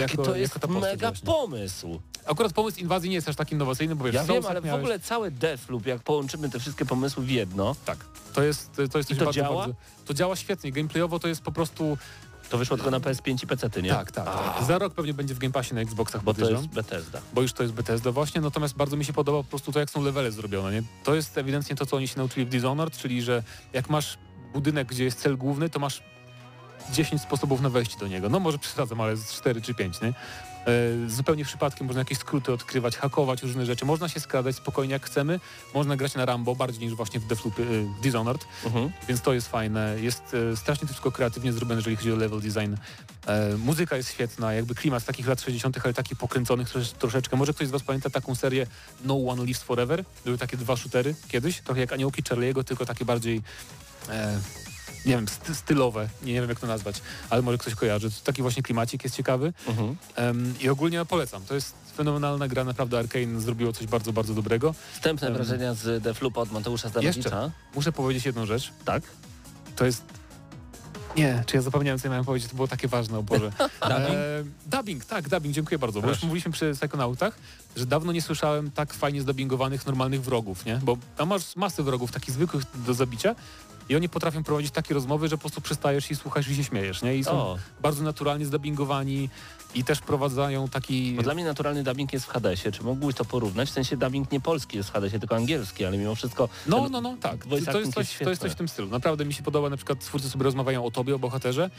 Jaki 0.00 0.12
jako, 0.12 0.22
to 0.22 0.36
jest 0.36 0.54
jako 0.54 0.68
mega 0.68 1.08
właśnie. 1.08 1.26
pomysł. 1.26 2.00
Akurat 2.26 2.52
pomysł 2.52 2.78
inwazji 2.78 3.10
nie 3.10 3.16
jest 3.16 3.28
aż 3.28 3.36
tak 3.36 3.52
innowacyjny, 3.52 3.96
bo 3.96 4.04
wiesz, 4.04 4.14
Ja 4.14 4.24
wiem, 4.24 4.46
ale 4.46 4.60
miałeś... 4.60 4.80
w 4.80 4.84
ogóle 4.84 5.00
cały 5.00 5.30
Deathloop, 5.30 5.86
jak 5.86 6.02
połączymy 6.02 6.50
te 6.50 6.60
wszystkie 6.60 6.84
pomysły 6.84 7.24
w 7.24 7.30
jedno... 7.30 7.76
Tak, 7.84 7.98
to 8.32 8.42
jest, 8.42 8.72
to 8.72 8.82
jest 8.82 8.92
coś 8.92 9.18
to 9.18 9.24
bardzo, 9.24 9.32
działa? 9.32 9.60
Bardzo, 9.60 9.74
to 10.04 10.14
działa 10.14 10.36
świetnie. 10.36 10.72
Gameplayowo 10.72 11.18
to 11.18 11.28
jest 11.28 11.42
po 11.42 11.52
prostu 11.52 11.98
to 12.52 12.58
wyszło 12.58 12.76
tylko 12.76 12.90
na 12.90 13.00
PS5 13.00 13.44
i 13.44 13.46
PC, 13.46 13.82
nie? 13.82 13.90
Tak, 13.90 14.12
tak, 14.12 14.24
tak. 14.24 14.64
Za 14.64 14.78
rok 14.78 14.94
pewnie 14.94 15.14
będzie 15.14 15.34
w 15.34 15.38
Game 15.38 15.52
Passie 15.52 15.74
na 15.74 15.80
Xboxach, 15.80 16.22
bo 16.22 16.34
to 16.34 16.50
jest 16.50 16.66
Bethesda. 16.66 17.20
Bo 17.34 17.42
już 17.42 17.52
to 17.52 17.62
jest 17.62 17.74
Bethesda 17.74 18.12
właśnie, 18.12 18.40
natomiast 18.40 18.74
bardzo 18.74 18.96
mi 18.96 19.04
się 19.04 19.12
podoba 19.12 19.38
po 19.38 19.48
prostu 19.48 19.72
to, 19.72 19.80
jak 19.80 19.90
są 19.90 20.02
levele 20.02 20.32
zrobione, 20.32 20.72
nie? 20.72 20.82
To 21.04 21.14
jest 21.14 21.38
ewidentnie 21.38 21.76
to, 21.76 21.86
co 21.86 21.96
oni 21.96 22.08
się 22.08 22.18
nauczyli 22.18 22.46
w 22.46 22.48
Dishonored, 22.48 22.96
czyli 22.96 23.22
że 23.22 23.42
jak 23.72 23.90
masz 23.90 24.18
budynek, 24.52 24.88
gdzie 24.88 25.04
jest 25.04 25.20
cel 25.20 25.36
główny, 25.36 25.70
to 25.70 25.78
masz 25.78 26.02
10 26.90 27.22
sposobów 27.22 27.60
na 27.60 27.70
wejście 27.70 27.98
do 27.98 28.06
niego. 28.06 28.28
No 28.28 28.40
może 28.40 28.58
przesadzam, 28.58 29.00
ale 29.00 29.16
z 29.16 29.32
4 29.32 29.62
czy 29.62 29.74
5, 29.74 30.00
nie? 30.00 30.12
E, 30.66 31.08
zupełnie 31.08 31.44
przypadkiem 31.44 31.86
można 31.86 32.00
jakieś 32.00 32.18
skróty 32.18 32.52
odkrywać, 32.52 32.96
hakować 32.96 33.42
różne 33.42 33.66
rzeczy. 33.66 33.84
Można 33.84 34.08
się 34.08 34.20
skradać 34.20 34.56
spokojnie 34.56 34.92
jak 34.92 35.06
chcemy. 35.06 35.40
Można 35.74 35.96
grać 35.96 36.14
na 36.14 36.24
Rambo 36.24 36.54
bardziej 36.54 36.80
niż 36.80 36.94
właśnie 36.94 37.20
w 37.20 37.26
Deathloop, 37.26 37.60
e, 37.60 37.62
Dishonored, 38.02 38.46
mhm. 38.64 38.90
więc 39.08 39.20
to 39.20 39.32
jest 39.32 39.48
fajne. 39.48 39.96
Jest 40.00 40.36
e, 40.52 40.56
strasznie 40.56 40.88
to 40.88 40.92
wszystko 40.92 41.12
kreatywnie 41.12 41.52
zrobione, 41.52 41.78
jeżeli 41.78 41.96
chodzi 41.96 42.12
o 42.12 42.16
level 42.16 42.40
design. 42.40 42.76
muzyka 43.58 43.96
jest 43.96 44.12
świetna, 44.12 44.52
jakby 44.52 44.74
klimat 44.74 45.02
z 45.02 45.06
takich 45.06 45.26
lat 45.26 45.40
60., 45.40 45.78
ale 45.84 45.94
takich 45.94 46.18
pokręconych 46.18 46.68
troszeczkę. 46.98 47.36
Może 47.36 47.54
ktoś 47.54 47.68
z 47.68 47.70
Was 47.70 47.82
pamięta 47.82 48.10
taką 48.10 48.34
serię 48.34 48.66
No 49.04 49.14
One 49.28 49.44
Lives 49.44 49.62
Forever? 49.62 50.04
Były 50.24 50.38
takie 50.38 50.56
dwa 50.56 50.76
shootery 50.76 51.14
kiedyś, 51.28 51.60
trochę 51.60 51.80
jak 51.80 51.92
Aniołki 51.92 52.22
Charlie'ego, 52.22 52.64
tylko 52.64 52.86
takie 52.86 53.04
bardziej 53.04 53.42
nie 55.06 55.16
wiem, 55.16 55.26
stylowe, 55.54 56.08
nie 56.22 56.32
wiem 56.32 56.48
jak 56.48 56.60
to 56.60 56.66
nazwać, 56.66 56.96
ale 57.30 57.42
może 57.42 57.58
ktoś 57.58 57.74
kojarzy. 57.74 58.10
Taki 58.24 58.42
właśnie 58.42 58.62
klimacik 58.62 59.04
jest 59.04 59.16
ciekawy 59.16 59.52
mhm. 59.68 59.96
um, 60.18 60.54
i 60.60 60.68
ogólnie 60.68 61.04
polecam. 61.04 61.42
To 61.44 61.54
jest 61.54 61.74
fenomenalna 61.96 62.48
gra, 62.48 62.64
naprawdę 62.64 62.98
Arkane 62.98 63.40
zrobiło 63.40 63.72
coś 63.72 63.86
bardzo, 63.86 64.12
bardzo 64.12 64.34
dobrego. 64.34 64.74
Wstępne 64.92 65.28
um, 65.28 65.36
wrażenia 65.36 65.74
z 65.74 66.02
Deflupa 66.02 66.40
od 66.40 66.52
Mateusza 66.52 66.88
Zdanowicza. 66.88 67.50
muszę 67.74 67.92
powiedzieć 67.92 68.26
jedną 68.26 68.46
rzecz. 68.46 68.72
Tak? 68.84 69.02
To 69.76 69.84
jest 69.84 70.02
nie, 71.16 71.44
czy 71.46 71.56
ja 71.56 71.62
zapomniałem, 71.62 71.98
co 71.98 72.06
ja 72.06 72.10
miałem 72.10 72.24
powiedzieć, 72.24 72.50
to 72.50 72.56
było 72.56 72.68
takie 72.68 72.88
ważne, 72.88 73.18
o 73.18 73.22
Boże. 73.22 73.52
dubbing? 73.80 74.10
E, 74.10 74.44
dubbing, 74.66 75.04
tak, 75.04 75.28
dubbing, 75.28 75.54
dziękuję 75.54 75.78
bardzo. 75.78 76.00
Proszę. 76.00 76.14
Bo 76.14 76.16
już 76.16 76.22
mówiliśmy 76.22 76.52
przy 76.52 76.72
Psychonautach, 76.74 77.38
że 77.76 77.86
dawno 77.86 78.12
nie 78.12 78.22
słyszałem 78.22 78.70
tak 78.70 78.94
fajnie 78.94 79.22
zdubbingowanych 79.22 79.86
normalnych 79.86 80.22
wrogów, 80.22 80.64
nie? 80.64 80.80
Bo 80.82 80.96
tam 81.16 81.28
masz 81.28 81.56
masę 81.56 81.82
wrogów 81.82 82.12
takich 82.12 82.34
zwykłych 82.34 82.64
do 82.86 82.94
zabicia, 82.94 83.34
i 83.88 83.96
oni 83.96 84.08
potrafią 84.08 84.44
prowadzić 84.44 84.70
takie 84.70 84.94
rozmowy, 84.94 85.28
że 85.28 85.36
po 85.36 85.40
prostu 85.40 85.60
przystajesz 85.60 86.10
i 86.10 86.16
słuchasz 86.16 86.48
i 86.48 86.56
się 86.56 86.64
śmiejesz, 86.64 87.02
nie? 87.02 87.16
I 87.16 87.24
są 87.24 87.32
o. 87.32 87.58
bardzo 87.82 88.02
naturalnie 88.02 88.46
zdubbingowani 88.46 89.28
i 89.74 89.84
też 89.84 90.00
prowadzają 90.00 90.68
taki... 90.68 91.12
Bo 91.12 91.22
dla 91.22 91.34
mnie 91.34 91.44
naturalny 91.44 91.82
dubbing 91.82 92.12
jest 92.12 92.26
w 92.26 92.28
Hadesie. 92.28 92.72
Czy 92.72 92.82
mógłbyś 92.82 93.16
to 93.16 93.24
porównać? 93.24 93.68
W 93.68 93.72
sensie 93.72 93.96
dubbing 93.96 94.32
nie 94.32 94.40
polski 94.40 94.76
jest 94.76 94.88
w 94.88 94.92
Hadesie, 94.92 95.18
tylko 95.18 95.36
angielski, 95.36 95.84
ale 95.84 95.98
mimo 95.98 96.14
wszystko... 96.14 96.48
No, 96.66 96.88
no, 96.88 97.00
no, 97.00 97.16
tak. 97.20 97.46
To 97.46 97.56
jest, 97.56 97.66
coś, 97.92 98.18
to 98.18 98.30
jest 98.30 98.42
coś 98.42 98.52
w 98.52 98.54
tym 98.54 98.68
stylu. 98.68 98.88
Naprawdę 98.88 99.24
mi 99.24 99.34
się 99.34 99.42
podoba, 99.42 99.70
na 99.70 99.76
przykład 99.76 100.00
twórcy 100.00 100.30
sobie 100.30 100.44
rozmawiają 100.44 100.84
o 100.84 100.90
tobie, 100.90 101.14
o 101.14 101.18
bohaterze 101.18 101.70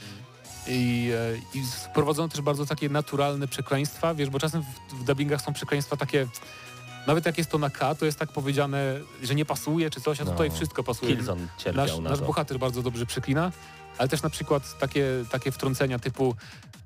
i, 0.68 1.12
e, 1.16 1.58
i 1.60 1.64
prowadzono 1.94 2.30
też 2.30 2.42
bardzo 2.42 2.66
takie 2.66 2.90
naturalne 2.90 3.48
przekleństwa, 3.48 4.14
wiesz, 4.14 4.30
bo 4.30 4.40
czasem 4.40 4.62
w, 4.62 4.94
w 4.94 5.04
dubbingach 5.04 5.42
są 5.42 5.54
przekleństwa 5.54 5.98
takie 5.98 6.28
nawet 7.08 7.26
jak 7.26 7.38
jest 7.38 7.50
to 7.50 7.58
na 7.58 7.70
K, 7.70 7.96
to 7.96 8.06
jest 8.06 8.20
tak 8.20 8.32
powiedziane, 8.32 9.00
że 9.24 9.36
nie 9.36 9.46
pasuje 9.46 9.90
czy 9.90 10.02
coś, 10.02 10.22
a 10.22 10.24
no. 10.24 10.32
tutaj 10.32 10.52
wszystko 10.52 10.84
pasuje. 10.84 11.18
Cierpiał 11.58 11.86
nasz, 11.86 12.00
na 12.00 12.10
nasz 12.10 12.22
bohater 12.22 12.60
bardzo 12.60 12.82
dobrze 12.82 13.06
przyklina, 13.06 13.52
ale 13.98 14.10
też 14.10 14.22
na 14.22 14.30
przykład 14.30 14.80
takie, 14.80 15.08
takie 15.32 15.52
wtrącenia 15.52 16.00
typu 16.00 16.36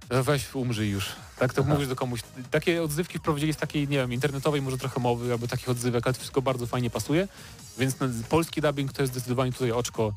weź 0.09 0.55
umrzyj 0.55 0.89
już. 0.89 1.09
Tak 1.39 1.53
to 1.53 1.61
Aha. 1.61 1.73
mówisz 1.73 1.87
do 1.87 1.95
komuś. 1.95 2.21
Takie 2.51 2.83
odzywki 2.83 3.19
wprowadzili 3.19 3.53
z 3.53 3.57
takiej, 3.57 3.87
nie 3.87 3.97
wiem, 3.97 4.13
internetowej 4.13 4.61
może 4.61 4.77
trochę 4.77 4.99
mowy, 4.99 5.31
albo 5.31 5.47
takich 5.47 5.69
odzywek, 5.69 6.07
ale 6.07 6.13
to 6.13 6.19
wszystko 6.19 6.41
bardzo 6.41 6.67
fajnie 6.67 6.89
pasuje. 6.89 7.27
Więc 7.77 7.95
polski 8.29 8.61
dubbing 8.61 8.93
to 8.93 9.01
jest 9.01 9.13
zdecydowanie 9.13 9.51
tutaj 9.51 9.71
oczko 9.71 10.13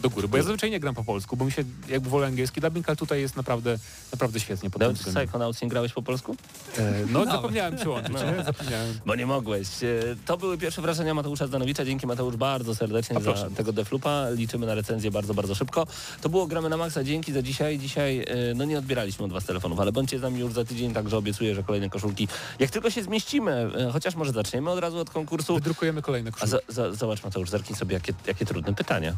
do 0.00 0.10
góry, 0.10 0.28
bo 0.28 0.36
ja 0.36 0.42
zazwyczaj 0.42 0.70
nie 0.70 0.80
gram 0.80 0.94
po 0.94 1.04
polsku, 1.04 1.36
bo 1.36 1.44
mi 1.44 1.52
się 1.52 1.64
jakby 1.88 2.10
wolę 2.10 2.26
angielski 2.26 2.60
dubbing, 2.60 2.88
ale 2.88 2.96
tutaj 2.96 3.20
jest 3.20 3.36
naprawdę, 3.36 3.78
naprawdę 4.12 4.40
świetnie. 4.40 4.70
Nawet 4.78 4.98
w 4.98 5.14
Psychonauts 5.14 5.62
nie 5.62 5.68
grałeś 5.68 5.92
po 5.92 6.02
polsku? 6.02 6.36
E, 6.78 6.92
no, 7.10 7.24
no 7.24 7.32
zapomniałem 7.32 7.76
przyłączyć, 7.76 8.14
no. 8.36 8.44
zapomniałem. 8.44 8.98
Bo 9.06 9.14
nie 9.14 9.26
mogłeś. 9.26 9.68
E, 9.82 9.86
to 10.26 10.36
były 10.36 10.58
pierwsze 10.58 10.82
wrażenia 10.82 11.14
Mateusza 11.14 11.46
Zdanowicza. 11.46 11.84
Dzięki 11.84 12.06
Mateusz 12.06 12.36
bardzo 12.36 12.74
serdecznie 12.74 13.20
za 13.20 13.50
tego 13.50 13.72
deflupa. 13.72 14.30
Liczymy 14.30 14.66
na 14.66 14.74
recenzję 14.74 15.10
bardzo, 15.10 15.34
bardzo 15.34 15.54
szybko. 15.54 15.86
To 16.20 16.28
było 16.28 16.46
Gramy 16.46 16.68
na 16.68 16.76
Maxa. 16.76 17.04
Dzięki 17.04 17.32
za 17.32 17.42
dzisiaj. 17.42 17.78
Dzisiaj 17.78 18.18
e, 18.18 18.24
no 18.54 18.64
nie 18.64 18.78
odbieraliśmy 18.78 19.24
od 19.24 19.32
Was 19.32 19.44
telefonów, 19.44 19.80
ale 19.80 19.92
bądźcie 19.92 20.18
z 20.18 20.22
nami 20.22 20.40
już 20.40 20.52
za 20.52 20.64
tydzień, 20.64 20.94
także 20.94 21.16
obiecuję, 21.16 21.54
że 21.54 21.62
kolejne 21.62 21.90
koszulki. 21.90 22.28
Jak 22.58 22.70
tylko 22.70 22.90
się 22.90 23.02
zmieścimy, 23.02 23.70
e, 23.76 23.92
chociaż 23.92 24.14
może 24.14 24.32
zaczniemy 24.32 24.70
od 24.70 24.78
razu 24.78 24.98
od 24.98 25.10
konkursu. 25.10 25.54
Wydrukujemy 25.54 26.02
kolejne 26.02 26.32
koszulki. 26.32 26.56
A 26.56 26.72
za, 26.72 26.90
za, 26.90 26.92
zobacz 26.92 27.24
Mateusz, 27.24 27.50
zerknij 27.50 27.76
sobie, 27.76 27.94
jakie, 27.94 28.12
jakie 28.26 28.46
trudne 28.46 28.74
pytania. 28.74 29.14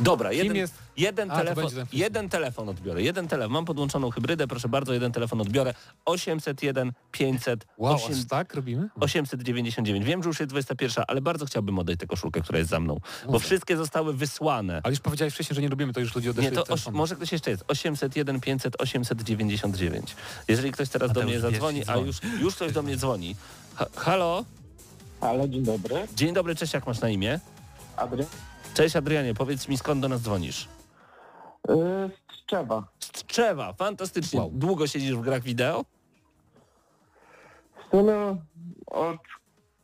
Dobra, 0.00 0.32
jeden, 0.32 0.56
jest... 0.56 0.74
jeden, 0.96 1.30
A, 1.30 1.36
telefon, 1.36 1.70
jeden 1.92 2.28
telefon 2.28 2.68
odbiorę. 2.68 3.02
Jeden 3.02 3.28
telefon. 3.28 3.52
Mam 3.52 3.64
podłączoną 3.64 4.10
hybrydę, 4.10 4.46
proszę 4.46 4.68
bardzo, 4.68 4.92
jeden 4.92 5.12
telefon 5.12 5.40
odbiorę. 5.40 5.74
801 6.04 6.92
500 7.12 7.66
wow, 7.78 7.94
8, 7.94 8.26
tak 8.26 8.54
robimy? 8.54 8.88
899. 9.00 10.06
Wiem, 10.06 10.22
że 10.22 10.28
już 10.28 10.40
jest 10.40 10.50
21, 10.50 11.04
ale 11.08 11.20
bardzo 11.20 11.46
chciałbym 11.46 11.78
oddać 11.78 11.98
tę 11.98 12.06
koszulkę, 12.06 12.40
która 12.40 12.58
jest 12.58 12.70
za 12.70 12.80
mną. 12.80 13.00
Bo 13.28 13.38
wszystkie 13.38 13.76
zostały 13.76 14.14
wysłane. 14.14 14.80
Ale 14.84 14.92
już 14.92 15.00
powiedziałeś 15.00 15.34
wcześniej, 15.34 15.54
że 15.54 15.62
nie 15.62 15.68
robimy, 15.68 15.92
to 15.92 16.00
już 16.00 16.14
ludzi 16.14 16.30
odeszli. 16.30 16.50
Nie, 16.50 16.56
to 16.56 16.74
oś, 16.74 16.86
może 16.86 17.16
ktoś 17.16 17.32
jeszcze 17.32 17.50
jest. 17.50 17.64
801 17.68 18.40
500 18.40 18.82
899. 18.82 20.16
Jeżeli 20.48 20.72
ktoś 20.72 20.88
teraz 20.88 21.12
do 21.12 21.22
mnie 21.22 21.40
zadzwoni, 21.40 21.82
a 21.86 21.96
już, 21.96 22.16
już 22.40 22.54
ktoś 22.54 22.72
do 22.72 22.82
mnie 22.82 22.96
dzwoni. 22.96 23.36
Ha, 23.74 23.86
halo? 23.96 24.44
Halo, 25.20 25.48
dzień 25.48 25.62
dobry. 25.62 25.94
Dzień 26.14 26.34
dobry, 26.34 26.54
cześć, 26.54 26.72
jak 26.72 26.86
masz 26.86 27.00
na 27.00 27.08
imię? 27.08 27.40
Adrian. 27.96 28.26
Cześć 28.74 28.96
Adrianie, 28.96 29.34
powiedz 29.34 29.68
mi 29.68 29.78
skąd 29.78 30.00
do 30.00 30.08
nas 30.08 30.20
dzwonisz? 30.20 30.68
Yy, 31.68 31.74
z 32.32 32.46
Tczewa. 32.46 32.84
Z 33.00 33.08
Tczewa, 33.08 33.72
fantastycznie. 33.72 34.40
Wow. 34.40 34.50
Długo 34.54 34.86
siedzisz 34.86 35.14
w 35.14 35.20
grach 35.20 35.42
wideo? 35.42 35.84
W 37.76 37.90
sumie 37.90 38.36
od 38.86 39.16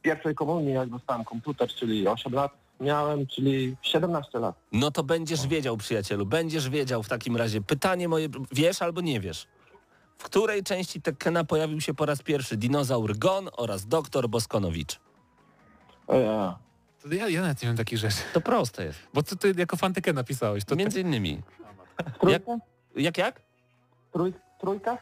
pierwszej 0.02 0.34
komunii, 0.34 0.74
jak 0.74 0.88
dostałem 0.88 1.24
komputer, 1.24 1.68
czyli 1.68 2.08
8 2.08 2.32
lat 2.32 2.52
miałem, 2.80 3.26
czyli 3.26 3.76
17 3.82 4.38
lat. 4.38 4.56
No 4.72 4.90
to 4.90 5.02
będziesz 5.02 5.46
wiedział, 5.46 5.76
przyjacielu, 5.76 6.26
będziesz 6.26 6.68
wiedział 6.68 7.02
w 7.02 7.08
takim 7.08 7.36
razie. 7.36 7.60
Pytanie 7.60 8.08
moje, 8.08 8.28
wiesz 8.52 8.82
albo 8.82 9.00
nie 9.00 9.20
wiesz? 9.20 9.46
W 10.18 10.24
której 10.24 10.62
części 10.62 11.02
Tekkena 11.02 11.44
pojawił 11.44 11.80
się 11.80 11.94
po 11.94 12.06
raz 12.06 12.22
pierwszy 12.22 12.56
dinozaur 12.56 13.18
Gon 13.18 13.48
oraz 13.56 13.86
doktor 13.86 14.28
Boskonowicz? 14.28 15.00
O 16.06 16.16
ja. 16.16 16.58
To 17.02 17.14
ja, 17.14 17.28
ja 17.28 17.40
nawet 17.40 17.62
nie 17.62 17.68
wiem 17.68 17.76
takich 17.76 17.98
rzeczy. 17.98 18.16
To 18.32 18.40
proste 18.40 18.84
jest. 18.84 18.98
Bo 19.14 19.22
ty, 19.22 19.36
ty 19.36 19.54
jako 19.56 19.76
fantykę 19.76 20.12
napisałeś. 20.12 20.64
To 20.64 20.76
Między 20.76 21.00
innymi. 21.00 21.42
Trójka? 22.20 22.52
Jak 22.96 23.18
jak? 23.18 23.18
jak? 23.18 23.40
Trój, 24.12 24.32
trójka? 24.60 24.98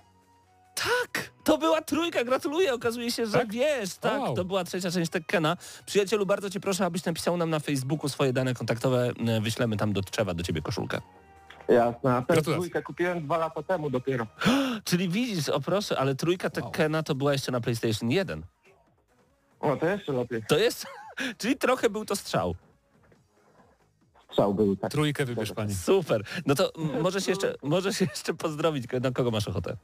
Tak! 0.74 1.30
To 1.44 1.59
była 1.59 1.82
trójka, 1.82 2.24
gratuluję. 2.24 2.74
Okazuje 2.74 3.11
się, 3.11 3.26
że 3.26 3.38
tak? 3.38 3.53
wiesz, 3.53 3.94
tak, 3.94 4.20
wow. 4.20 4.36
to 4.36 4.44
była 4.44 4.64
trzecia 4.64 4.90
część 4.90 5.11
Tekkena. 5.11 5.57
Przyjacielu, 5.86 6.26
bardzo 6.26 6.51
cię 6.51 6.61
proszę, 6.61 6.84
abyś 6.84 7.05
napisał 7.05 7.36
nam 7.36 7.51
na 7.51 7.61
Facebooku 7.61 8.09
swoje 8.09 8.32
dane 8.32 8.55
kontaktowe. 8.55 9.12
E, 9.28 9.40
wyślemy 9.40 9.76
tam 9.76 9.92
do 9.92 10.03
Trzewa 10.03 10.34
do 10.34 10.42
ciebie 10.42 10.62
koszulkę. 10.62 11.01
Jasne, 11.68 12.14
a 12.14 12.22
tę 12.22 12.42
trójkę 12.42 12.82
kupiłem 12.82 13.24
dwa 13.24 13.38
lata 13.38 13.62
temu 13.62 13.90
dopiero. 13.90 14.26
Czyli 14.84 15.09
widzisz, 15.09 15.49
o 15.49 15.61
proszę, 15.61 15.99
ale 15.99 16.14
trójka 16.14 16.51
Tekkena 16.51 17.03
to 17.03 17.14
była 17.14 17.32
jeszcze 17.32 17.53
na 17.53 17.61
PlayStation 17.61 18.11
1. 18.11 18.42
O, 19.61 19.76
to 19.76 19.86
jeszcze 19.86 20.12
lepiej. 20.12 20.42
To 20.49 20.59
jest... 20.59 20.86
Czyli 21.38 21.56
trochę 21.56 21.90
był 21.90 22.04
to 22.04 22.16
strzał. 22.16 22.54
Strzał 24.30 24.54
był, 24.54 24.76
tak. 24.76 24.90
Trójkę 24.90 25.24
wybierz 25.24 25.52
pani. 25.52 25.74
Super. 25.74 26.22
No 26.46 26.54
to 26.54 26.72
możesz 27.02 27.26
jeszcze, 27.28 27.54
możesz 27.62 28.00
jeszcze 28.00 28.34
pozdrowić, 28.34 28.84
na 29.00 29.10
kogo 29.10 29.30
masz 29.30 29.48
ochotę? 29.48 29.76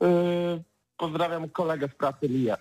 Yy, 0.00 0.62
pozdrawiam 0.96 1.48
kolegę 1.48 1.88
z 1.88 1.94
pracy 1.94 2.28
Lia. 2.28 2.56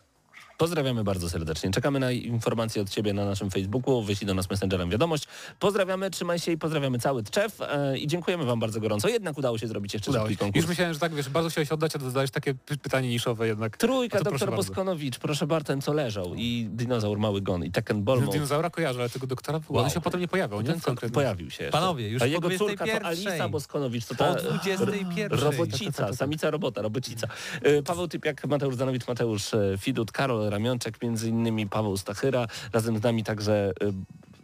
Pozdrawiamy 0.57 1.03
bardzo 1.03 1.29
serdecznie. 1.29 1.71
Czekamy 1.71 1.99
na 1.99 2.11
informacje 2.11 2.81
od 2.81 2.89
Ciebie 2.89 3.13
na 3.13 3.25
naszym 3.25 3.51
Facebooku. 3.51 4.01
Wyślij 4.01 4.27
do 4.27 4.33
nas 4.33 4.49
Messengerem 4.49 4.89
wiadomość. 4.89 5.27
Pozdrawiamy, 5.59 6.09
trzymaj 6.09 6.39
się 6.39 6.51
i 6.51 6.57
pozdrawiamy 6.57 6.99
cały 6.99 7.23
Tczew 7.23 7.61
e, 7.61 7.97
i 7.97 8.07
dziękujemy 8.07 8.45
Wam 8.45 8.59
bardzo 8.59 8.79
gorąco. 8.79 9.09
Jednak 9.09 9.37
udało 9.37 9.57
się 9.57 9.67
zrobić 9.67 9.93
jeszcze 9.93 10.11
udało 10.11 10.27
konkurs. 10.27 10.55
Już 10.55 10.67
myślałem, 10.67 10.93
że 10.93 10.99
tak, 10.99 11.13
wiesz, 11.13 11.29
bardzo 11.29 11.49
chciałeś 11.49 11.71
oddać, 11.71 11.95
a 11.95 11.99
zadałeś 11.99 12.31
takie 12.31 12.53
pytanie 12.81 13.09
niszowe 13.09 13.47
jednak. 13.47 13.77
Trójka, 13.77 14.21
doktor 14.21 14.55
Boskonowicz, 14.55 15.19
proszę 15.19 15.47
bardzo, 15.47 15.67
ten 15.67 15.81
co 15.81 15.93
leżał 15.93 16.35
i 16.35 16.67
dinozaur 16.71 17.19
Mały 17.19 17.41
Gon 17.41 17.63
i 17.63 17.71
Tekken 17.71 18.03
Bolmo. 18.03 18.31
Dinozaura 18.31 18.69
kojarzę, 18.69 18.99
ale 18.99 19.09
tego 19.09 19.27
doktora 19.27 19.59
wow. 19.69 19.83
on 19.83 19.89
się 19.89 20.01
potem 20.01 20.19
nie 20.21 20.27
pojawiał, 20.27 20.61
nie? 20.61 20.73
Ten 20.73 21.11
pojawił 21.11 21.49
się 21.49 21.63
jeszcze. 21.63 21.79
Panowie, 21.79 22.09
już 22.09 22.21
a 22.21 22.25
jego 22.25 22.49
córka 22.57 22.85
to 22.85 23.05
Alisa 23.05 23.49
Boskonowicz, 23.49 24.05
to 24.05 24.15
ta 24.15 24.35
21. 24.35 25.39
robocica, 25.39 26.13
samica 26.13 26.51
robota, 26.51 26.81
robocica. 26.81 27.27
E, 27.61 27.83
Paweł 27.83 28.07
Typiak, 28.07 28.47
Mateusz 28.47 28.75
Zanowicz, 28.75 29.07
Mateusz 29.07 29.53
e, 29.53 29.77
Fidut, 29.77 30.11
Karol 30.11 30.44
Ramionczek, 30.49 31.01
między 31.01 31.29
innymi 31.29 31.67
Paweł 31.69 31.97
Stachyra, 31.97 32.47
razem 32.73 32.97
z 32.97 33.03
nami 33.03 33.23
także 33.23 33.73
y, 33.83 33.93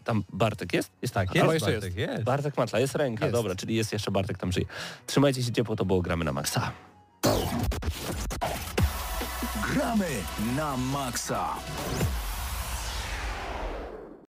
tam 0.03 0.23
Bartek 0.33 0.73
jest? 0.73 0.91
Jest 1.01 1.13
tak, 1.13 1.35
jest, 1.35 1.47
Bartek, 1.47 1.73
Bartek 1.73 1.95
jest. 1.95 2.23
Bartek 2.23 2.57
Matla, 2.57 2.79
jest 2.79 2.95
ręka, 2.95 3.25
jest. 3.25 3.37
dobra, 3.37 3.55
czyli 3.55 3.75
jest 3.75 3.93
jeszcze 3.93 4.11
Bartek 4.11 4.37
tam 4.37 4.51
żyje. 4.51 4.65
Trzymajcie 5.07 5.43
się 5.43 5.51
ciepło, 5.51 5.75
to 5.75 5.85
było 5.85 6.01
Gramy 6.01 6.25
na 6.25 6.33
Maxa. 6.33 6.71
Gramy 9.73 10.07
na 10.55 10.77
Maxa. 10.77 11.55